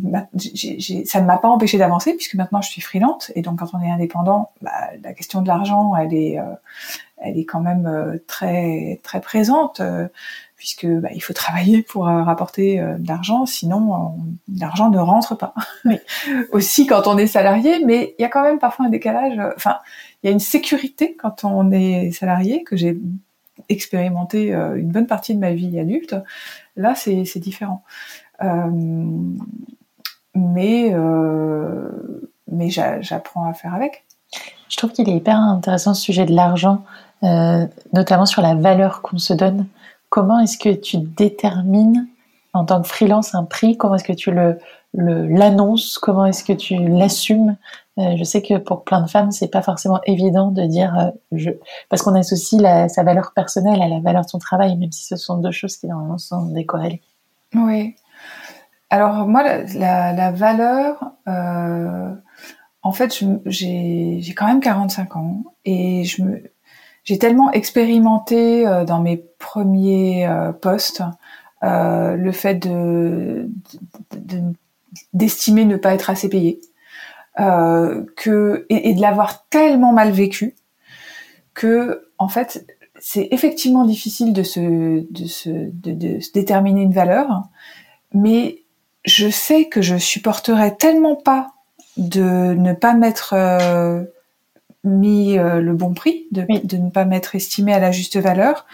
ça 1.05 1.21
ne 1.21 1.27
m'a 1.27 1.37
pas 1.37 1.49
empêché 1.49 1.77
d'avancer 1.77 2.15
puisque 2.15 2.35
maintenant 2.35 2.63
je 2.63 2.71
suis 2.71 2.81
freelance 2.81 3.31
et 3.35 3.43
donc 3.43 3.59
quand 3.59 3.75
on 3.75 3.81
est 3.81 3.91
indépendant, 3.91 4.51
bah, 4.63 4.71
la 5.03 5.13
question 5.13 5.43
de 5.43 5.49
l'argent, 5.49 5.95
elle 5.97 6.15
est, 6.15 6.39
euh, 6.39 6.45
elle 7.19 7.39
est 7.39 7.45
quand 7.45 7.61
même 7.61 7.87
euh, 7.87 8.17
très 8.27 9.01
très 9.03 9.21
présente 9.21 9.81
euh, 9.81 10.09
puisque 10.57 10.87
bah, 10.87 11.11
il 11.15 11.21
faut 11.21 11.35
travailler 11.35 11.83
pour 11.83 12.05
rapporter 12.05 12.79
de 12.79 13.09
l'argent, 13.09 13.47
sinon 13.47 14.15
l'argent 14.59 14.91
ne 14.91 14.99
rentre 14.99 15.35
pas. 15.35 15.55
Aussi 16.53 16.87
quand 16.87 17.07
on 17.07 17.17
est 17.17 17.27
salarié, 17.27 17.83
mais 17.85 18.15
il 18.19 18.23
y 18.23 18.25
a 18.27 18.29
quand 18.29 18.43
même 18.43 18.59
parfois 18.59 18.87
un 18.87 18.91
décalage. 18.91 19.39
Enfin, 19.57 19.79
il 20.23 20.27
y 20.27 20.29
a 20.29 20.33
une 20.33 20.41
sécurité 20.41 21.17
quand 21.17 21.45
on 21.45 21.73
est 21.73 22.11
salarié 22.13 22.63
que 22.63 22.77
j'ai 22.77 22.99
expérimenté 23.71 24.53
une 24.53 24.91
bonne 24.91 25.07
partie 25.07 25.35
de 25.35 25.41
ma 25.41 25.53
vie 25.53 25.79
adulte 25.79 26.15
Là, 26.77 26.95
c'est 26.95 27.39
différent. 27.39 27.83
Euh, 28.43 28.71
mais 30.35 30.91
euh, 30.93 31.89
mais 32.51 32.71
j'apprends 32.71 33.49
à 33.49 33.53
faire 33.53 33.75
avec. 33.75 34.05
Je 34.69 34.77
trouve 34.77 34.93
qu'il 34.93 35.09
est 35.09 35.17
hyper 35.17 35.37
intéressant 35.37 35.95
ce 35.95 36.03
sujet 36.03 36.25
de 36.25 36.35
l'argent, 36.35 36.85
euh, 37.25 37.67
notamment 37.93 38.27
sur 38.27 38.43
la 38.43 38.55
valeur 38.55 39.03
qu'on 39.03 39.19
se 39.19 39.33
donne. 39.33 39.67
Comment 40.09 40.39
est-ce 40.41 40.59
que 40.59 40.73
tu 40.73 40.99
détermines 40.99 42.07
en 42.53 42.65
tant 42.65 42.83
que 42.83 42.89
freelance 42.89 43.35
un 43.35 43.45
prix? 43.45 43.77
Comment 43.77 43.97
est-ce 43.97 44.05
que 44.05 44.13
tu 44.13 44.31
le 44.31 44.59
l'annonces? 44.93 45.99
Comment 45.99 46.27
est-ce 46.27 46.43
que 46.43 46.53
tu 46.53 46.77
l'assumes? 46.77 47.57
Euh, 48.01 48.17
je 48.17 48.25
sais 48.25 48.41
que 48.41 48.57
pour 48.57 48.85
plein 48.85 49.03
de 49.03 49.11
femmes, 49.11 49.31
c'est 49.31 49.49
pas 49.49 49.63
forcément 49.63 50.01
évident 50.07 50.51
de 50.51 50.63
dire 50.63 51.13
euh, 51.33 51.51
parce 51.89 52.03
qu'on 52.03 52.15
associe 52.15 52.61
sa 52.89 53.03
valeur 53.03 53.33
personnelle 53.35 53.83
à 53.83 53.89
la 53.89 54.01
valeur 54.01 54.25
de 54.25 54.29
son 54.29 54.39
travail, 54.39 54.77
même 54.77 54.93
si 54.93 55.05
ce 55.05 55.17
sont 55.17 55.39
deux 55.39 55.51
choses 55.51 55.77
qui 55.77 55.87
normalement 55.87 56.19
sont 56.19 56.47
décorrélées. 56.47 57.03
Oui. 57.55 57.97
Alors 58.89 59.27
moi, 59.29 59.43
la, 59.75 60.33
valeur, 60.33 61.13
euh, 61.29 62.13
en 62.83 62.93
fait, 62.93 63.23
j'ai 63.47 64.35
quand 64.37 64.47
même 64.47 64.61
45 64.61 65.17
ans 65.17 65.43
et 65.65 66.05
je 66.05 66.23
me, 66.23 66.43
j'ai 67.05 67.19
tellement 67.19 67.53
expérimenté 67.53 68.65
dans 68.87 69.01
mes 69.01 69.17
premiers 69.39 70.29
postes 70.61 71.03
le 71.63 72.33
fait 72.33 72.55
de 72.55 73.49
d'estimer 75.13 75.65
ne 75.65 75.77
pas 75.77 75.95
être 75.95 76.11
assez 76.11 76.29
payé 76.29 76.61
que 77.37 78.67
et, 78.69 78.95
de 78.95 79.01
l'avoir 79.01 79.49
tellement 79.49 79.93
mal 79.93 80.11
vécu 80.11 80.57
que 81.55 82.09
en 82.19 82.29
fait 82.29 82.67
c'est 83.01 83.29
effectivement 83.31 83.85
difficile 83.85 84.33
de 84.33 84.43
se 84.43 85.11
de 85.11 85.27
se 85.27 85.49
de, 85.49 85.93
de 85.93 86.21
se 86.21 86.33
déterminer 86.33 86.83
une 86.83 86.93
valeur, 86.93 87.45
mais 88.13 88.63
je 89.05 89.29
sais 89.31 89.67
que 89.67 89.81
je 89.81 89.97
supporterais 89.97 90.77
tellement 90.77 91.17
pas 91.17 91.55
de 91.97 92.55
ne 92.55 92.73
pas 92.73 92.95
mettre 92.95 93.35
euh, 93.35 94.05
mis 94.85 95.39
euh, 95.39 95.61
le 95.61 95.75
bon 95.75 95.95
prix, 95.95 96.27
de, 96.33 96.47
de, 96.65 96.77
ne 96.77 96.91
pas 96.91 97.05
m'être 97.05 97.35
estimé 97.35 97.73
à 97.73 97.79
la 97.79 97.91
juste 97.91 98.19
valeur, 98.19 98.67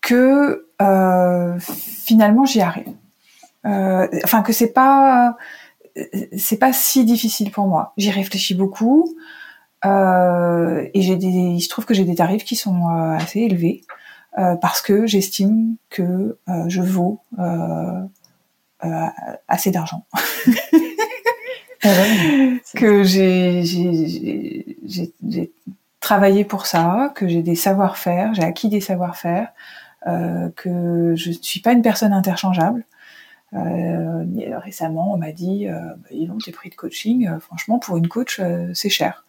que 0.00 0.66
euh, 0.82 1.58
finalement 1.58 2.44
j'y 2.44 2.60
arrive. 2.60 2.92
Euh, 3.66 4.08
enfin 4.24 4.42
que 4.42 4.52
c'est 4.54 4.72
pas 4.72 5.36
c'est 6.36 6.58
pas 6.58 6.72
si 6.72 7.04
difficile 7.04 7.50
pour 7.50 7.66
moi. 7.66 7.92
J'y 7.96 8.10
réfléchis 8.10 8.54
beaucoup 8.54 9.14
euh, 9.84 10.86
et 10.92 11.02
j'ai 11.02 11.16
des, 11.16 11.26
il 11.26 11.60
se 11.60 11.68
trouve 11.68 11.86
que 11.86 11.94
j'ai 11.94 12.04
des 12.04 12.16
tarifs 12.16 12.44
qui 12.44 12.56
sont 12.56 12.88
euh, 12.88 13.16
assez 13.16 13.40
élevés 13.40 13.82
euh, 14.38 14.56
parce 14.56 14.82
que 14.82 15.06
j'estime 15.06 15.76
que 15.88 16.38
euh, 16.48 16.64
je 16.68 16.82
vaux 16.82 17.20
euh, 17.38 18.00
euh, 18.84 19.06
assez 19.48 19.70
d'argent. 19.70 20.04
Ah 21.82 21.88
que 22.76 23.04
j'ai 23.04 23.64
j'ai 23.64 25.52
travaillé 25.98 26.44
pour 26.44 26.66
ça, 26.66 27.10
que 27.14 27.26
j'ai 27.26 27.42
des 27.42 27.54
savoir-faire, 27.54 28.34
j'ai 28.34 28.42
acquis 28.42 28.68
des 28.68 28.82
savoir-faire, 28.82 29.50
que 30.04 31.14
je 31.16 31.30
suis 31.30 31.60
pas 31.60 31.72
une 31.72 31.80
personne 31.80 32.12
interchangeable. 32.12 32.84
Euh, 33.54 34.24
récemment, 34.58 35.12
on 35.12 35.16
m'a 35.16 35.32
dit, 35.32 35.68
euh, 35.68 35.72
bah, 35.72 36.08
ils 36.10 36.30
ont 36.30 36.38
tes 36.38 36.52
prix 36.52 36.70
de 36.70 36.76
coaching, 36.76 37.28
euh, 37.28 37.40
franchement, 37.40 37.78
pour 37.78 37.96
une 37.96 38.08
coach, 38.08 38.40
c'est 38.74 38.90
cher. 38.90 39.24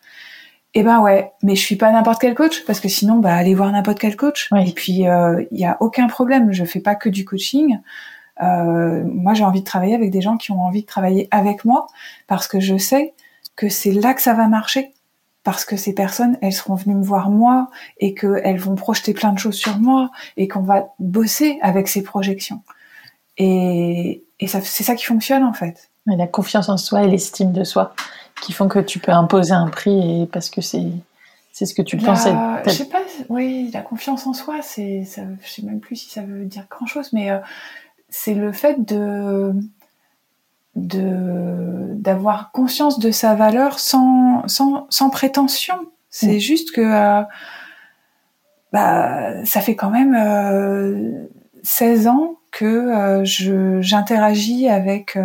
Eh 0.74 0.84
ben 0.84 1.02
ouais, 1.02 1.34
mais 1.44 1.56
je 1.56 1.62
suis 1.62 1.76
pas 1.76 1.92
n'importe 1.92 2.22
quel 2.22 2.34
coach 2.34 2.64
parce 2.66 2.80
que 2.80 2.88
sinon, 2.88 3.18
bah 3.18 3.34
allez 3.36 3.54
voir 3.56 3.72
n'importe 3.72 4.00
quel 4.00 4.16
coach. 4.16 4.50
Et 4.66 4.72
puis 4.72 4.94
il 4.94 5.08
euh, 5.08 5.44
y 5.52 5.66
a 5.66 5.76
aucun 5.82 6.08
problème. 6.08 6.54
Je 6.54 6.64
fais 6.64 6.80
pas 6.80 6.96
que 6.96 7.10
du 7.10 7.26
coaching. 7.26 7.80
Euh, 8.42 9.04
moi, 9.06 9.34
j'ai 9.34 9.44
envie 9.44 9.60
de 9.60 9.66
travailler 9.66 9.96
avec 9.96 10.12
des 10.12 10.22
gens 10.22 10.38
qui 10.38 10.52
ont 10.52 10.62
envie 10.62 10.82
de 10.84 10.88
travailler 10.88 11.28
avec 11.32 11.66
moi 11.66 11.88
parce 12.28 12.48
que 12.48 12.62
je 12.62 12.78
sais 12.78 13.14
que 13.58 13.68
c'est 13.68 13.92
là 13.92 14.14
que 14.14 14.22
ça 14.22 14.34
va 14.34 14.48
marcher. 14.48 14.94
Parce 15.44 15.66
que 15.66 15.76
ces 15.76 15.94
personnes, 15.94 16.38
elles 16.42 16.54
seront 16.54 16.76
venues 16.76 16.96
me 16.96 17.04
voir 17.04 17.32
moi 17.32 17.68
et 17.98 18.14
qu'elles 18.14 18.60
vont 18.60 18.76
projeter 18.76 19.14
plein 19.14 19.34
de 19.34 19.40
choses 19.40 19.56
sur 19.56 19.80
moi 19.80 20.12
et 20.38 20.48
qu'on 20.48 20.62
va 20.62 20.94
bosser 21.00 21.58
avec 21.64 21.88
ces 21.88 22.04
projections. 22.04 22.62
Et, 23.38 24.24
et 24.40 24.48
ça, 24.48 24.62
c'est 24.62 24.84
ça 24.84 24.96
qui 24.96 25.06
fonctionne 25.06 25.44
en 25.44 25.54
fait. 25.54 25.90
la 26.06 26.28
confiance 26.28 26.70
en 26.70 26.78
soi 26.78 27.04
et 27.04 27.08
l'estime 27.08 27.52
de 27.52 27.64
soi 27.64 27.94
qui 28.42 28.54
font 28.54 28.68
que 28.68 28.80
tu 28.80 29.00
peux 29.00 29.12
imposer 29.12 29.54
un 29.54 29.68
prix 29.68 30.24
et 30.24 30.26
parce 30.26 30.50
que 30.50 30.62
c'est 30.62 30.88
c'est 31.52 31.66
ce 31.66 31.74
que 31.74 31.82
tu 31.82 31.98
pensais. 31.98 32.34
Je 32.66 32.70
sais 32.72 32.86
pas, 32.86 33.02
oui, 33.30 33.70
la 33.74 33.82
confiance 33.82 34.26
en 34.26 34.34
soi, 34.34 34.62
c'est, 34.62 35.04
ça, 35.04 35.22
je 35.44 35.50
sais 35.50 35.62
même 35.64 35.82
plus 35.82 35.98
si 35.98 36.10
ça 36.10 36.22
veut 36.22 36.46
dire 36.46 36.66
grand 36.70 36.86
chose, 36.86 37.12
mais 37.12 37.30
euh, 37.30 37.40
c'est 38.10 38.34
le 38.34 38.52
fait 38.52 38.84
de 38.86 39.54
de 40.76 41.94
d'avoir 41.96 42.54
conscience 42.54 43.00
de 43.00 43.12
sa 43.12 43.36
valeur 43.36 43.80
sans 43.80 44.48
sans, 44.48 44.88
sans 44.90 45.10
prétention. 45.10 45.76
C'est 46.10 46.38
mm. 46.38 46.40
juste 46.40 46.72
que 46.72 46.82
euh, 46.82 47.24
bah 48.72 49.46
ça 49.46 49.60
fait 49.60 49.76
quand 49.76 49.90
même 49.90 50.16
euh, 50.16 51.28
16 51.64 52.08
ans 52.08 52.38
que 52.52 52.66
euh, 52.66 53.82
j'interagis 53.82 54.68
avec 54.68 55.18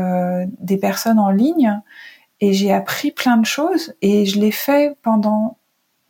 des 0.60 0.76
personnes 0.78 1.18
en 1.18 1.30
ligne 1.30 1.80
et 2.40 2.52
j'ai 2.52 2.72
appris 2.72 3.10
plein 3.10 3.36
de 3.36 3.46
choses 3.46 3.94
et 4.02 4.26
je 4.26 4.38
l'ai 4.38 4.50
fait 4.50 4.96
pendant 5.02 5.58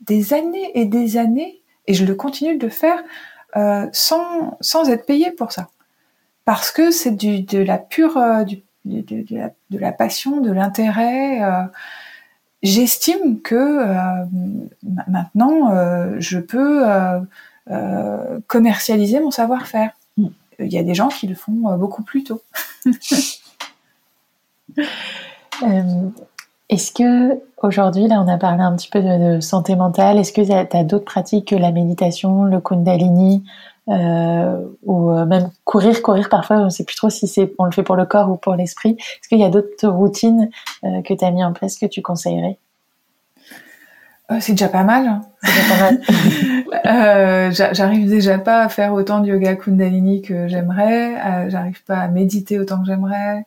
des 0.01 0.33
années 0.33 0.71
et 0.75 0.85
des 0.85 1.17
années 1.17 1.63
et 1.87 1.95
je 1.95 2.05
le 2.05 2.15
continue 2.15 2.59
de 2.59 2.69
faire 2.69 3.03
euh, 3.57 3.87
sans, 3.93 4.57
sans 4.61 4.89
être 4.91 5.07
payé 5.07 5.31
pour 5.31 5.53
ça. 5.53 5.69
Parce 6.45 6.71
que 6.71 6.91
c'est 6.91 7.13
du, 7.13 7.43
de 7.43 7.59
la 7.59 7.79
pure, 7.79 8.19
euh, 8.19 8.45
du, 8.45 8.63
de, 8.85 9.79
la, 9.79 9.93
passion, 9.93 10.41
de 10.41 10.51
l'intérêt. 10.53 11.43
Euh, 11.43 11.63
J'estime 12.63 13.41
que 13.43 13.55
euh, 13.55 14.25
maintenant, 15.07 15.71
euh, 15.73 16.17
je 16.19 16.39
peux 16.39 16.85
commercialiser 18.47 19.21
mon 19.21 19.31
savoir-faire. 19.31 19.93
Il 20.59 20.73
y 20.73 20.79
a 20.79 20.83
des 20.83 20.95
gens 20.95 21.09
qui 21.09 21.27
le 21.27 21.35
font 21.35 21.77
beaucoup 21.77 22.03
plus 22.03 22.25
tôt. 22.25 22.43
Euh, 25.63 26.11
est-ce 26.69 26.93
que 26.93 27.41
aujourd'hui, 27.63 28.09
là, 28.09 28.21
on 28.21 28.29
a 28.29 28.37
parlé 28.37 28.63
un 28.63 28.77
petit 28.77 28.91
peu 28.91 29.01
de, 29.01 29.41
santé 29.41 29.77
mentale. 29.77 30.19
Est-ce 30.19 30.33
que 30.33 30.43
tu 30.43 30.53
as, 30.53 30.85
d'autres 30.85 31.05
pratiques 31.05 31.49
que 31.49 31.57
la 31.57 31.73
méditation, 31.73 32.45
le 32.45 32.61
Kundalini, 32.61 33.43
euh, 33.89 34.61
ou 34.85 35.11
euh, 35.13 35.25
même 35.25 35.51
courir, 35.65 36.03
courir 36.03 36.29
parfois, 36.29 36.57
on 36.57 36.65
ne 36.65 36.71
sait 36.71 36.85
plus 36.85 36.97
trop 36.97 37.09
si 37.09 37.27
on 37.59 37.65
le 37.65 37.71
fait 37.71 37.85
pour 37.85 37.97
le 37.97 38.05
corps 38.05 38.31
ou 38.31 38.37
pour 38.37 38.55
l'esprit. 38.55 38.97
Est-ce 38.99 39.29
qu'il 39.29 39.39
y 39.39 39.45
a 39.45 39.51
d'autres 39.51 39.89
routines 39.89 40.51
que 40.83 41.15
tu 41.15 41.25
as 41.25 41.31
mis 41.31 41.45
en 41.45 41.53
place 41.53 41.79
que 41.79 41.87
tu 41.87 42.03
conseillerais? 42.03 42.59
C'est 44.41 44.53
déjà 44.53 44.69
pas 44.69 44.85
mal. 44.85 45.07
Hein. 45.07 45.21
euh, 46.87 47.51
j'arrive 47.53 48.09
déjà 48.09 48.39
pas 48.39 48.63
à 48.63 48.69
faire 48.69 48.93
autant 48.93 49.21
de 49.21 49.29
yoga 49.29 49.55
Kundalini 49.55 50.23
que 50.23 50.49
j'aimerais. 50.49 51.49
j'arrive 51.51 51.83
pas 51.85 51.99
à 51.99 52.09
méditer 52.09 52.59
autant 52.59 52.81
que 52.81 52.87
j'aimerais. 52.87 53.45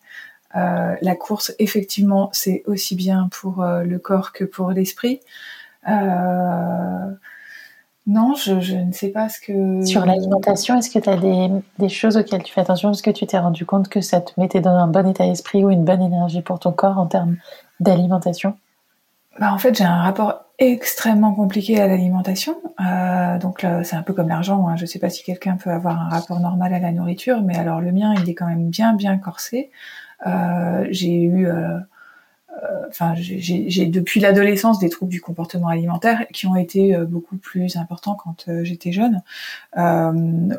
Euh, 0.56 0.96
la 1.02 1.16
course, 1.16 1.54
effectivement, 1.60 2.30
c'est 2.34 2.64
aussi 2.66 2.96
bien 2.96 3.30
pour 3.32 3.62
euh, 3.62 3.84
le 3.84 4.00
corps 4.00 4.32
que 4.32 4.44
pour 4.44 4.72
l'esprit. 4.72 5.20
Euh, 5.88 7.12
non, 8.08 8.34
je, 8.34 8.76
ne 8.76 8.92
sais 8.92 9.10
pas 9.10 9.30
ce 9.30 9.40
que... 9.40 9.86
Sur 9.86 10.06
l'alimentation, 10.06 10.76
est-ce 10.78 10.90
que 10.90 10.98
tu 10.98 11.10
as 11.10 11.18
des, 11.18 11.90
choses 11.90 12.18
auxquelles 12.18 12.42
tu 12.42 12.52
fais 12.52 12.62
attention? 12.62 12.92
Est-ce 12.92 13.04
que 13.04 13.12
tu 13.12 13.28
t'es 13.28 13.38
rendu 13.38 13.66
compte 13.66 13.90
que 13.90 14.02
ça 14.02 14.22
te 14.22 14.32
mettait 14.40 14.62
dans 14.62 14.74
un 14.74 14.88
bon 14.88 15.08
état 15.08 15.26
d'esprit 15.26 15.64
ou 15.64 15.70
une 15.70 15.86
bonne 15.86 16.02
énergie 16.02 16.42
pour 16.42 16.60
ton 16.60 16.72
corps 16.72 16.98
en 16.98 17.06
termes 17.06 17.38
d'alimentation? 17.80 18.58
Bah, 19.40 19.54
En 19.54 19.58
fait, 19.58 19.76
j'ai 19.76 19.84
un 19.84 20.02
rapport 20.02 20.46
extrêmement 20.60 21.34
compliqué 21.34 21.80
à 21.80 21.88
l'alimentation. 21.88 22.58
donc 23.42 23.66
c'est 23.84 23.96
un 23.96 24.04
peu 24.04 24.14
comme 24.14 24.28
l'argent. 24.28 24.68
Hein. 24.68 24.76
Je 24.76 24.84
ne 24.84 24.88
sais 24.88 25.00
pas 25.00 25.10
si 25.10 25.24
quelqu'un 25.24 25.56
peut 25.56 25.70
avoir 25.70 26.00
un 26.02 26.10
rapport 26.10 26.40
normal 26.40 26.74
à 26.74 26.80
la 26.80 26.92
nourriture, 26.92 27.42
mais 27.42 27.58
alors 27.58 27.82
le 27.82 27.92
mien, 27.92 28.14
il 28.22 28.30
est 28.30 28.36
quand 28.36 28.48
même 28.48 28.70
bien, 28.70 28.94
bien 28.94 29.18
corsé. 29.18 29.72
Euh, 30.28 30.86
j'ai 30.92 31.24
eu 31.24 31.48
euh, 31.48 31.80
euh, 32.64 32.88
enfin 32.90 33.14
j'ai 33.16 33.86
depuis 33.86 34.20
l'adolescence 34.20 34.80
des 34.80 34.90
troubles 34.90 35.12
du 35.12 35.22
comportement 35.22 35.70
alimentaire 35.70 36.26
qui 36.34 36.46
ont 36.46 36.58
été 36.58 36.98
beaucoup 36.98 37.38
plus 37.38 37.78
importants 37.78 38.16
quand 38.16 38.50
j'étais 38.64 38.92
jeune. 38.92 39.22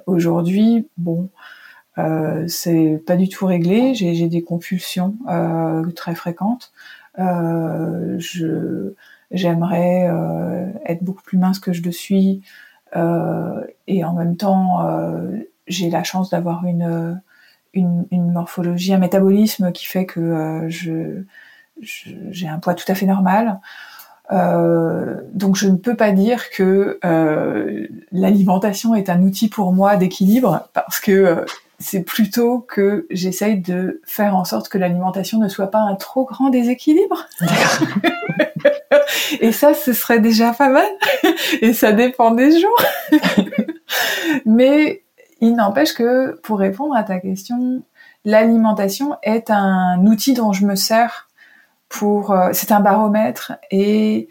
Aujourd'hui, 0.07 0.89
bon, 0.97 1.29
euh, 1.99 2.45
c'est 2.49 3.03
pas 3.07 3.17
du 3.17 3.29
tout 3.29 3.47
réglé. 3.47 3.95
J'ai 3.95 4.29
des 4.29 4.43
compulsions 4.43 5.17
euh, 5.29 5.85
très 5.93 6.15
fréquentes. 6.15 6.73
Euh, 7.19 8.17
je 8.19 8.95
j'aimerais 9.31 10.11
être 10.87 11.05
beaucoup 11.05 11.23
plus 11.23 11.39
mince 11.39 11.61
que 11.61 11.73
je 11.73 11.83
le 11.83 11.93
suis, 11.93 12.43
et 12.95 14.05
en 14.05 14.13
même 14.15 14.37
temps, 14.37 14.85
j'ai 15.69 15.89
la 15.89 16.03
chance 16.03 16.31
d'avoir 16.31 16.65
une 16.65 17.21
une, 17.73 18.07
une, 18.11 18.33
morphologie, 18.33 18.93
un 18.93 18.99
métabolisme 18.99 19.71
qui 19.71 19.87
fait 19.87 20.05
que 20.05 20.19
euh, 20.19 20.69
je 20.69 21.23
j'ai 21.83 22.49
un 22.49 22.59
poids 22.59 22.75
tout 22.75 22.91
à 22.91 22.95
fait 22.95 23.07
normal. 23.07 23.61
Euh, 24.33 25.21
donc 25.33 25.57
je 25.57 25.69
ne 25.69 25.77
peux 25.77 25.97
pas 25.97 26.13
dire 26.13 26.51
que 26.51 27.01
euh, 27.05 27.87
l'alimentation 28.13 28.95
est 28.95 29.09
un 29.09 29.23
outil 29.23 29.49
pour 29.49 29.73
moi 29.73 29.97
d'équilibre 29.97 30.69
parce 30.73 31.01
que 31.01 31.11
euh, 31.11 31.45
c'est 31.81 32.03
plutôt 32.03 32.61
que 32.61 33.07
j'essaye 33.11 33.59
de 33.59 34.01
faire 34.05 34.37
en 34.37 34.45
sorte 34.45 34.69
que 34.69 34.79
l'alimentation 34.79 35.39
ne 35.39 35.49
soit 35.49 35.71
pas 35.71 35.81
un 35.81 35.97
trop 35.97 36.25
grand 36.25 36.51
déséquilibre. 36.51 37.27
Et 39.41 39.53
ça, 39.53 39.75
ce 39.75 39.93
serait 39.93 40.21
déjà 40.21 40.53
pas 40.53 40.69
mal. 40.69 40.87
Et 41.63 41.73
ça 41.73 41.93
dépend 41.93 42.33
des 42.33 42.61
jours. 42.61 42.83
Mais 44.45 45.03
il 45.41 45.55
n'empêche 45.55 45.95
que, 45.95 46.39
pour 46.43 46.59
répondre 46.59 46.95
à 46.95 47.03
ta 47.03 47.19
question, 47.19 47.83
l'alimentation 48.25 49.17
est 49.23 49.51
un 49.51 50.05
outil 50.07 50.35
dont 50.35 50.53
je 50.53 50.67
me 50.67 50.75
sers 50.75 51.29
pour, 51.89 52.33
euh, 52.33 52.51
c'est 52.53 52.73
un 52.73 52.81
baromètre 52.81 53.53
et 53.71 54.29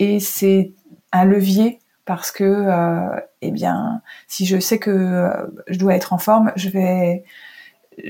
et 0.00 0.18
c'est 0.18 0.72
un 1.12 1.24
levier 1.24 1.78
parce 2.06 2.32
que, 2.32 2.44
euh, 2.44 3.20
eh 3.42 3.50
bien, 3.50 4.02
si 4.28 4.46
je 4.46 4.58
sais 4.58 4.78
que 4.78 4.90
euh, 4.90 5.46
je 5.68 5.78
dois 5.78 5.94
être 5.94 6.12
en 6.12 6.18
forme, 6.18 6.52
je 6.56 6.68
vais 6.68 7.24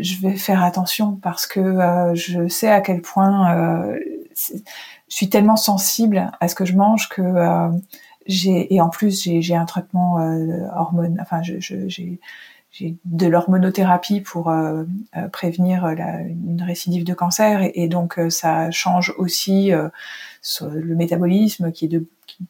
je 0.00 0.20
vais 0.20 0.36
faire 0.36 0.62
attention 0.62 1.16
parce 1.16 1.46
que 1.46 1.60
euh, 1.60 2.14
je 2.14 2.48
sais 2.48 2.70
à 2.70 2.80
quel 2.80 3.02
point 3.02 3.96
je 4.36 4.54
suis 5.08 5.28
tellement 5.28 5.56
sensible 5.56 6.30
à 6.38 6.48
ce 6.48 6.54
que 6.54 6.64
je 6.64 6.74
mange 6.74 7.08
que 7.08 7.22
j'ai 8.26 8.72
et 8.74 8.80
en 8.80 8.88
plus 8.88 9.28
j'ai 9.40 9.56
un 9.56 9.64
traitement 9.64 10.20
euh, 10.20 10.66
hormone 10.74 11.18
enfin 11.20 11.42
je 11.42 11.58
j'ai 11.58 12.20
j'ai 12.70 12.96
de 13.04 13.26
l'hormonothérapie 13.26 14.20
pour 14.20 14.48
euh, 14.48 14.84
euh 15.16 15.28
prévenir 15.28 15.86
la, 15.86 16.20
une 16.20 16.62
récidive 16.62 17.04
de 17.04 17.14
cancer 17.14 17.62
et, 17.62 17.72
et 17.74 17.88
donc 17.88 18.18
euh, 18.18 18.30
ça 18.30 18.70
change 18.70 19.12
aussi 19.18 19.72
euh, 19.72 19.88
le 20.62 20.94
métabolisme 20.94 21.72
qui 21.72 21.86
est 21.86 21.88
de 21.88 22.06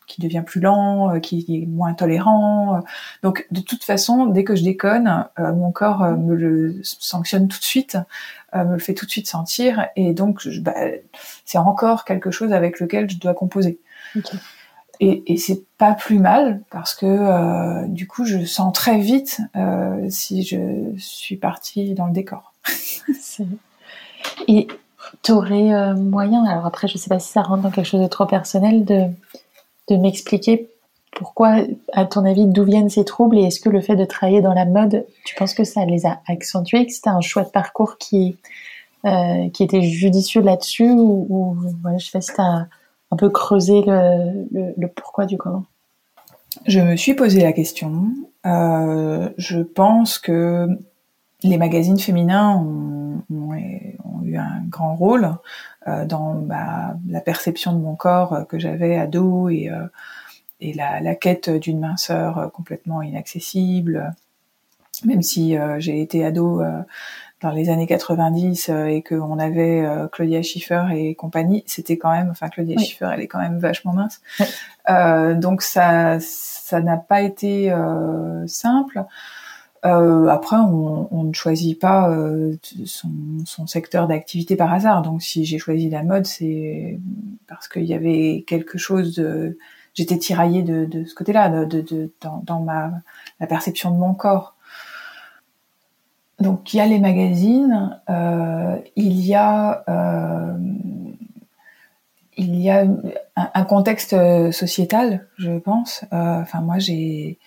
qui, 0.06 0.14
qui, 0.14 0.20
devient 0.20 0.42
plus 0.44 0.60
lent, 0.60 1.18
qui 1.20 1.44
est 1.48 1.66
moins 1.66 1.94
tolérant. 1.94 2.82
Donc 3.22 3.46
de 3.50 3.60
toute 3.60 3.84
façon, 3.84 4.26
dès 4.26 4.44
que 4.44 4.56
je 4.56 4.62
déconne, 4.62 5.26
mon 5.38 5.72
corps 5.72 6.02
me 6.02 6.34
le 6.34 6.80
sanctionne 6.82 7.48
tout 7.48 7.58
de 7.58 7.64
suite, 7.64 7.98
me 8.54 8.74
le 8.74 8.78
fait 8.78 8.94
tout 8.94 9.06
de 9.06 9.10
suite 9.10 9.28
sentir 9.28 9.86
et 9.96 10.12
donc 10.12 10.46
bah, 10.60 10.74
c'est 11.44 11.58
encore 11.58 12.04
quelque 12.04 12.30
chose 12.30 12.52
avec 12.52 12.80
lequel 12.80 13.10
je 13.10 13.18
dois 13.18 13.34
composer. 13.34 13.80
Okay. 14.16 14.38
Et, 15.00 15.32
et 15.32 15.36
c'est 15.38 15.62
pas 15.78 15.94
plus 15.94 16.18
mal 16.18 16.60
parce 16.70 16.94
que 16.94 17.06
euh, 17.06 17.86
du 17.86 18.06
coup, 18.06 18.26
je 18.26 18.44
sens 18.44 18.72
très 18.74 18.98
vite 18.98 19.40
euh, 19.56 20.06
si 20.10 20.42
je 20.42 20.92
suis 20.98 21.36
partie 21.36 21.94
dans 21.94 22.06
le 22.06 22.12
décor. 22.12 22.52
et 24.48 24.68
tu 25.22 25.32
aurais 25.32 25.72
euh, 25.72 25.94
moyen, 25.94 26.44
alors 26.44 26.66
après, 26.66 26.86
je 26.86 26.98
sais 26.98 27.08
pas 27.08 27.18
si 27.18 27.32
ça 27.32 27.40
rentre 27.40 27.62
dans 27.62 27.70
quelque 27.70 27.86
chose 27.86 28.02
de 28.02 28.08
trop 28.08 28.26
personnel, 28.26 28.84
de, 28.84 29.06
de 29.90 29.96
m'expliquer 29.96 30.68
pourquoi, 31.12 31.56
à 31.92 32.04
ton 32.04 32.24
avis, 32.24 32.46
d'où 32.46 32.64
viennent 32.64 32.88
ces 32.88 33.04
troubles 33.04 33.38
et 33.38 33.42
est-ce 33.42 33.60
que 33.60 33.68
le 33.68 33.80
fait 33.80 33.96
de 33.96 34.04
travailler 34.04 34.40
dans 34.40 34.54
la 34.54 34.64
mode, 34.64 35.04
tu 35.24 35.34
penses 35.34 35.54
que 35.54 35.64
ça 35.64 35.84
les 35.84 36.06
a 36.06 36.20
accentués, 36.28 36.86
que 36.86 36.92
c'était 36.92 37.10
un 37.10 37.20
choix 37.20 37.42
de 37.42 37.50
parcours 37.50 37.98
qui, 37.98 38.36
euh, 39.04 39.48
qui 39.50 39.62
était 39.62 39.82
judicieux 39.82 40.40
là-dessus 40.40 40.90
ou, 40.90 41.26
ou 41.28 41.56
je 41.98 42.04
sais 42.04 42.10
pas 42.12 42.20
si 42.20 42.32
tu 42.32 42.40
as 42.40 42.66
un 43.10 43.16
peu 43.16 43.26
le, 43.28 44.72
le, 44.76 44.88
pourquoi 44.88 45.26
du 45.26 45.36
comment? 45.36 45.64
Je 46.66 46.80
me 46.80 46.96
suis 46.96 47.14
posé 47.14 47.42
la 47.42 47.52
question. 47.52 48.04
Euh, 48.46 49.28
je 49.36 49.60
pense 49.60 50.18
que 50.18 50.68
les 51.42 51.56
magazines 51.58 51.98
féminins 51.98 52.56
ont, 52.56 53.22
ont, 53.30 53.54
eu 54.22 54.36
un 54.36 54.62
grand 54.68 54.94
rôle 54.94 55.36
euh, 55.88 56.04
dans 56.04 56.34
bah, 56.34 56.96
la 57.08 57.20
perception 57.20 57.72
de 57.72 57.78
mon 57.78 57.96
corps 57.96 58.46
que 58.48 58.58
j'avais 58.58 58.96
ado 58.96 59.48
et, 59.48 59.70
et 60.60 60.72
la, 60.74 61.00
la 61.00 61.14
quête 61.14 61.50
d'une 61.50 61.80
minceur 61.80 62.50
complètement 62.52 63.02
inaccessible. 63.02 64.14
Même 65.04 65.22
si 65.22 65.56
j'ai 65.78 66.02
été 66.02 66.24
ado 66.24 66.62
dans 67.40 67.50
les 67.50 67.70
années 67.70 67.86
90 67.86 68.68
euh, 68.68 68.86
et 68.86 69.02
qu'on 69.02 69.38
avait 69.38 69.80
euh, 69.80 70.08
Claudia 70.08 70.42
Schiffer 70.42 70.84
et 70.94 71.14
compagnie, 71.14 71.64
c'était 71.66 71.96
quand 71.96 72.10
même, 72.10 72.28
enfin 72.30 72.48
Claudia 72.48 72.78
Schiffer, 72.78 73.08
elle 73.12 73.20
est 73.20 73.28
quand 73.28 73.38
même 73.38 73.58
vachement 73.58 73.92
mince. 73.92 74.20
Euh, 74.88 75.34
donc 75.34 75.62
ça, 75.62 76.18
ça 76.20 76.80
n'a 76.80 76.96
pas 76.96 77.20
été 77.22 77.72
euh, 79.84 80.26
après, 80.28 80.56
on, 80.56 81.08
on, 81.10 81.24
ne 81.24 81.32
choisit 81.32 81.78
pas 81.78 82.14
son, 82.84 83.08
son, 83.46 83.66
secteur 83.66 84.08
d'activité 84.08 84.56
par 84.56 84.72
hasard. 84.72 85.02
Donc, 85.02 85.22
si 85.22 85.44
j'ai 85.44 85.58
choisi 85.58 85.88
la 85.88 86.02
mode, 86.02 86.26
c'est 86.26 86.98
parce 87.48 87.68
qu'il 87.68 87.84
y 87.84 87.94
avait 87.94 88.44
quelque 88.46 88.78
chose 88.78 89.14
de. 89.14 89.58
J'étais 89.94 90.18
tiraillée 90.18 90.62
de, 90.62 90.84
de 90.84 91.04
ce 91.04 91.14
côté-là, 91.14 91.64
de, 91.64 91.80
de, 91.80 92.12
dans, 92.20 92.42
dans 92.46 92.60
ma 92.60 92.92
la 93.40 93.46
perception 93.46 93.90
de 93.90 93.96
mon 93.96 94.14
corps 94.14 94.54
donc 96.40 96.72
il 96.72 96.78
y 96.78 96.80
a 96.80 96.86
les 96.86 96.98
magazines, 96.98 98.00
euh, 98.08 98.76
il 98.96 99.20
y 99.20 99.34
a 99.34 99.84
euh, 99.88 100.56
il 102.36 102.56
y 102.58 102.70
a 102.70 102.86
un, 103.36 103.64
contexte 103.64 104.16
sociétal, 104.50 105.26
je 105.36 105.58
pense. 105.58 106.04
Euh, 106.12 106.40
enfin 106.40 106.62
moi 106.62 106.78
j'ai 106.78 107.38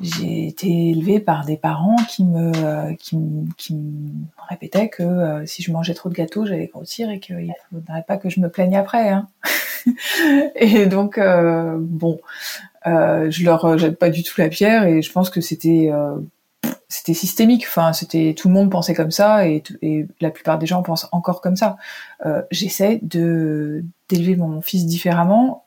j'ai 0.00 0.46
été 0.46 0.90
élevée 0.90 1.20
par 1.20 1.44
des 1.44 1.56
parents 1.56 1.96
qui 2.08 2.24
me 2.24 2.94
qui, 2.94 3.18
qui 3.58 3.74
me 3.74 4.24
répétaient 4.48 4.88
que 4.88 5.44
si 5.46 5.62
je 5.62 5.70
mangeais 5.70 5.94
trop 5.94 6.08
de 6.08 6.14
gâteaux, 6.14 6.46
j'allais 6.46 6.68
grossir 6.68 7.10
et 7.10 7.20
qu'il 7.20 7.36
ne 7.36 7.52
faudrait 7.70 8.04
pas 8.06 8.16
que 8.16 8.30
je 8.30 8.40
me 8.40 8.48
plaigne 8.48 8.76
après. 8.76 9.10
Hein. 9.10 9.28
et 10.56 10.86
donc 10.86 11.18
bon, 11.18 12.20
je 12.86 13.44
leur 13.44 13.76
jette 13.76 13.98
pas 13.98 14.08
du 14.08 14.22
tout 14.22 14.40
la 14.40 14.48
pierre 14.48 14.84
et 14.84 15.02
je 15.02 15.12
pense 15.12 15.28
que 15.28 15.42
c'était 15.42 15.90
c'était 16.92 17.14
systémique. 17.14 17.64
Enfin, 17.66 17.92
c'était 17.92 18.34
tout 18.36 18.48
le 18.48 18.54
monde 18.54 18.70
pensait 18.70 18.94
comme 18.94 19.10
ça 19.10 19.48
et, 19.48 19.62
et, 19.80 20.06
la 20.20 20.30
plupart 20.30 20.58
des 20.58 20.66
gens 20.66 20.82
pensent 20.82 21.08
encore 21.12 21.40
comme 21.40 21.56
ça. 21.56 21.76
Euh, 22.26 22.42
J'essaie 22.50 23.00
de 23.02 23.84
d'élever 24.08 24.36
mon 24.36 24.60
fils 24.60 24.86
différemment, 24.86 25.64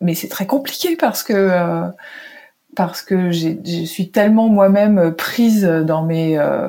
mais 0.00 0.14
c'est 0.14 0.28
très 0.28 0.46
compliqué 0.46 0.96
parce 0.96 1.22
que 1.22 1.34
euh, 1.34 1.88
parce 2.76 3.02
que 3.02 3.30
je 3.30 3.84
suis 3.84 4.10
tellement 4.10 4.48
moi-même 4.48 5.14
prise 5.14 5.64
dans 5.64 6.04
mes, 6.04 6.38
euh, 6.38 6.68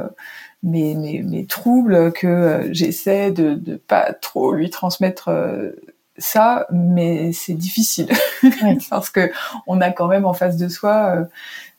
mes, 0.63 0.95
mes, 0.95 1.21
mes 1.21 1.45
troubles 1.45 2.11
que 2.13 2.27
euh, 2.27 2.73
j'essaie 2.73 3.31
de 3.31 3.55
de 3.55 3.75
pas 3.75 4.13
trop 4.13 4.53
lui 4.53 4.69
transmettre 4.69 5.29
euh, 5.29 5.71
ça, 6.17 6.67
mais 6.71 7.31
c'est 7.33 7.53
difficile. 7.53 8.07
Parce 8.89 9.09
que 9.09 9.31
on 9.67 9.81
a 9.81 9.91
quand 9.91 10.07
même 10.07 10.25
en 10.25 10.33
face 10.33 10.57
de 10.57 10.67
soi 10.67 11.15
euh, 11.15 11.25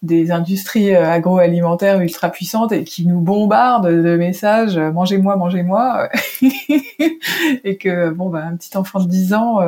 des 0.03 0.33
industries 0.33 0.95
euh, 0.95 1.09
agroalimentaires 1.09 2.01
ultra 2.01 2.31
puissantes 2.31 2.73
et 2.73 2.85
qui 2.85 3.07
nous 3.07 3.21
bombardent 3.21 3.87
de 3.89 4.17
messages 4.17 4.77
euh, 4.77 4.91
mangez-moi, 4.91 5.37
mangez-moi. 5.37 6.09
Et 7.65 7.77
que 7.79 8.11
bon 8.11 8.29
bah 8.29 8.45
un 8.45 8.57
petit 8.57 8.77
enfant 8.77 9.01
de 9.01 9.09
10 9.09 9.35
ans 9.35 9.61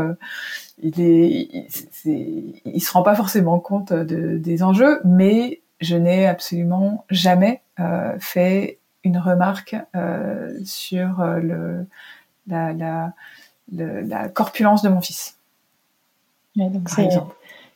il 0.83 1.01
est, 1.01 1.69
il, 2.05 2.81
se 2.81 2.93
rend 2.93 3.03
pas 3.03 3.15
forcément 3.15 3.59
compte 3.59 3.93
de, 3.93 4.37
des 4.37 4.63
enjeux, 4.63 5.01
mais 5.05 5.61
je 5.81 5.97
n'ai 5.97 6.27
absolument 6.27 7.05
jamais 7.11 7.63
fait 8.19 8.79
une 9.05 9.19
remarque 9.19 9.77
sur 10.65 11.25
le 11.25 11.87
la, 12.47 12.73
la 12.73 13.13
la 13.73 14.29
corpulence 14.29 14.83
de 14.83 14.89
mon 14.89 15.01
fils. 15.01 15.37
donc 16.57 16.89
c'est 16.89 17.09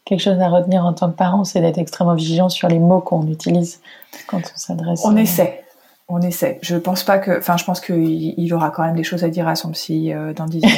quelque 0.05 0.21
chose 0.21 0.41
à 0.41 0.49
retenir 0.49 0.85
en 0.85 0.93
tant 0.93 1.11
que 1.11 1.17
parent, 1.17 1.45
c'est 1.45 1.61
d'être 1.61 1.79
extrêmement 1.79 2.15
vigilant 2.15 2.49
sur 2.49 2.69
les 2.69 2.79
mots 2.79 3.01
qu'on 3.01 3.27
utilise 3.29 3.81
quand 4.27 4.39
on 4.39 4.57
s'adresse. 4.57 5.03
On 5.05 5.17
essaie. 5.17 5.65
On 6.13 6.21
essaie. 6.23 6.59
Je 6.61 6.77
pense 6.77 7.05
pas 7.05 7.19
que, 7.19 7.39
enfin, 7.39 7.57
je 7.57 7.65
pense 7.65 7.81
qu'il 7.81 8.35
il 8.37 8.53
aura 8.53 8.71
quand 8.71 8.83
même 8.83 8.97
des 8.97 9.05
choses 9.05 9.23
à 9.23 9.29
dire 9.29 9.47
à 9.47 9.55
son 9.55 9.71
psy 9.71 10.13
euh, 10.13 10.33
dans 10.33 10.47
10 10.47 10.65
ans. 10.65 10.69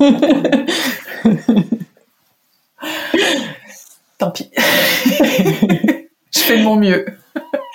Tant 4.18 4.30
pis. 4.30 4.50
je 4.56 6.38
fais 6.38 6.58
de 6.58 6.64
mon 6.64 6.76
mieux. 6.76 7.04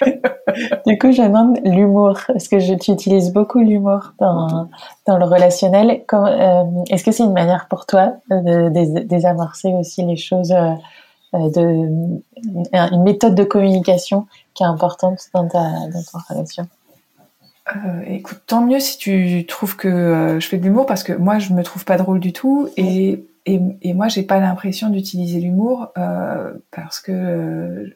du 0.87 0.97
coup, 0.97 1.11
je 1.11 1.21
demande 1.21 1.59
l'humour. 1.63 2.17
Est-ce 2.33 2.49
que 2.49 2.77
tu 2.77 2.91
utilises 2.91 3.31
beaucoup 3.31 3.59
l'humour 3.59 4.13
dans, 4.19 4.67
dans 5.05 5.19
le 5.19 5.25
relationnel 5.25 6.03
euh, 6.11 6.63
Est-ce 6.89 7.03
que 7.03 7.11
c'est 7.11 7.23
une 7.23 7.33
manière 7.33 7.67
pour 7.69 7.85
toi 7.85 8.13
de, 8.31 8.69
désamorcer 9.03 9.71
aussi 9.73 10.03
les 10.03 10.17
choses, 10.17 10.51
euh, 10.51 10.73
de, 11.33 12.19
une 12.73 13.03
méthode 13.03 13.35
de 13.35 13.43
communication 13.43 14.25
qui 14.55 14.63
est 14.63 14.67
importante 14.67 15.19
dans 15.35 15.47
ta, 15.47 15.61
dans 15.61 16.01
ta 16.11 16.17
relation? 16.33 16.67
Euh, 17.75 18.01
écoute, 18.07 18.41
tant 18.45 18.65
mieux 18.65 18.79
si 18.79 18.97
tu 18.97 19.45
trouves 19.45 19.75
que 19.75 20.37
je 20.39 20.47
fais 20.47 20.57
de 20.57 20.63
l'humour 20.63 20.85
parce 20.85 21.03
que 21.03 21.13
moi 21.13 21.39
je 21.39 21.53
me 21.53 21.63
trouve 21.63 21.85
pas 21.85 21.97
drôle 21.97 22.19
du 22.19 22.33
tout 22.33 22.69
et, 22.77 23.25
et, 23.45 23.59
et 23.81 23.93
moi 23.93 24.07
j'ai 24.07 24.23
pas 24.23 24.39
l'impression 24.39 24.89
d'utiliser 24.89 25.39
l'humour 25.39 25.91
parce 26.71 26.99
que 26.99 27.95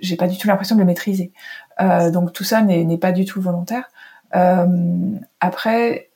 j'ai 0.00 0.16
pas 0.16 0.26
du 0.26 0.38
tout 0.38 0.48
l'impression 0.48 0.76
de 0.76 0.80
le 0.80 0.86
maîtriser. 0.86 1.32
Euh, 1.80 2.10
donc 2.10 2.32
tout 2.32 2.44
ça 2.44 2.62
n'est 2.62 2.98
pas 2.98 3.12
du 3.12 3.24
tout 3.24 3.40
volontaire. 3.40 3.90
Euh, 4.34 4.66
après, 5.40 6.10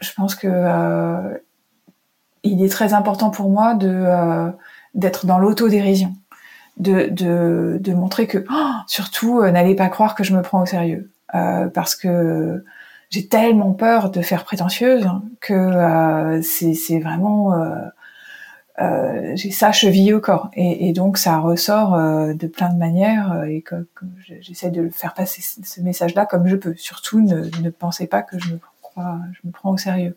je 0.00 0.12
pense 0.12 0.34
que 0.34 0.48
euh, 0.50 1.38
il 2.42 2.62
est 2.62 2.68
très 2.68 2.94
important 2.94 3.30
pour 3.30 3.50
moi 3.50 3.74
de 3.74 3.88
euh, 3.88 4.50
d'être 4.94 5.26
dans 5.26 5.38
l'autodérision, 5.38 6.14
de, 6.78 7.08
de, 7.08 7.78
de 7.80 7.92
montrer 7.92 8.26
que 8.26 8.44
oh, 8.50 8.72
surtout 8.86 9.40
euh, 9.40 9.50
n'allez 9.50 9.74
pas 9.74 9.88
croire 9.88 10.14
que 10.14 10.24
je 10.24 10.34
me 10.34 10.42
prends 10.42 10.62
au 10.62 10.66
sérieux, 10.66 11.10
parce 11.32 11.94
que 11.94 12.64
j'ai 13.10 13.28
tellement 13.28 13.72
peur 13.72 14.10
de 14.10 14.22
faire 14.22 14.44
prétentieuse 14.44 15.08
que 15.40 16.40
c'est 16.42 16.98
vraiment 16.98 17.52
euh, 18.78 19.32
j'ai 19.36 19.50
ça 19.52 19.72
chevillé 19.72 20.12
au 20.12 20.20
corps 20.20 20.50
et, 20.52 20.92
donc 20.92 21.16
ça 21.16 21.38
ressort 21.38 21.94
euh, 21.94 22.34
de 22.34 22.46
plein 22.46 22.68
de 22.68 22.78
manières 22.78 23.32
euh, 23.32 23.44
et 23.44 23.62
que, 23.62 23.86
j'essaie 24.42 24.70
de 24.70 24.90
faire 24.90 25.14
passer 25.14 25.40
ce 25.40 25.80
message-là 25.80 26.26
comme 26.26 26.46
je 26.46 26.56
peux. 26.56 26.74
Surtout 26.76 27.20
ne, 27.20 27.48
ne 27.62 27.70
pensez 27.70 28.06
pas 28.06 28.22
que 28.22 28.38
je 28.38 28.52
me 28.52 28.60
crois, 28.82 29.18
je 29.32 29.46
me 29.46 29.52
prends 29.52 29.70
au 29.70 29.76
sérieux. 29.78 30.14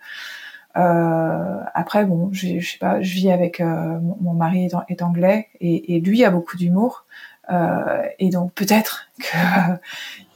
Euh, 0.76 1.57
après 1.74 2.05
bon, 2.05 2.30
je, 2.34 2.60
sais 2.60 2.78
pas, 2.80 3.01
je 3.01 3.14
vis 3.14 3.32
avec 3.32 3.60
mon, 3.62 4.34
mari 4.34 4.66
est, 4.66 4.76
est, 4.89 5.01
anglais 5.01 5.47
et, 5.62 5.95
et 5.95 5.99
lui 6.01 6.24
a 6.26 6.30
beaucoup 6.30 6.57
d'humour 6.57 7.05
et 8.20 8.30
donc 8.30 8.53
peut-être 8.53 9.10
que 9.20 9.78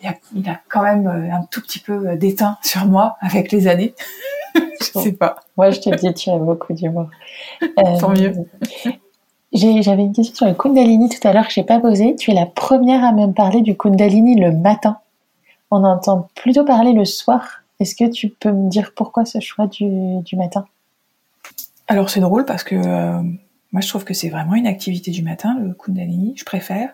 il, 0.03 0.09
a, 0.09 0.15
il 0.35 0.49
a 0.49 0.59
quand 0.69 0.83
même 0.83 1.07
un 1.07 1.43
tout 1.49 1.61
petit 1.61 1.79
peu 1.79 2.15
d'éteint 2.15 2.57
sur 2.63 2.85
moi 2.85 3.17
avec 3.21 3.51
les 3.51 3.67
années. 3.67 3.93
je 4.55 4.99
sais 4.99 5.13
pas. 5.13 5.37
Moi, 5.57 5.71
je 5.71 5.79
te 5.79 5.89
dis, 5.95 6.13
tu 6.13 6.29
as 6.29 6.37
beaucoup 6.37 6.73
d'humour. 6.73 7.09
Euh, 7.61 7.67
Tant 7.99 8.09
mieux. 8.09 8.33
J'avais 9.53 10.03
une 10.03 10.13
question 10.13 10.33
sur 10.33 10.45
le 10.47 10.53
Kundalini 10.53 11.09
tout 11.09 11.27
à 11.27 11.33
l'heure 11.33 11.47
que 11.47 11.53
j'ai 11.53 11.63
pas 11.63 11.79
posée. 11.79 12.15
Tu 12.15 12.31
es 12.31 12.33
la 12.33 12.45
première 12.45 13.03
à 13.03 13.11
me 13.11 13.31
parler 13.31 13.61
du 13.61 13.77
Kundalini 13.77 14.39
le 14.39 14.51
matin. 14.51 14.97
On 15.71 15.83
entend 15.83 16.27
plutôt 16.35 16.65
parler 16.65 16.93
le 16.93 17.05
soir. 17.05 17.63
Est-ce 17.79 17.95
que 17.95 18.09
tu 18.09 18.29
peux 18.29 18.51
me 18.51 18.69
dire 18.69 18.93
pourquoi 18.95 19.25
ce 19.25 19.39
choix 19.39 19.67
du, 19.67 20.19
du 20.21 20.35
matin? 20.35 20.65
Alors 21.87 22.09
c'est 22.09 22.19
drôle 22.19 22.45
parce 22.45 22.63
que 22.63 22.75
euh, 22.75 23.21
moi 23.73 23.81
je 23.81 23.89
trouve 23.89 24.05
que 24.05 24.13
c'est 24.13 24.29
vraiment 24.29 24.55
une 24.55 24.67
activité 24.67 25.11
du 25.11 25.23
matin, 25.23 25.57
le 25.59 25.73
Kundalini. 25.73 26.33
Je 26.37 26.45
préfère. 26.45 26.91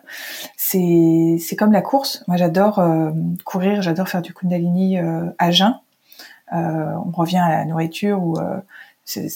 C'est 0.57 1.37
c'est 1.39 1.55
comme 1.55 1.71
la 1.71 1.81
course. 1.81 2.23
Moi 2.27 2.37
j'adore 2.37 2.79
euh, 2.79 3.11
courir, 3.45 3.81
j'adore 3.81 4.09
faire 4.09 4.21
du 4.21 4.33
Kundalini 4.33 4.97
à 4.97 5.51
jeun. 5.51 5.75
Euh, 6.53 6.93
on 7.05 7.11
revient 7.11 7.37
à 7.37 7.49
la 7.49 7.65
nourriture 7.65 8.21
où 8.21 8.37
euh, 8.39 8.59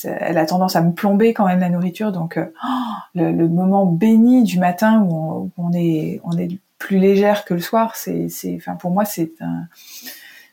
elle 0.04 0.38
a 0.38 0.46
tendance 0.46 0.76
à 0.76 0.82
me 0.82 0.94
plomber 0.94 1.34
quand 1.34 1.46
même 1.46 1.60
la 1.60 1.70
nourriture. 1.70 2.12
Donc 2.12 2.38
euh, 2.38 2.46
oh, 2.64 2.94
le, 3.16 3.48
moment 3.48 3.86
béni 3.86 4.44
du 4.44 4.60
matin 4.60 5.02
où 5.02 5.52
on, 5.58 5.72
est 5.74 6.22
on 6.24 6.38
est 6.38 6.58
plus 6.80 6.98
légère 6.98 7.46
que 7.46 7.54
le 7.54 7.60
soir, 7.60 7.96
c'est 7.96 8.30
c'est 8.30 8.56
enfin 8.56 8.76
pour 8.76 8.92
moi 8.92 9.06
c'est 9.06 9.32
un 9.42 9.68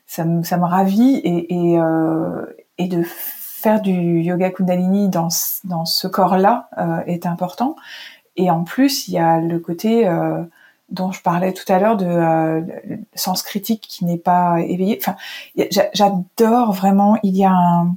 ça 0.07 0.25
me 0.25 0.43
ça 0.43 0.59
me 0.59 0.65
ravit 0.65 1.17
et 1.17 1.55
et, 1.55 1.79
et 2.79 2.89
de 2.89 3.05
faire 3.61 3.81
du 3.81 4.21
yoga 4.21 4.51
kundalini 4.51 5.09
dans 5.09 5.29
dans 5.65 5.85
ce 5.85 6.07
corps-là 6.09 6.69
est 7.07 7.27
important. 7.27 7.77
Et 8.37 8.51
en 8.51 8.65
plus, 8.65 9.09
il 9.09 9.15
y 9.15 9.19
a 9.19 9.41
le 9.41 9.59
côté 9.59 10.09
dont 10.91 11.13
je 11.13 11.23
parlais 11.23 11.53
tout 11.53 11.71
à 11.73 11.79
l'heure 11.79 11.97
de 11.97 12.07
euh, 12.07 12.63
sens 13.15 13.43
critique 13.43 13.83
qui 13.89 14.05
n'est 14.05 14.19
pas 14.19 14.61
éveillé. 14.61 14.99
Enfin, 15.01 15.17
j'adore 15.95 16.73
vraiment. 16.73 17.17
Il 17.23 17.37
y 17.37 17.45
a 17.45 17.53
un, 17.53 17.97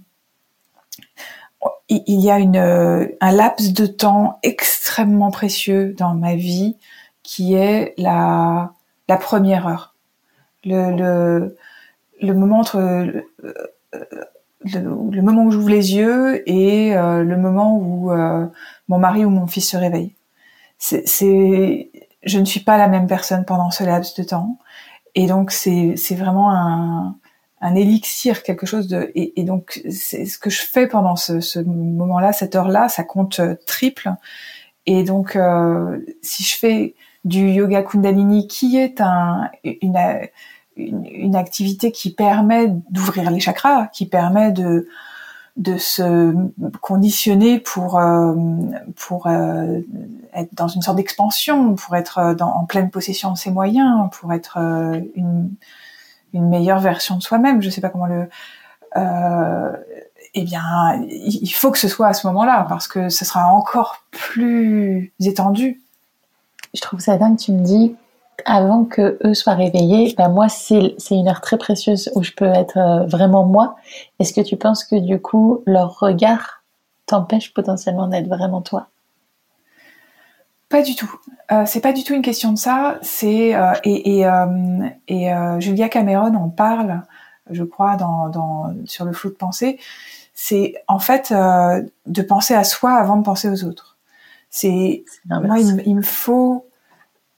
il 1.90 2.22
y 2.22 2.32
a 2.32 2.40
une 2.40 2.58
un 3.22 3.32
laps 3.32 3.74
de 3.74 3.86
temps 3.86 4.40
extrêmement 4.44 5.32
précieux 5.32 5.94
dans 5.98 6.14
ma 6.14 6.36
vie 6.36 6.78
qui 7.24 7.54
est 7.56 7.94
la 7.98 8.74
la 9.08 9.18
première 9.18 9.68
heure. 9.68 9.96
le, 10.66 10.92
le, 10.96 11.58
le 12.22 12.34
moment 12.34 12.60
entre 12.60 12.80
le, 14.66 15.22
moment 15.22 15.44
où 15.44 15.52
j'ouvre 15.52 15.70
les 15.70 15.96
yeux 15.96 16.48
et 16.50 16.94
le 16.94 17.36
moment 17.38 17.78
où 17.78 18.12
mon 18.88 18.98
mari 18.98 19.26
ou 19.26 19.30
mon 19.30 19.48
fils 19.48 19.70
se 19.70 19.78
réveille. 19.78 20.16
C'est, 20.78 21.90
je 22.24 22.40
ne 22.40 22.46
suis 22.46 22.60
pas 22.60 22.78
la 22.78 22.88
même 22.88 23.08
personne 23.08 23.46
pendant 23.46 23.72
ce 23.72 23.84
laps 23.84 24.16
de 24.16 24.24
temps, 24.24 24.58
et 25.16 25.28
donc 25.28 25.52
c'est, 25.52 25.96
c'est 25.96 26.16
vraiment 26.16 26.52
un, 26.52 27.16
un 27.64 27.76
élixir, 27.76 28.44
quelque 28.44 28.66
chose 28.66 28.88
de 28.90 29.10
et, 29.16 29.44
donc 29.44 29.82
c'est 29.90 30.26
ce 30.26 30.38
que 30.38 30.50
je 30.50 30.62
fais 30.62 30.86
pendant 30.86 31.16
ce, 31.16 31.40
ce 31.40 31.60
moment-là, 31.60 32.34
cette 32.34 32.56
heure-là, 32.56 32.90
ça 32.90 33.06
compte 33.06 33.40
euh, 33.40 33.56
triple. 33.66 34.12
Et 34.86 35.04
donc 35.04 35.38
euh, 35.38 35.98
si 36.22 36.44
je 36.44 36.58
fais 36.58 36.94
du 37.24 37.48
yoga 37.50 37.82
Kundalini, 37.82 38.48
qui 38.48 38.78
est 38.78 39.00
un, 39.00 39.50
une, 39.64 39.98
une 40.76 41.36
activité 41.36 41.92
qui 41.92 42.12
permet 42.12 42.68
d'ouvrir 42.90 43.30
les 43.32 43.40
chakras, 43.40 43.88
qui 43.88 44.06
permet 44.06 44.52
de 44.52 44.88
de 45.56 45.78
se 45.78 46.34
conditionner 46.82 47.60
pour 47.60 48.00
euh, 48.00 48.34
pour 48.96 49.28
euh, 49.28 49.82
être 50.34 50.54
dans 50.56 50.68
une 50.68 50.82
sorte 50.82 50.98
d'expansion, 50.98 51.76
pour 51.76 51.96
être 51.96 52.34
dans, 52.34 52.50
en 52.50 52.66
pleine 52.66 52.90
possession 52.90 53.32
de 53.32 53.38
ses 53.38 53.52
moyens, 53.52 54.10
pour 54.12 54.34
être 54.34 54.58
euh, 54.58 55.00
une 55.16 55.52
une 56.34 56.50
meilleure 56.50 56.80
version 56.80 57.18
de 57.18 57.22
soi-même. 57.22 57.62
Je 57.62 57.70
sais 57.70 57.82
pas 57.82 57.90
comment 57.90 58.08
le. 58.08 58.30
Euh, 58.98 59.72
eh 60.36 60.44
bien, 60.44 61.00
il 61.08 61.52
faut 61.52 61.70
que 61.70 61.78
ce 61.78 61.88
soit 61.88 62.08
à 62.08 62.14
ce 62.14 62.26
moment-là 62.26 62.66
parce 62.68 62.88
que 62.88 63.10
ce 63.10 63.24
sera 63.24 63.48
encore 63.50 64.04
plus 64.10 65.14
étendu. 65.20 65.84
Je 66.74 66.82
trouve 66.82 67.00
ça 67.00 67.18
dingue. 67.18 67.38
Tu 67.38 67.52
me 67.52 67.64
dis 67.64 67.96
avant 68.46 68.86
que 68.86 69.18
eux 69.24 69.34
soient 69.34 69.54
réveillés, 69.56 70.14
ben 70.18 70.30
moi 70.30 70.50
c'est 70.50 70.96
une 71.12 71.28
heure 71.28 71.42
très 71.42 71.58
précieuse 71.58 72.12
où 72.16 72.24
je 72.24 72.32
peux 72.32 72.46
être 72.46 72.78
euh, 72.78 73.06
vraiment 73.06 73.46
moi. 73.46 73.76
Est-ce 74.20 74.34
que 74.34 74.42
tu 74.42 74.58
penses 74.58 74.84
que 74.84 74.96
du 74.96 75.20
coup 75.20 75.64
leur 75.66 76.00
regard 76.00 76.64
t'empêche 77.06 77.54
potentiellement 77.54 78.08
d'être 78.08 78.28
vraiment 78.28 78.62
toi? 78.62 78.88
Pas 80.74 80.82
du 80.82 80.96
tout. 80.96 81.20
Euh, 81.52 81.68
c'est 81.68 81.82
pas 81.82 81.94
du 81.94 82.04
tout 82.04 82.16
une 82.16 82.24
question 82.24 82.52
de 82.52 82.58
ça. 82.58 82.98
C'est 83.04 83.54
euh, 83.54 83.74
et, 83.84 84.18
et, 84.18 84.26
euh, 84.26 84.90
et 85.08 85.30
Julia 85.60 85.88
Cameron 85.88 86.34
en 86.34 86.50
parle, 86.50 87.04
je 87.52 87.64
crois, 87.64 87.96
dans, 87.96 88.30
dans 88.30 88.74
sur 88.86 89.06
le 89.06 89.14
flou 89.14 89.30
de 89.30 89.36
pensée. 89.36 89.78
C'est 90.34 90.74
en 90.88 90.98
fait 90.98 91.32
de 91.32 92.22
penser 92.24 92.56
à 92.56 92.64
soi 92.64 92.94
avant 92.94 93.18
de 93.18 93.24
penser 93.24 93.50
aux 93.50 93.66
autres. 93.66 93.98
C'est 94.50 95.06
moi, 95.28 95.60
il, 95.60 95.96
me 95.96 96.02
faut. 96.02 96.66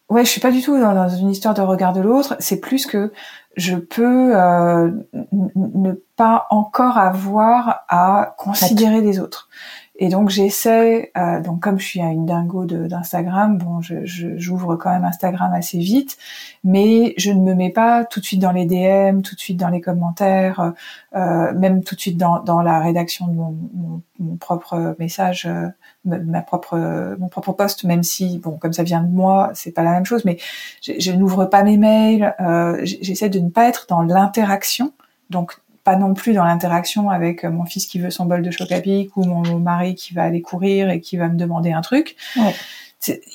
Ouais, 0.10 0.24
je 0.24 0.30
suis 0.30 0.41
pas 0.41 0.51
du 0.51 0.62
tout 0.62 0.80
dans, 0.80 0.93
dans 0.93 1.10
une 1.10 1.32
histoire 1.32 1.53
de 1.53 1.62
regard 1.62 1.93
de 1.93 2.01
l'autre. 2.01 2.36
C'est 2.39 2.60
plus 2.60 2.86
que 2.86 3.12
je 3.58 3.76
peux 3.76 4.34
ne 4.34 5.91
pas 6.16 6.47
encore 6.49 6.97
avoir 6.97 7.86
à 7.88 8.36
considérer 8.38 9.01
les 9.01 9.20
autres. 9.20 9.49
Et 9.98 10.10
donc 10.10 10.30
j'essaie, 10.30 11.12
euh, 11.16 11.39
donc 11.41 11.62
comme 11.62 11.80
je 11.80 11.86
suis 11.86 12.02
à 12.02 12.10
une 12.10 12.26
dingo 12.26 12.66
d'Instagram, 12.66 13.58
bon, 13.58 13.80
j'ouvre 13.82 14.74
je, 14.74 14.78
quand 14.78 14.89
même 14.89 15.06
Instagram 15.06 15.54
assez 15.54 15.78
vite, 15.78 16.18
mais 16.66 17.14
je 17.18 17.32
ne 17.32 17.39
me 17.39 17.54
mets 17.54 17.70
pas 17.70 18.04
tout 18.04 18.20
de 18.20 18.26
suite 18.26 18.41
dans 18.41 18.52
les 18.52 18.66
DM, 18.66 19.22
tout 19.22 19.36
de 19.36 19.39
suite 19.39 19.58
dans 19.58 19.70
les 19.70 19.80
commentaires, 19.80 20.74
euh, 21.16 21.54
même 21.54 21.82
tout 21.82 21.96
de 21.96 22.02
suite 22.02 22.18
dans, 22.18 22.39
dans 22.39 22.62
la 22.62 22.82
rédaction 22.82 23.28
de 23.28 23.36
mon, 23.36 23.56
mon, 24.20 24.36
propre 24.36 24.98
message, 25.00 25.46
euh, 25.46 25.70
ma 26.04 26.41
propre, 26.41 27.16
mon 27.18 27.30
propre 27.30 27.54
post, 27.54 27.86
même 27.86 28.04
si, 28.04 28.39
bon, 28.39 28.58
comme 28.58 28.74
ça 28.74 28.84
vient 28.84 29.02
de 29.02 29.12
moi, 29.12 29.52
c'est 29.54 29.72
pas 29.72 29.84
la 29.84 29.91
même 29.91 30.06
chose, 30.06 30.26
mais 30.26 30.38
je, 30.82 30.91
je 31.00 31.14
n'ouvre 31.14 31.46
pas 31.46 31.64
mes 31.64 31.78
mails, 31.78 32.36
euh, 32.41 32.82
j'essaie 32.84 33.30
de 33.30 33.39
ne 33.39 33.50
pas 33.50 33.70
être 33.70 33.86
dans 33.88 34.02
l'interaction, 34.02 34.91
donc 35.30 35.58
pas 35.86 35.96
non 35.96 36.16
plus 36.16 36.34
dans 36.34 36.44
l'interaction 36.44 37.10
avec 37.12 37.46
euh, 37.46 37.52
mon 37.52 37.64
fils 37.64 37.86
qui 37.86 38.00
veut 38.00 38.10
son 38.10 38.26
bol 38.26 38.42
de 38.42 38.52
choc 38.52 38.72
à 38.72 38.82
pic 38.82 39.16
ou 39.16 39.24
mon 39.24 39.60
mari 39.60 39.96
qui 39.96 40.14
va 40.14 40.24
aller 40.24 40.42
courir 40.42 40.90
et 40.90 41.00
qui 41.00 41.16
va 41.16 41.30
me 41.30 41.38
demander 41.38 41.72
un 41.72 41.82
truc. 41.82 42.18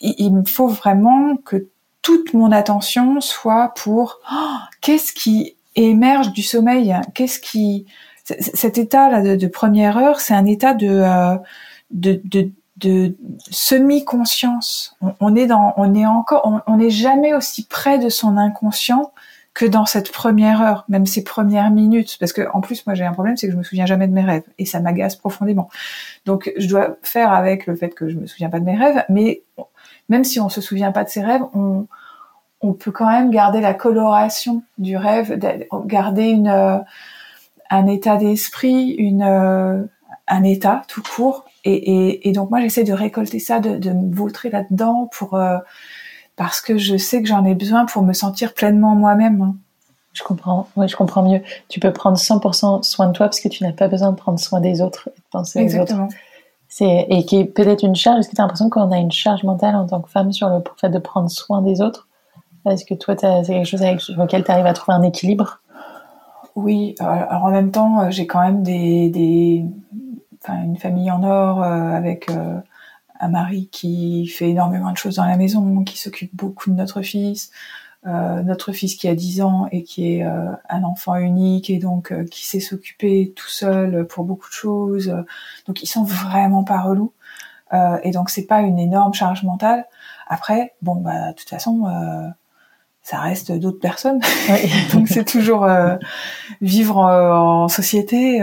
Il, 0.02 0.34
me 0.34 0.44
faut 0.44 0.66
vraiment 0.66 1.36
que 1.36 1.68
toute 2.02 2.34
mon 2.34 2.50
attention 2.50 3.20
soit 3.20 3.72
pour 3.76 4.18
oh, 4.32 4.56
qu'est-ce 4.80 5.12
qui 5.12 5.56
émerge 5.76 6.32
du 6.32 6.42
sommeil, 6.42 6.94
qu'est-ce 7.14 7.38
qui 7.38 7.86
cet 8.24 8.78
état 8.78 9.08
là 9.08 9.36
de, 9.36 9.46
première 9.46 9.96
heure, 9.96 10.20
c'est 10.20 10.34
un 10.34 10.46
état 10.46 10.74
de 10.74 10.88
euh, 10.88 11.36
de, 11.92 12.20
de, 12.24 12.50
de 12.78 13.16
semi-conscience. 13.50 14.96
On, 15.20 15.36
est 15.36 15.46
dans, 15.46 15.74
on 15.76 15.94
est 15.94 16.06
encore, 16.06 16.62
on 16.66 16.76
n'est 16.76 16.90
jamais 16.90 17.32
aussi 17.34 17.64
près 17.64 17.98
de 17.98 18.08
son 18.08 18.36
inconscient 18.36 19.12
que 19.52 19.66
dans 19.66 19.84
cette 19.84 20.12
première 20.12 20.62
heure, 20.62 20.84
même 20.88 21.06
ces 21.06 21.24
premières 21.24 21.70
minutes, 21.70 22.16
parce 22.20 22.32
que 22.32 22.42
en 22.52 22.60
plus 22.60 22.86
moi 22.86 22.94
j'ai 22.94 23.04
un 23.04 23.12
problème, 23.12 23.36
c'est 23.36 23.46
que 23.48 23.52
je 23.52 23.58
me 23.58 23.62
souviens 23.64 23.86
jamais 23.86 24.06
de 24.06 24.12
mes 24.12 24.24
rêves 24.24 24.44
et 24.58 24.64
ça 24.64 24.80
m'agace 24.80 25.16
profondément. 25.16 25.68
Donc 26.24 26.52
je 26.56 26.68
dois 26.68 26.96
faire 27.02 27.32
avec 27.32 27.66
le 27.66 27.74
fait 27.74 27.94
que 27.94 28.08
je 28.08 28.16
me 28.16 28.26
souviens 28.26 28.48
pas 28.48 28.60
de 28.60 28.64
mes 28.64 28.76
rêves, 28.76 29.04
mais 29.08 29.42
même 30.08 30.24
si 30.24 30.40
on 30.40 30.48
se 30.48 30.60
souvient 30.60 30.92
pas 30.92 31.04
de 31.04 31.08
ses 31.08 31.22
rêves, 31.22 31.42
on, 31.52 31.86
on 32.60 32.74
peut 32.74 32.92
quand 32.92 33.10
même 33.10 33.30
garder 33.30 33.60
la 33.60 33.74
coloration 33.74 34.62
du 34.78 34.96
rêve, 34.96 35.38
garder 35.86 36.28
une 36.28 36.48
euh, 36.48 36.78
un 37.70 37.86
état 37.86 38.16
d'esprit, 38.16 38.90
une 38.90 39.22
euh, 39.22 39.82
un 40.28 40.42
état 40.44 40.82
tout 40.86 41.02
court. 41.02 41.44
Et, 41.64 41.74
et, 41.74 42.28
et 42.28 42.32
donc 42.32 42.50
moi 42.50 42.60
j'essaie 42.60 42.84
de 42.84 42.92
récolter 42.92 43.38
ça, 43.38 43.60
de, 43.60 43.76
de 43.76 43.90
me 43.90 44.14
vautrer 44.14 44.48
là-dedans 44.48 45.08
pour 45.12 45.34
euh, 45.34 45.58
parce 46.40 46.62
que 46.62 46.78
je 46.78 46.96
sais 46.96 47.20
que 47.20 47.28
j'en 47.28 47.44
ai 47.44 47.54
besoin 47.54 47.84
pour 47.84 48.02
me 48.02 48.14
sentir 48.14 48.54
pleinement 48.54 48.94
moi-même. 48.94 49.42
Hein. 49.42 49.56
Je 50.14 50.22
comprends, 50.22 50.68
oui, 50.74 50.88
je 50.88 50.96
comprends 50.96 51.22
mieux. 51.22 51.42
Tu 51.68 51.80
peux 51.80 51.92
prendre 51.92 52.16
100% 52.16 52.82
soin 52.82 53.08
de 53.08 53.12
toi 53.12 53.26
parce 53.26 53.40
que 53.40 53.48
tu 53.48 53.62
n'as 53.62 53.74
pas 53.74 53.88
besoin 53.88 54.10
de 54.10 54.16
prendre 54.16 54.40
soin 54.40 54.58
des 54.58 54.80
autres 54.80 55.10
et 55.14 55.18
de 55.18 55.24
penser 55.30 55.58
Exactement. 55.58 56.04
aux 56.04 56.06
autres. 56.06 56.14
C'est, 56.66 57.06
et 57.10 57.26
qui 57.26 57.40
est 57.40 57.44
peut-être 57.44 57.82
une 57.82 57.94
charge. 57.94 58.20
Est-ce 58.20 58.30
que 58.30 58.36
tu 58.36 58.40
as 58.40 58.44
l'impression 58.44 58.70
qu'on 58.70 58.90
a 58.90 58.96
une 58.96 59.12
charge 59.12 59.42
mentale 59.42 59.76
en 59.76 59.86
tant 59.86 60.00
que 60.00 60.08
femme 60.08 60.32
sur 60.32 60.48
le 60.48 60.64
fait 60.78 60.88
de 60.88 60.98
prendre 60.98 61.28
soin 61.28 61.60
des 61.60 61.82
autres? 61.82 62.08
Est-ce 62.66 62.86
que 62.86 62.94
toi, 62.94 63.14
c'est 63.18 63.44
quelque 63.44 63.66
chose 63.66 63.82
avec 63.82 64.00
lequel 64.08 64.42
tu 64.42 64.50
arrives 64.50 64.64
à 64.64 64.72
trouver 64.72 64.96
un 64.96 65.02
équilibre? 65.02 65.60
Oui, 66.56 66.94
euh, 67.02 67.04
alors 67.04 67.44
en 67.44 67.50
même 67.50 67.70
temps, 67.70 68.00
euh, 68.00 68.10
j'ai 68.10 68.26
quand 68.26 68.40
même 68.40 68.62
des, 68.62 69.10
des, 69.10 69.66
enfin, 70.42 70.62
une 70.62 70.78
famille 70.78 71.10
en 71.10 71.22
or 71.22 71.62
euh, 71.62 71.66
avec 71.66 72.30
un 73.20 73.28
mari 73.28 73.68
qui 73.70 74.26
fait 74.26 74.50
énormément 74.50 74.90
de 74.90 74.96
choses 74.96 75.16
dans 75.16 75.26
la 75.26 75.36
maison, 75.36 75.84
qui 75.84 75.98
s'occupe 75.98 76.34
beaucoup 76.34 76.70
de 76.70 76.74
notre 76.74 77.02
fils, 77.02 77.50
euh, 78.06 78.42
notre 78.42 78.72
fils 78.72 78.96
qui 78.96 79.08
a 79.08 79.14
10 79.14 79.42
ans 79.42 79.68
et 79.72 79.82
qui 79.82 80.14
est 80.14 80.24
euh, 80.24 80.52
un 80.70 80.84
enfant 80.84 81.16
unique 81.16 81.68
et 81.68 81.78
donc 81.78 82.12
euh, 82.12 82.24
qui 82.24 82.46
sait 82.46 82.60
s'occuper 82.60 83.34
tout 83.36 83.48
seul 83.48 84.06
pour 84.06 84.24
beaucoup 84.24 84.48
de 84.48 84.54
choses. 84.54 85.14
Donc 85.66 85.82
ils 85.82 85.86
sont 85.86 86.04
vraiment 86.04 86.64
pas 86.64 86.80
relous 86.80 87.12
euh, 87.74 87.98
et 88.02 88.10
donc 88.10 88.30
c'est 88.30 88.46
pas 88.46 88.62
une 88.62 88.78
énorme 88.78 89.12
charge 89.12 89.42
mentale. 89.42 89.84
Après, 90.28 90.72
bon 90.80 90.94
bah 90.94 91.32
de 91.32 91.36
toute 91.36 91.50
façon 91.50 92.32
ça 93.02 93.18
reste 93.18 93.52
d'autres 93.52 93.80
personnes. 93.80 94.20
donc 94.94 95.08
c'est 95.08 95.24
toujours 95.24 95.68
vivre 96.62 96.96
en, 96.96 97.64
en 97.64 97.68
société. 97.68 98.42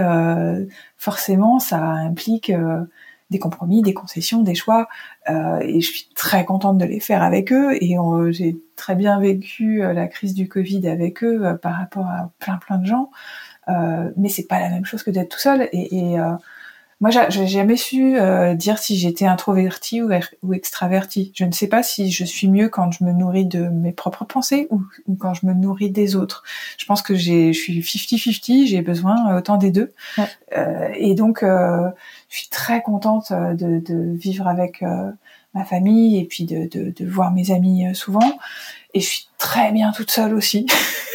forcément, 0.98 1.58
ça 1.60 1.80
implique 1.80 2.52
des 3.30 3.40
compromis, 3.40 3.82
des 3.82 3.94
concessions, 3.94 4.42
des 4.42 4.56
choix, 4.56 4.88
euh, 5.30 5.60
et 5.60 5.82
je 5.82 5.92
suis 5.92 6.10
très 6.16 6.46
contente 6.46 6.78
de 6.78 6.86
les 6.86 7.00
faire 7.00 7.24
avec 7.24 7.52
eux. 7.52 7.76
Et 7.82 7.98
j'ai 8.30 8.58
très 8.76 8.96
bien 8.96 9.20
vécu 9.20 9.84
euh, 9.84 9.94
la 9.94 10.08
crise 10.08 10.34
du 10.34 10.48
Covid 10.48 10.88
avec 10.88 11.24
eux 11.24 11.46
euh, 11.46 11.54
par 11.56 11.76
rapport 11.76 12.06
à 12.06 12.32
plein 12.40 12.58
plein 12.58 12.78
de 12.78 12.86
gens. 12.86 13.10
Mais 14.16 14.30
c'est 14.30 14.48
pas 14.48 14.60
la 14.60 14.70
même 14.70 14.86
chose 14.86 15.04
que 15.04 15.12
d'être 15.12 15.30
tout 15.30 15.40
seul. 15.40 15.68
Et, 15.74 16.16
moi, 17.00 17.12
j'ai 17.30 17.46
jamais 17.46 17.78
su 17.78 18.18
euh, 18.18 18.56
dire 18.56 18.80
si 18.80 18.98
j'étais 18.98 19.28
introverti 19.28 20.02
ou, 20.02 20.10
er, 20.12 20.24
ou 20.42 20.54
extraverti. 20.54 21.32
Je 21.36 21.46
ne 21.46 21.52
sais 21.52 21.68
pas 21.68 21.84
si 21.84 22.12
je 22.12 22.26
suis 22.26 22.48
mieux 22.48 22.70
quand 22.70 22.92
je 22.92 23.04
me 23.04 23.12
nourris 23.12 23.46
de 23.46 23.68
mes 23.68 23.92
propres 23.92 24.26
pensées 24.26 24.68
ou, 24.72 24.82
ou 25.06 25.16
quand 25.16 25.36
je 25.36 25.46
me 25.46 25.54
nourris 25.54 25.92
des 25.92 26.16
autres. 26.16 26.44
Je 26.80 26.86
pense 26.86 27.04
que 27.04 27.14
je 27.14 27.52
suis 27.52 27.82
50-50, 27.82 28.66
j'ai 28.66 28.82
besoin 28.82 29.38
autant 29.38 29.58
des 29.58 29.70
deux. 29.70 29.94
Euh, 30.58 30.90
et 30.96 31.14
donc, 31.14 31.44
euh, 31.44 31.88
je 32.30 32.38
suis 32.38 32.50
très 32.50 32.82
contente 32.82 33.32
de, 33.32 33.80
de 33.80 34.18
vivre 34.18 34.48
avec 34.48 34.84
ma 35.54 35.66
famille 35.66 36.18
et 36.18 36.26
puis 36.26 36.46
de, 36.46 36.68
de, 36.68 36.90
de, 36.90 37.06
voir 37.06 37.32
mes 37.32 37.52
amis 37.52 37.94
souvent. 37.94 38.40
Et 38.96 39.02
je 39.02 39.06
suis 39.06 39.30
très 39.38 39.72
bien 39.72 39.92
toute 39.92 40.10
seule 40.10 40.34
aussi. 40.34 40.66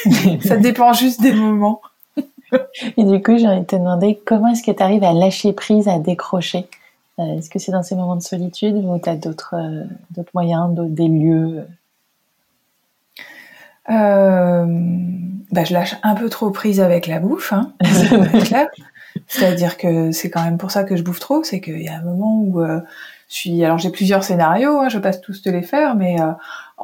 Ça 0.44 0.56
dépend 0.58 0.92
juste 0.92 1.20
des 1.20 1.32
moments. 1.32 1.80
Et 2.96 3.04
du 3.04 3.22
coup, 3.22 3.36
j'ai 3.36 3.46
envie 3.46 3.60
de 3.60 3.66
te 3.66 3.76
demander 3.76 4.20
comment 4.24 4.48
est-ce 4.48 4.62
que 4.62 4.70
tu 4.70 4.82
arrives 4.82 5.04
à 5.04 5.12
lâcher 5.12 5.52
prise, 5.52 5.88
à 5.88 5.98
décrocher? 5.98 6.66
Euh, 7.18 7.38
Est-ce 7.38 7.50
que 7.50 7.58
c'est 7.58 7.72
dans 7.72 7.82
ces 7.82 7.94
moments 7.94 8.16
de 8.16 8.22
solitude 8.22 8.76
ou 8.76 8.98
tu 8.98 9.08
as 9.08 9.16
d'autres 9.16 9.54
euh, 9.54 9.84
d'autres 10.10 10.30
moyens, 10.34 10.74
des 10.74 11.08
lieux? 11.08 11.66
Euh, 13.90 14.66
bah, 15.50 15.64
Je 15.64 15.74
lâche 15.74 15.96
un 16.02 16.14
peu 16.14 16.28
trop 16.28 16.50
prise 16.50 16.80
avec 16.80 17.06
la 17.06 17.20
bouffe, 17.20 17.52
hein, 17.52 17.72
c'est-à-dire 19.26 19.76
que 19.76 20.12
c'est 20.12 20.30
quand 20.30 20.42
même 20.42 20.56
pour 20.56 20.70
ça 20.70 20.84
que 20.84 20.96
je 20.96 21.02
bouffe 21.02 21.20
trop, 21.20 21.44
c'est 21.44 21.60
qu'il 21.60 21.82
y 21.82 21.88
a 21.88 21.98
un 21.98 22.02
moment 22.02 22.40
où 22.40 22.64
je 23.32 23.38
suis, 23.38 23.64
alors 23.64 23.78
j'ai 23.78 23.90
plusieurs 23.90 24.24
scénarios, 24.24 24.78
hein, 24.78 24.90
je 24.90 24.98
passe 24.98 25.22
tous 25.22 25.40
te 25.40 25.48
les 25.48 25.62
faire, 25.62 25.96
mais 25.96 26.16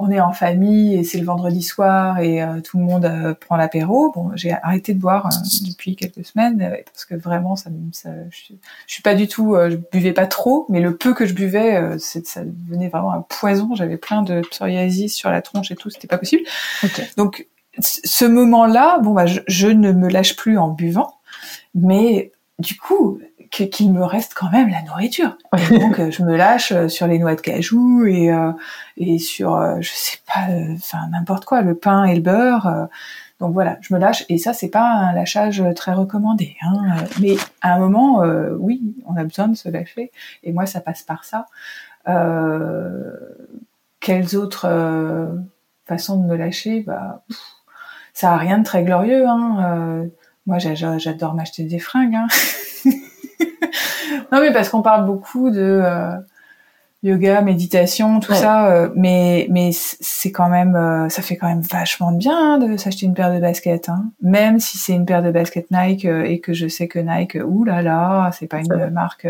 on 0.00 0.10
est 0.10 0.20
en 0.20 0.32
famille 0.32 0.94
et 0.94 1.04
c'est 1.04 1.18
le 1.18 1.24
vendredi 1.24 1.62
soir 1.62 2.18
et 2.18 2.42
euh, 2.42 2.60
tout 2.60 2.78
le 2.78 2.84
monde 2.84 3.04
euh, 3.04 3.34
prend 3.34 3.56
l'apéro. 3.56 4.12
Bon, 4.12 4.30
j'ai 4.34 4.52
arrêté 4.52 4.94
de 4.94 5.00
boire 5.00 5.26
euh, 5.26 5.66
depuis 5.66 5.96
quelques 5.96 6.24
semaines 6.24 6.76
parce 6.86 7.04
que 7.04 7.14
vraiment, 7.14 7.56
ça, 7.56 7.70
ça 7.92 8.10
je, 8.30 8.54
suis 8.86 9.02
pas 9.02 9.14
du 9.14 9.28
tout, 9.28 9.56
je 9.68 9.76
buvais 9.92 10.12
pas 10.12 10.26
trop, 10.26 10.66
mais 10.68 10.80
le 10.80 10.96
peu 10.96 11.14
que 11.14 11.26
je 11.26 11.34
buvais, 11.34 11.98
ça 11.98 12.42
devenait 12.44 12.88
vraiment 12.88 13.12
un 13.12 13.22
poison. 13.22 13.74
J'avais 13.74 13.96
plein 13.96 14.22
de 14.22 14.40
psoriasis 14.40 15.14
sur 15.14 15.30
la 15.30 15.42
tronche 15.42 15.70
et 15.70 15.76
tout, 15.76 15.90
c'était 15.90 16.08
pas 16.08 16.18
possible. 16.18 16.42
Donc, 17.16 17.46
ce 17.80 18.24
moment-là, 18.24 18.98
bon 18.98 19.12
bah, 19.14 19.26
je 19.26 19.68
ne 19.68 19.92
me 19.92 20.08
lâche 20.08 20.36
plus 20.36 20.58
en 20.58 20.68
buvant, 20.68 21.20
mais 21.74 22.32
du 22.58 22.76
coup, 22.76 23.20
qu'il 23.50 23.92
me 23.92 24.04
reste 24.04 24.34
quand 24.34 24.50
même 24.50 24.68
la 24.68 24.82
nourriture. 24.82 25.36
donc 25.70 25.98
euh, 25.98 26.10
je 26.10 26.22
me 26.22 26.36
lâche 26.36 26.72
euh, 26.72 26.88
sur 26.88 27.06
les 27.06 27.18
noix 27.18 27.34
de 27.34 27.40
cajou 27.40 28.04
et 28.06 28.32
euh, 28.32 28.52
et 28.96 29.18
sur 29.18 29.80
je 29.80 29.90
sais 29.92 30.18
pas 30.26 30.46
enfin 30.74 31.08
n'importe 31.10 31.44
quoi 31.44 31.62
le 31.62 31.74
pain 31.74 32.04
et 32.04 32.14
le 32.14 32.20
beurre. 32.20 32.88
donc 33.40 33.52
voilà, 33.52 33.78
je 33.80 33.94
me 33.94 33.98
lâche 33.98 34.24
et 34.28 34.38
ça 34.38 34.52
c'est 34.52 34.68
pas 34.68 34.88
un 34.88 35.12
lâchage 35.12 35.62
très 35.76 35.92
recommandé. 35.92 36.56
Hein, 36.62 37.04
mais 37.20 37.36
à 37.62 37.74
un 37.74 37.78
moment, 37.78 38.22
oui, 38.58 38.82
on 39.06 39.16
a 39.16 39.24
besoin 39.24 39.48
de 39.48 39.56
se 39.56 39.68
lâcher 39.68 40.10
et 40.42 40.52
moi 40.52 40.66
ça 40.66 40.80
passe 40.80 41.02
par 41.02 41.24
ça. 41.24 41.46
quelles 44.00 44.36
autres 44.36 44.68
façons 45.86 46.20
de 46.20 46.26
me 46.26 46.36
lâcher? 46.36 46.80
Bah 46.80 47.22
ça 48.14 48.32
a 48.32 48.36
rien 48.36 48.58
de 48.58 48.64
très 48.64 48.82
glorieux. 48.82 49.28
Hein, 49.28 50.08
moi 50.46 50.58
j'adore 50.58 51.34
m'acheter 51.34 51.62
des 51.62 51.78
fringues. 51.78 52.16
Hein. 52.16 52.26
non 54.32 54.40
mais 54.40 54.52
parce 54.52 54.68
qu'on 54.68 54.82
parle 54.82 55.06
beaucoup 55.06 55.50
de 55.50 55.80
euh, 55.84 56.16
yoga, 57.02 57.40
méditation, 57.42 58.20
tout 58.20 58.34
ça, 58.34 58.70
euh, 58.70 58.88
mais 58.94 59.46
mais 59.50 59.70
c'est 59.72 60.32
quand 60.32 60.48
même, 60.48 60.74
euh, 60.74 61.08
ça 61.08 61.22
fait 61.22 61.36
quand 61.36 61.48
même 61.48 61.60
vachement 61.60 62.12
de 62.12 62.18
bien 62.18 62.54
hein, 62.54 62.58
de 62.58 62.76
s'acheter 62.76 63.06
une 63.06 63.14
paire 63.14 63.32
de 63.32 63.40
baskets, 63.40 63.88
hein. 63.88 64.10
même 64.22 64.58
si 64.58 64.78
c'est 64.78 64.94
une 64.94 65.06
paire 65.06 65.22
de 65.22 65.30
baskets 65.30 65.70
Nike 65.70 66.04
et 66.04 66.40
que 66.40 66.52
je 66.52 66.68
sais 66.68 66.88
que 66.88 66.98
Nike, 66.98 67.38
ouh 67.44 67.64
là 67.64 67.82
là, 67.82 68.30
c'est 68.32 68.46
pas 68.46 68.58
une 68.58 68.90
marque 68.90 69.26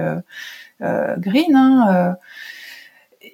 green. 0.81 1.57
Hein, 1.57 2.17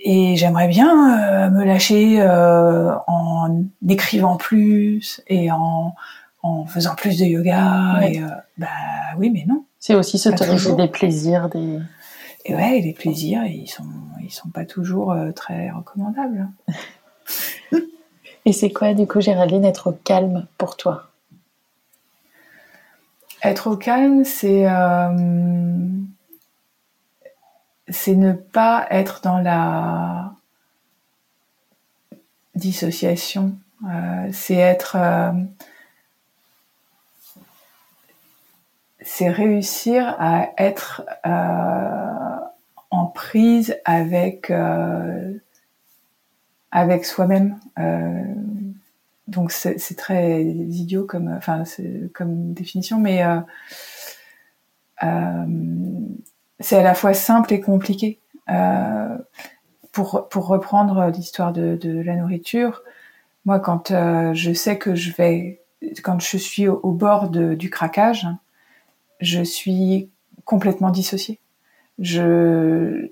et 0.06 0.36
j'aimerais 0.36 0.68
bien 0.68 1.50
me 1.50 1.64
lâcher 1.64 2.22
en 2.26 3.64
écrivant 3.88 4.36
plus 4.36 5.22
et 5.28 5.50
en 5.50 5.94
en 6.42 6.66
faisant 6.66 6.94
plus 6.94 7.18
de 7.18 7.24
yoga. 7.24 8.00
Et, 8.06 8.20
bah 8.58 8.68
oui, 9.16 9.30
mais 9.30 9.44
non. 9.48 9.64
C'est 9.87 9.95
aussi 9.95 10.18
s'autoriser 10.18 10.74
des 10.76 10.89
plaisirs, 10.89 11.51
des. 11.51 11.78
Et 12.47 12.55
ouais, 12.55 12.80
les 12.80 12.95
plaisirs, 12.95 13.45
ils 13.45 13.68
sont, 13.68 13.85
ils 14.22 14.32
sont 14.32 14.49
pas 14.49 14.64
toujours 14.64 15.12
euh, 15.12 15.30
très 15.32 15.68
recommandables. 15.70 16.49
Et 18.47 18.55
c'est 18.55 18.72
quoi, 18.72 18.95
du 18.95 19.07
coup, 19.07 19.20
Géraldine, 19.20 19.66
être 19.66 19.91
au 19.91 19.93
calme 19.93 20.47
pour 20.57 20.78
toi? 20.78 21.11
Être 23.43 23.66
au 23.66 23.76
calme, 23.76 24.24
c'est 24.24 24.66
euh, 24.66 25.76
c'est 27.87 28.14
ne 28.14 28.32
pas 28.32 28.87
être 28.89 29.20
dans 29.20 29.39
la 29.39 30.32
dissociation. 32.55 33.53
Euh, 33.87 34.30
c'est 34.32 34.57
être 34.57 34.97
c'est 39.05 39.28
réussir 39.28 40.16
à 40.18 40.48
être 40.57 41.02
euh, 41.26 42.40
en 42.90 43.07
prise 43.07 43.76
avec 43.84 44.50
euh, 44.50 45.34
avec 46.70 47.05
soi-même. 47.05 47.61
Euh, 47.78 48.24
donc 49.28 49.52
c'est 49.52 49.96
très 49.96 50.42
idiot 50.42 51.05
comme 51.05 51.28
enfin 51.28 51.64
comme 52.14 52.52
définition, 52.52 52.98
mais 52.98 53.22
c'est 56.61 56.76
à 56.76 56.82
la 56.82 56.94
fois 56.94 57.14
simple 57.14 57.52
et 57.52 57.61
compliqué. 57.61 58.18
pour 59.92 60.28
pour 60.28 60.46
reprendre 60.46 61.11
l'histoire 61.11 61.52
de, 61.52 61.76
de, 61.76 62.00
la 62.00 62.16
nourriture, 62.16 62.82
moi 63.44 63.61
quand 63.61 63.92
je 64.34 64.52
sais 64.52 64.78
que 64.78 64.94
je 64.94 65.12
vais 65.12 65.64
quand 66.02 66.20
je 66.20 66.36
suis 66.36 66.68
au, 66.68 66.92
bord 66.92 67.28
de, 67.28 67.55
du 67.55 67.70
craquage, 67.70 68.26
je 69.20 69.42
suis 69.42 70.10
complètement 70.44 70.90
dissociée. 70.90 71.40
Je, 71.98 73.08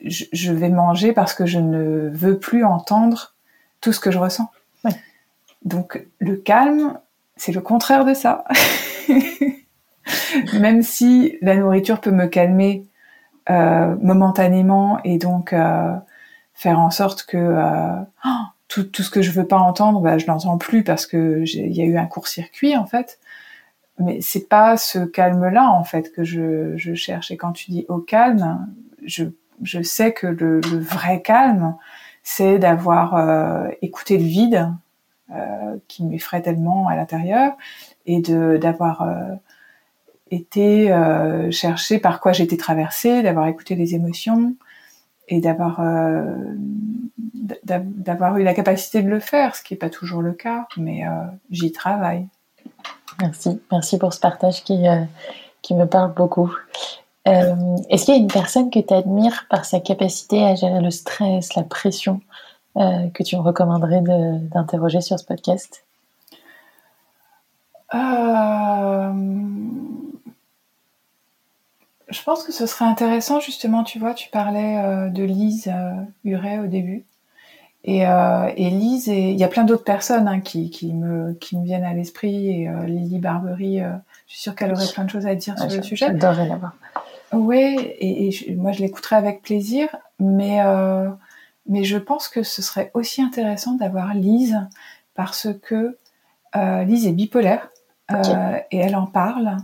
je, 0.00 0.52
vais 0.52 0.68
manger 0.68 1.12
parce 1.12 1.34
que 1.34 1.46
je 1.46 1.58
ne 1.58 2.08
veux 2.10 2.38
plus 2.38 2.64
entendre 2.64 3.34
tout 3.80 3.92
ce 3.92 4.00
que 4.00 4.10
je 4.10 4.18
ressens. 4.18 4.50
Donc 5.64 6.06
le 6.18 6.36
calme, 6.36 6.98
c'est 7.36 7.52
le 7.52 7.60
contraire 7.60 8.04
de 8.04 8.14
ça. 8.14 8.44
Même 10.60 10.82
si 10.82 11.38
la 11.40 11.56
nourriture 11.56 12.00
peut 12.00 12.10
me 12.10 12.26
calmer 12.26 12.86
euh, 13.50 13.96
momentanément 14.00 15.00
et 15.04 15.18
donc 15.18 15.52
euh, 15.52 15.94
faire 16.54 16.78
en 16.78 16.90
sorte 16.90 17.24
que 17.24 17.36
euh, 17.36 18.00
oh, 18.24 18.28
tout, 18.68 18.84
tout, 18.84 19.02
ce 19.02 19.10
que 19.10 19.22
je 19.22 19.30
veux 19.30 19.46
pas 19.46 19.58
entendre, 19.58 20.00
bah, 20.00 20.18
je 20.18 20.26
n'entends 20.26 20.58
plus 20.58 20.84
parce 20.84 21.06
que 21.06 21.44
il 21.46 21.72
y 21.72 21.82
a 21.82 21.84
eu 21.84 21.96
un 21.96 22.06
court-circuit 22.06 22.76
en 22.76 22.86
fait 22.86 23.18
mais 23.98 24.20
c'est 24.20 24.48
pas 24.48 24.76
ce 24.76 24.98
calme-là 24.98 25.70
en 25.70 25.84
fait 25.84 26.12
que 26.12 26.24
je, 26.24 26.76
je, 26.76 26.94
cherche. 26.94 27.30
Et 27.30 27.36
quand 27.36 27.52
tu 27.52 27.70
dis 27.70 27.86
au 27.88 27.98
calme, 27.98 28.66
je, 29.04 29.24
je 29.62 29.82
sais 29.82 30.12
que 30.12 30.26
le, 30.26 30.60
le 30.60 30.78
vrai 30.78 31.22
calme, 31.22 31.76
c'est 32.22 32.58
d'avoir 32.58 33.14
euh, 33.14 33.68
écouté 33.82 34.18
le 34.18 34.24
vide 34.24 34.72
euh, 35.30 35.76
qui 35.88 36.04
m'effraie 36.04 36.42
tellement 36.42 36.86
à 36.88 36.96
l'intérieur 36.96 37.56
et 38.06 38.20
de 38.20 38.58
d'avoir 38.58 39.02
euh, 39.02 39.34
été 40.30 40.92
euh, 40.92 41.50
chercher 41.50 41.98
par 41.98 42.20
quoi 42.20 42.32
j'étais 42.32 42.56
traversée, 42.56 43.22
d'avoir 43.22 43.46
écouté 43.46 43.74
les 43.74 43.94
émotions 43.94 44.54
et 45.28 45.40
d'avoir 45.40 45.80
euh, 45.80 46.34
d'avoir 47.72 48.36
eu 48.38 48.42
la 48.42 48.54
capacité 48.54 49.02
de 49.02 49.08
le 49.08 49.20
faire, 49.20 49.56
ce 49.56 49.62
qui 49.62 49.74
est 49.74 49.78
pas 49.78 49.90
toujours 49.90 50.22
le 50.22 50.32
cas, 50.32 50.66
mais 50.76 51.04
j'y 51.50 51.72
travaille. 51.72 52.26
Merci, 53.20 53.60
merci 53.70 53.98
pour 53.98 54.12
ce 54.12 54.20
partage 54.20 54.64
qui, 54.64 54.88
euh, 54.88 55.04
me 55.70 55.84
parle 55.84 56.12
beaucoup. 56.14 56.54
Euh, 57.26 57.76
est-ce 57.88 58.04
qu'il 58.04 58.14
y 58.14 58.16
a 58.18 58.20
une 58.20 58.28
personne 58.28 58.70
que 58.70 58.80
tu 58.80 58.92
admires 58.92 59.46
par 59.48 59.64
sa 59.64 59.80
capacité 59.80 60.44
à 60.44 60.54
gérer 60.54 60.80
le 60.80 60.90
stress, 60.90 61.54
la 61.54 61.62
pression, 61.62 62.20
euh, 62.76 63.08
que 63.14 63.22
tu 63.22 63.36
me 63.36 63.40
recommanderais 63.40 64.02
d'interroger 64.02 65.00
sur 65.00 65.18
ce 65.18 65.24
podcast? 65.24 65.84
Je 72.08 72.22
pense 72.24 72.42
que 72.44 72.52
ce 72.52 72.66
serait 72.66 72.84
intéressant, 72.84 73.40
justement, 73.40 73.84
tu 73.84 73.98
vois, 73.98 74.14
tu 74.14 74.28
parlais 74.30 75.10
de 75.10 75.22
Lise 75.22 75.72
Huret 76.24 76.58
au 76.58 76.66
début. 76.66 77.04
Et, 77.86 78.06
euh, 78.06 78.50
et 78.56 78.70
Lise, 78.70 79.10
et 79.10 79.30
il 79.30 79.38
y 79.38 79.44
a 79.44 79.48
plein 79.48 79.64
d'autres 79.64 79.84
personnes 79.84 80.26
hein, 80.26 80.40
qui, 80.40 80.70
qui, 80.70 80.94
me, 80.94 81.34
qui 81.34 81.58
me 81.58 81.64
viennent 81.64 81.84
à 81.84 81.92
l'esprit. 81.92 82.62
Et 82.62 82.68
euh, 82.68 82.86
Lily 82.86 83.18
Barbery, 83.18 83.82
euh, 83.82 83.90
je 84.26 84.32
suis 84.32 84.42
sûre 84.42 84.54
qu'elle 84.54 84.72
aurait 84.72 84.90
plein 84.92 85.04
de 85.04 85.10
choses 85.10 85.26
à 85.26 85.34
dire 85.34 85.58
sur 85.58 85.68
le 85.68 85.82
sujet. 85.82 86.06
J'adorerais 86.06 86.48
la 86.48 86.56
voir. 86.56 86.74
Oui, 87.32 87.76
et, 87.98 88.28
et 88.28 88.54
moi 88.54 88.72
je 88.72 88.80
l'écouterai 88.80 89.16
avec 89.16 89.42
plaisir, 89.42 89.88
mais, 90.18 90.62
euh, 90.64 91.10
mais 91.66 91.84
je 91.84 91.98
pense 91.98 92.28
que 92.28 92.42
ce 92.42 92.62
serait 92.62 92.90
aussi 92.94 93.20
intéressant 93.20 93.74
d'avoir 93.74 94.14
Lise 94.14 94.60
parce 95.14 95.48
que 95.62 95.98
euh, 96.56 96.84
Lise 96.84 97.06
est 97.06 97.12
bipolaire 97.12 97.70
euh, 98.12 98.58
et 98.70 98.78
elle 98.78 98.96
en 98.96 99.06
parle 99.06 99.56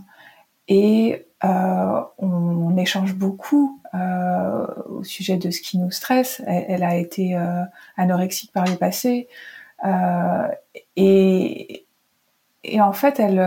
et 0.68 1.26
on, 1.42 2.06
on, 2.18 2.76
échange 2.76 3.14
beaucoup 3.14 3.80
euh, 3.92 4.66
au 4.88 5.02
sujet 5.02 5.36
de 5.36 5.50
ce 5.50 5.60
qui 5.60 5.76
nous 5.76 5.90
stresse. 5.90 6.40
Elle, 6.46 6.84
a 6.84 6.94
été 6.94 7.36
euh, 7.36 7.64
anorexique 7.96 8.52
par 8.52 8.64
le 8.64 8.76
passé. 8.76 9.28
Euh, 9.84 10.46
et, 10.94 11.86
et 12.62 12.80
en 12.80 12.92
fait, 12.92 13.18
elle, 13.18 13.40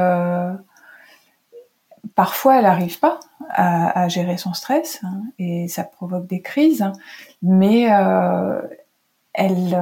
parfois, 2.16 2.58
elle 2.58 2.64
n'arrive 2.64 3.00
pas 3.00 3.22
à, 3.50 4.02
à, 4.02 4.08
gérer 4.10 4.36
son 4.36 4.54
stress 4.54 5.00
hein, 5.04 5.22
et 5.40 5.70
ça 5.70 5.86
provoque 5.86 6.28
des 6.28 6.42
crises. 6.42 6.92
Mais 7.42 7.84
elle, 9.34 9.82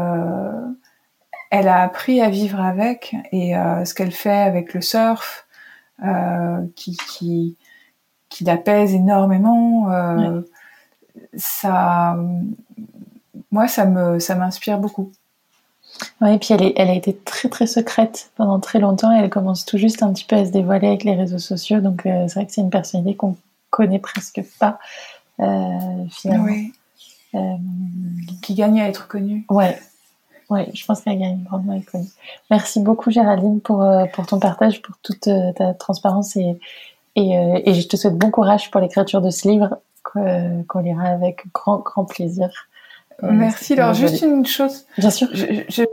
elle 1.50 1.68
a 1.68 1.82
appris 1.82 2.22
à 2.22 2.30
vivre 2.30 2.60
avec 2.60 3.16
et 3.32 3.54
ce 3.84 3.94
qu'elle 3.96 4.12
fait 4.12 4.30
avec 4.30 4.76
le 4.76 4.82
surf, 4.82 5.48
qui, 6.76 6.98
qui, 7.08 7.58
qui 8.32 8.44
l'apaise 8.46 8.96
énormément. 8.96 9.92
Euh, 9.92 10.42
Ça, 11.38 12.18
moi, 13.52 13.68
ça 13.68 13.86
me, 13.86 14.20
ça 14.20 14.34
m'inspire 14.36 14.80
beaucoup. 14.80 15.12
Oui, 16.22 16.34
et 16.34 16.40
puis 16.40 16.54
elle, 16.54 16.64
est, 16.64 16.74
elle 16.78 16.90
a 16.90 16.94
été 16.94 17.16
très 17.16 17.50
très 17.50 17.68
secrète 17.68 18.32
pendant 18.36 18.60
très 18.60 18.80
longtemps. 18.80 19.12
elle 19.12 19.30
commence 19.30 19.66
tout 19.66 19.78
juste 19.78 20.02
un 20.02 20.14
petit 20.14 20.24
peu 20.24 20.38
à 20.38 20.46
se 20.46 20.52
dévoiler 20.52 20.88
avec 20.88 21.04
les 21.04 21.14
réseaux 21.14 21.38
sociaux. 21.38 21.82
Donc 21.82 22.06
euh, 22.06 22.28
c'est 22.28 22.36
vrai 22.36 22.46
que 22.46 22.54
c'est 22.54 22.62
une 22.62 22.70
personnalité 22.70 23.16
qu'on 23.16 23.36
connaît 23.70 24.00
presque 24.00 24.42
pas 24.58 24.80
euh, 25.42 26.06
finalement. 26.10 26.46
Oui. 26.46 26.74
qui 28.42 28.56
gagne 28.56 28.82
à 28.82 28.88
être 28.88 29.08
connue. 29.08 29.46
Ouais, 29.50 29.78
ouais, 30.50 30.70
je 30.74 30.86
pense 30.86 31.02
qu'elle 31.02 31.20
gagne 31.20 31.44
grandement 31.44 31.74
à 31.74 31.78
être 31.78 31.92
connue. 31.92 32.10
Merci 32.50 32.80
beaucoup 32.80 33.12
Géraldine 33.12 33.60
pour 33.60 33.86
pour 34.14 34.26
ton 34.26 34.40
partage, 34.40 34.82
pour 34.82 34.96
toute 35.04 35.30
ta 35.56 35.74
transparence 35.74 36.36
et 36.38 36.58
et, 37.16 37.64
et 37.66 37.74
je 37.74 37.88
te 37.88 37.96
souhaite 37.98 38.18
bon 38.18 38.32
courage 38.32 38.72
pour 38.72 38.82
l'écriture 38.82 39.22
de 39.22 39.30
ce 39.30 39.48
livre 39.48 39.80
qu'on 40.04 40.80
lira 40.80 41.06
avec 41.06 41.46
grand 41.54 41.78
grand 41.80 42.06
plaisir. 42.06 42.50
Merci. 43.22 43.74
Alors 43.74 43.94
juste 43.94 44.22
une 44.22 44.46
chose. 44.46 44.86
Bien 44.98 45.12
sûr. 45.12 45.28
Je, 45.34 45.84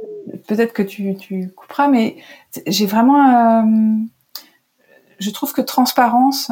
Peut-être 0.46 0.74
que 0.74 0.82
tu, 0.82 1.14
tu 1.16 1.48
couperas, 1.56 1.88
mais 1.88 2.16
j'ai 2.66 2.84
vraiment. 2.84 3.62
Euh, 3.62 3.96
je 5.18 5.30
trouve 5.30 5.54
que 5.54 5.62
transparence 5.62 6.50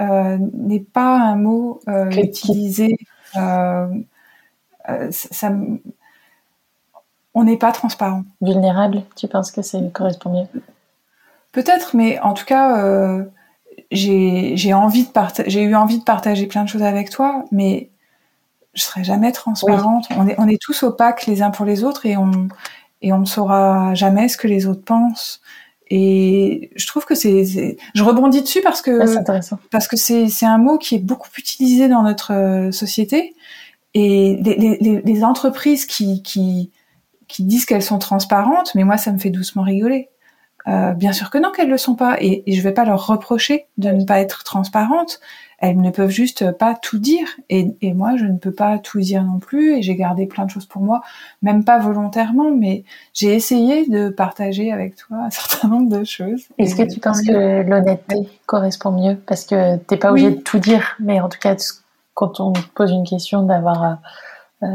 euh, 0.00 0.38
n'est 0.54 0.80
pas 0.80 1.16
un 1.16 1.34
mot 1.34 1.80
euh, 1.88 2.08
utilisé. 2.10 2.96
Euh, 3.36 3.88
euh, 4.88 5.08
ça, 5.10 5.52
on 7.34 7.44
n'est 7.44 7.56
pas 7.56 7.72
transparent. 7.72 8.22
Vulnérable, 8.40 9.02
tu 9.16 9.26
penses 9.26 9.50
que 9.50 9.62
ça 9.62 9.78
correspond 9.92 10.30
mieux? 10.30 10.62
Peut-être, 11.50 11.96
mais 11.96 12.20
en 12.20 12.32
tout 12.32 12.44
cas, 12.44 12.78
j'ai 13.90 14.72
envie 14.74 15.04
de 15.04 15.10
j'ai 15.46 15.62
eu 15.62 15.74
envie 15.74 15.98
de 15.98 16.04
partager 16.04 16.46
plein 16.46 16.64
de 16.64 16.68
choses 16.68 16.82
avec 16.82 17.10
toi, 17.10 17.44
mais 17.50 17.90
je 18.74 18.82
serai 18.82 19.04
jamais 19.04 19.32
transparente. 19.32 20.06
On, 20.16 20.28
est, 20.28 20.36
on 20.38 20.48
est 20.48 20.60
tous 20.60 20.82
opaques 20.84 21.26
les 21.26 21.42
uns 21.42 21.50
pour 21.50 21.66
les 21.66 21.82
autres 21.82 22.06
et 22.06 22.16
on, 22.16 22.48
et 23.02 23.12
on 23.12 23.18
ne 23.18 23.24
saura 23.24 23.94
jamais 23.94 24.28
ce 24.28 24.36
que 24.36 24.46
les 24.46 24.66
autres 24.66 24.84
pensent. 24.84 25.40
Et 25.92 26.70
je 26.76 26.86
trouve 26.86 27.04
que 27.04 27.16
c'est, 27.16 27.76
je 27.94 28.02
rebondis 28.04 28.42
dessus 28.42 28.60
parce 28.62 28.80
que 28.80 28.92
parce 29.70 29.88
que 29.88 29.96
c'est 29.96 30.28
c'est 30.28 30.46
un 30.46 30.58
mot 30.58 30.78
qui 30.78 30.94
est 30.94 31.00
beaucoup 31.00 31.28
utilisé 31.36 31.88
dans 31.88 32.04
notre 32.04 32.32
euh, 32.32 32.70
société 32.70 33.34
et 33.94 34.38
les, 34.40 34.78
les, 34.80 35.02
les 35.02 35.24
entreprises 35.24 35.86
qui 35.86 36.22
qui 36.22 36.70
qui 37.26 37.42
disent 37.42 37.64
qu'elles 37.64 37.82
sont 37.82 37.98
transparentes, 37.98 38.72
mais 38.76 38.84
moi 38.84 38.98
ça 38.98 39.10
me 39.10 39.18
fait 39.18 39.30
doucement 39.30 39.62
rigoler. 39.62 40.10
Euh, 40.68 40.92
bien 40.92 41.12
sûr 41.12 41.30
que 41.30 41.38
non, 41.38 41.50
qu'elles 41.50 41.70
le 41.70 41.78
sont 41.78 41.94
pas, 41.94 42.16
et, 42.20 42.42
et 42.46 42.52
je 42.52 42.62
vais 42.62 42.72
pas 42.72 42.84
leur 42.84 43.06
reprocher 43.06 43.66
de 43.78 43.90
ne 43.90 44.04
pas 44.04 44.20
être 44.20 44.44
transparentes 44.44 45.20
elles 45.60 45.78
ne 45.78 45.90
peuvent 45.90 46.10
juste 46.10 46.52
pas 46.52 46.74
tout 46.74 46.98
dire. 46.98 47.26
Et, 47.50 47.68
et, 47.82 47.92
moi, 47.92 48.16
je 48.16 48.24
ne 48.24 48.38
peux 48.38 48.52
pas 48.52 48.78
tout 48.78 48.98
dire 48.98 49.22
non 49.22 49.38
plus. 49.38 49.76
Et 49.76 49.82
j'ai 49.82 49.94
gardé 49.94 50.26
plein 50.26 50.46
de 50.46 50.50
choses 50.50 50.64
pour 50.64 50.80
moi, 50.80 51.02
même 51.42 51.64
pas 51.64 51.78
volontairement, 51.78 52.50
mais 52.50 52.84
j'ai 53.12 53.34
essayé 53.34 53.86
de 53.86 54.08
partager 54.08 54.72
avec 54.72 54.96
toi 54.96 55.18
un 55.26 55.30
certain 55.30 55.68
nombre 55.68 55.90
de 55.90 56.02
choses. 56.04 56.44
Est-ce 56.58 56.74
que 56.74 56.90
tu 56.90 56.98
penses 56.98 57.22
que 57.22 57.62
l'honnêteté 57.62 58.28
correspond 58.46 58.92
mieux? 58.92 59.16
Parce 59.26 59.44
que 59.44 59.76
t'es 59.76 59.98
pas 59.98 60.10
obligé 60.10 60.30
de 60.30 60.40
tout 60.40 60.58
dire, 60.58 60.96
mais 60.98 61.20
en 61.20 61.28
tout 61.28 61.38
cas, 61.38 61.54
quand 62.14 62.40
on 62.40 62.54
pose 62.74 62.90
une 62.90 63.06
question, 63.06 63.42
d'avoir 63.42 63.98
euh, 64.62 64.66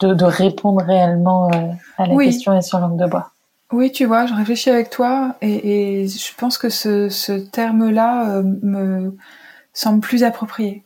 de, 0.00 0.12
de, 0.12 0.24
répondre 0.24 0.82
réellement 0.84 1.48
euh, 1.48 1.72
à 1.96 2.06
la 2.06 2.16
question 2.16 2.54
et 2.54 2.60
sur 2.60 2.78
langue 2.80 2.98
de 2.98 3.06
bois. 3.06 3.30
Oui, 3.72 3.90
tu 3.90 4.04
vois, 4.04 4.26
je 4.26 4.34
réfléchis 4.34 4.70
avec 4.70 4.90
toi 4.90 5.34
et, 5.42 6.02
et 6.02 6.08
je 6.08 6.34
pense 6.36 6.56
que 6.56 6.68
ce, 6.68 7.08
ce 7.08 7.32
terme-là 7.32 8.30
euh, 8.30 8.42
me 8.62 9.16
semble 9.72 10.00
plus 10.00 10.24
approprié. 10.24 10.84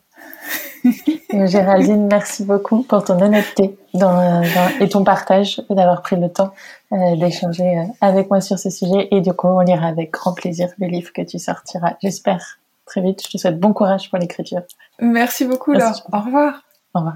Euh, 1.33 1.47
Géraldine, 1.47 2.07
merci 2.11 2.43
beaucoup 2.43 2.83
pour 2.83 3.05
ton 3.05 3.21
honnêteté 3.21 3.77
dans, 3.93 4.41
et 4.81 4.89
ton 4.89 5.05
partage 5.05 5.61
et 5.69 5.75
d'avoir 5.75 6.01
pris 6.01 6.17
le 6.17 6.29
temps 6.29 6.51
euh, 6.91 7.15
d'échanger 7.15 7.77
euh, 7.77 7.83
avec 8.01 8.29
moi 8.29 8.41
sur 8.41 8.59
ce 8.59 8.69
sujet. 8.69 9.07
Et 9.11 9.21
du 9.21 9.31
coup, 9.31 9.47
on 9.47 9.61
lira 9.61 9.87
avec 9.87 10.11
grand 10.11 10.33
plaisir 10.33 10.67
le 10.77 10.87
livre 10.87 11.13
que 11.13 11.21
tu 11.21 11.39
sortiras, 11.39 11.93
j'espère, 12.01 12.59
très 12.85 12.99
vite. 12.99 13.23
Je 13.25 13.31
te 13.31 13.37
souhaite 13.37 13.59
bon 13.59 13.71
courage 13.71 14.09
pour 14.09 14.19
l'écriture. 14.19 14.63
Merci 14.99 15.45
beaucoup, 15.45 15.71
Laure. 15.71 16.01
Au 16.11 16.19
revoir. 16.19 16.63
Au 16.93 16.99
revoir. 16.99 17.15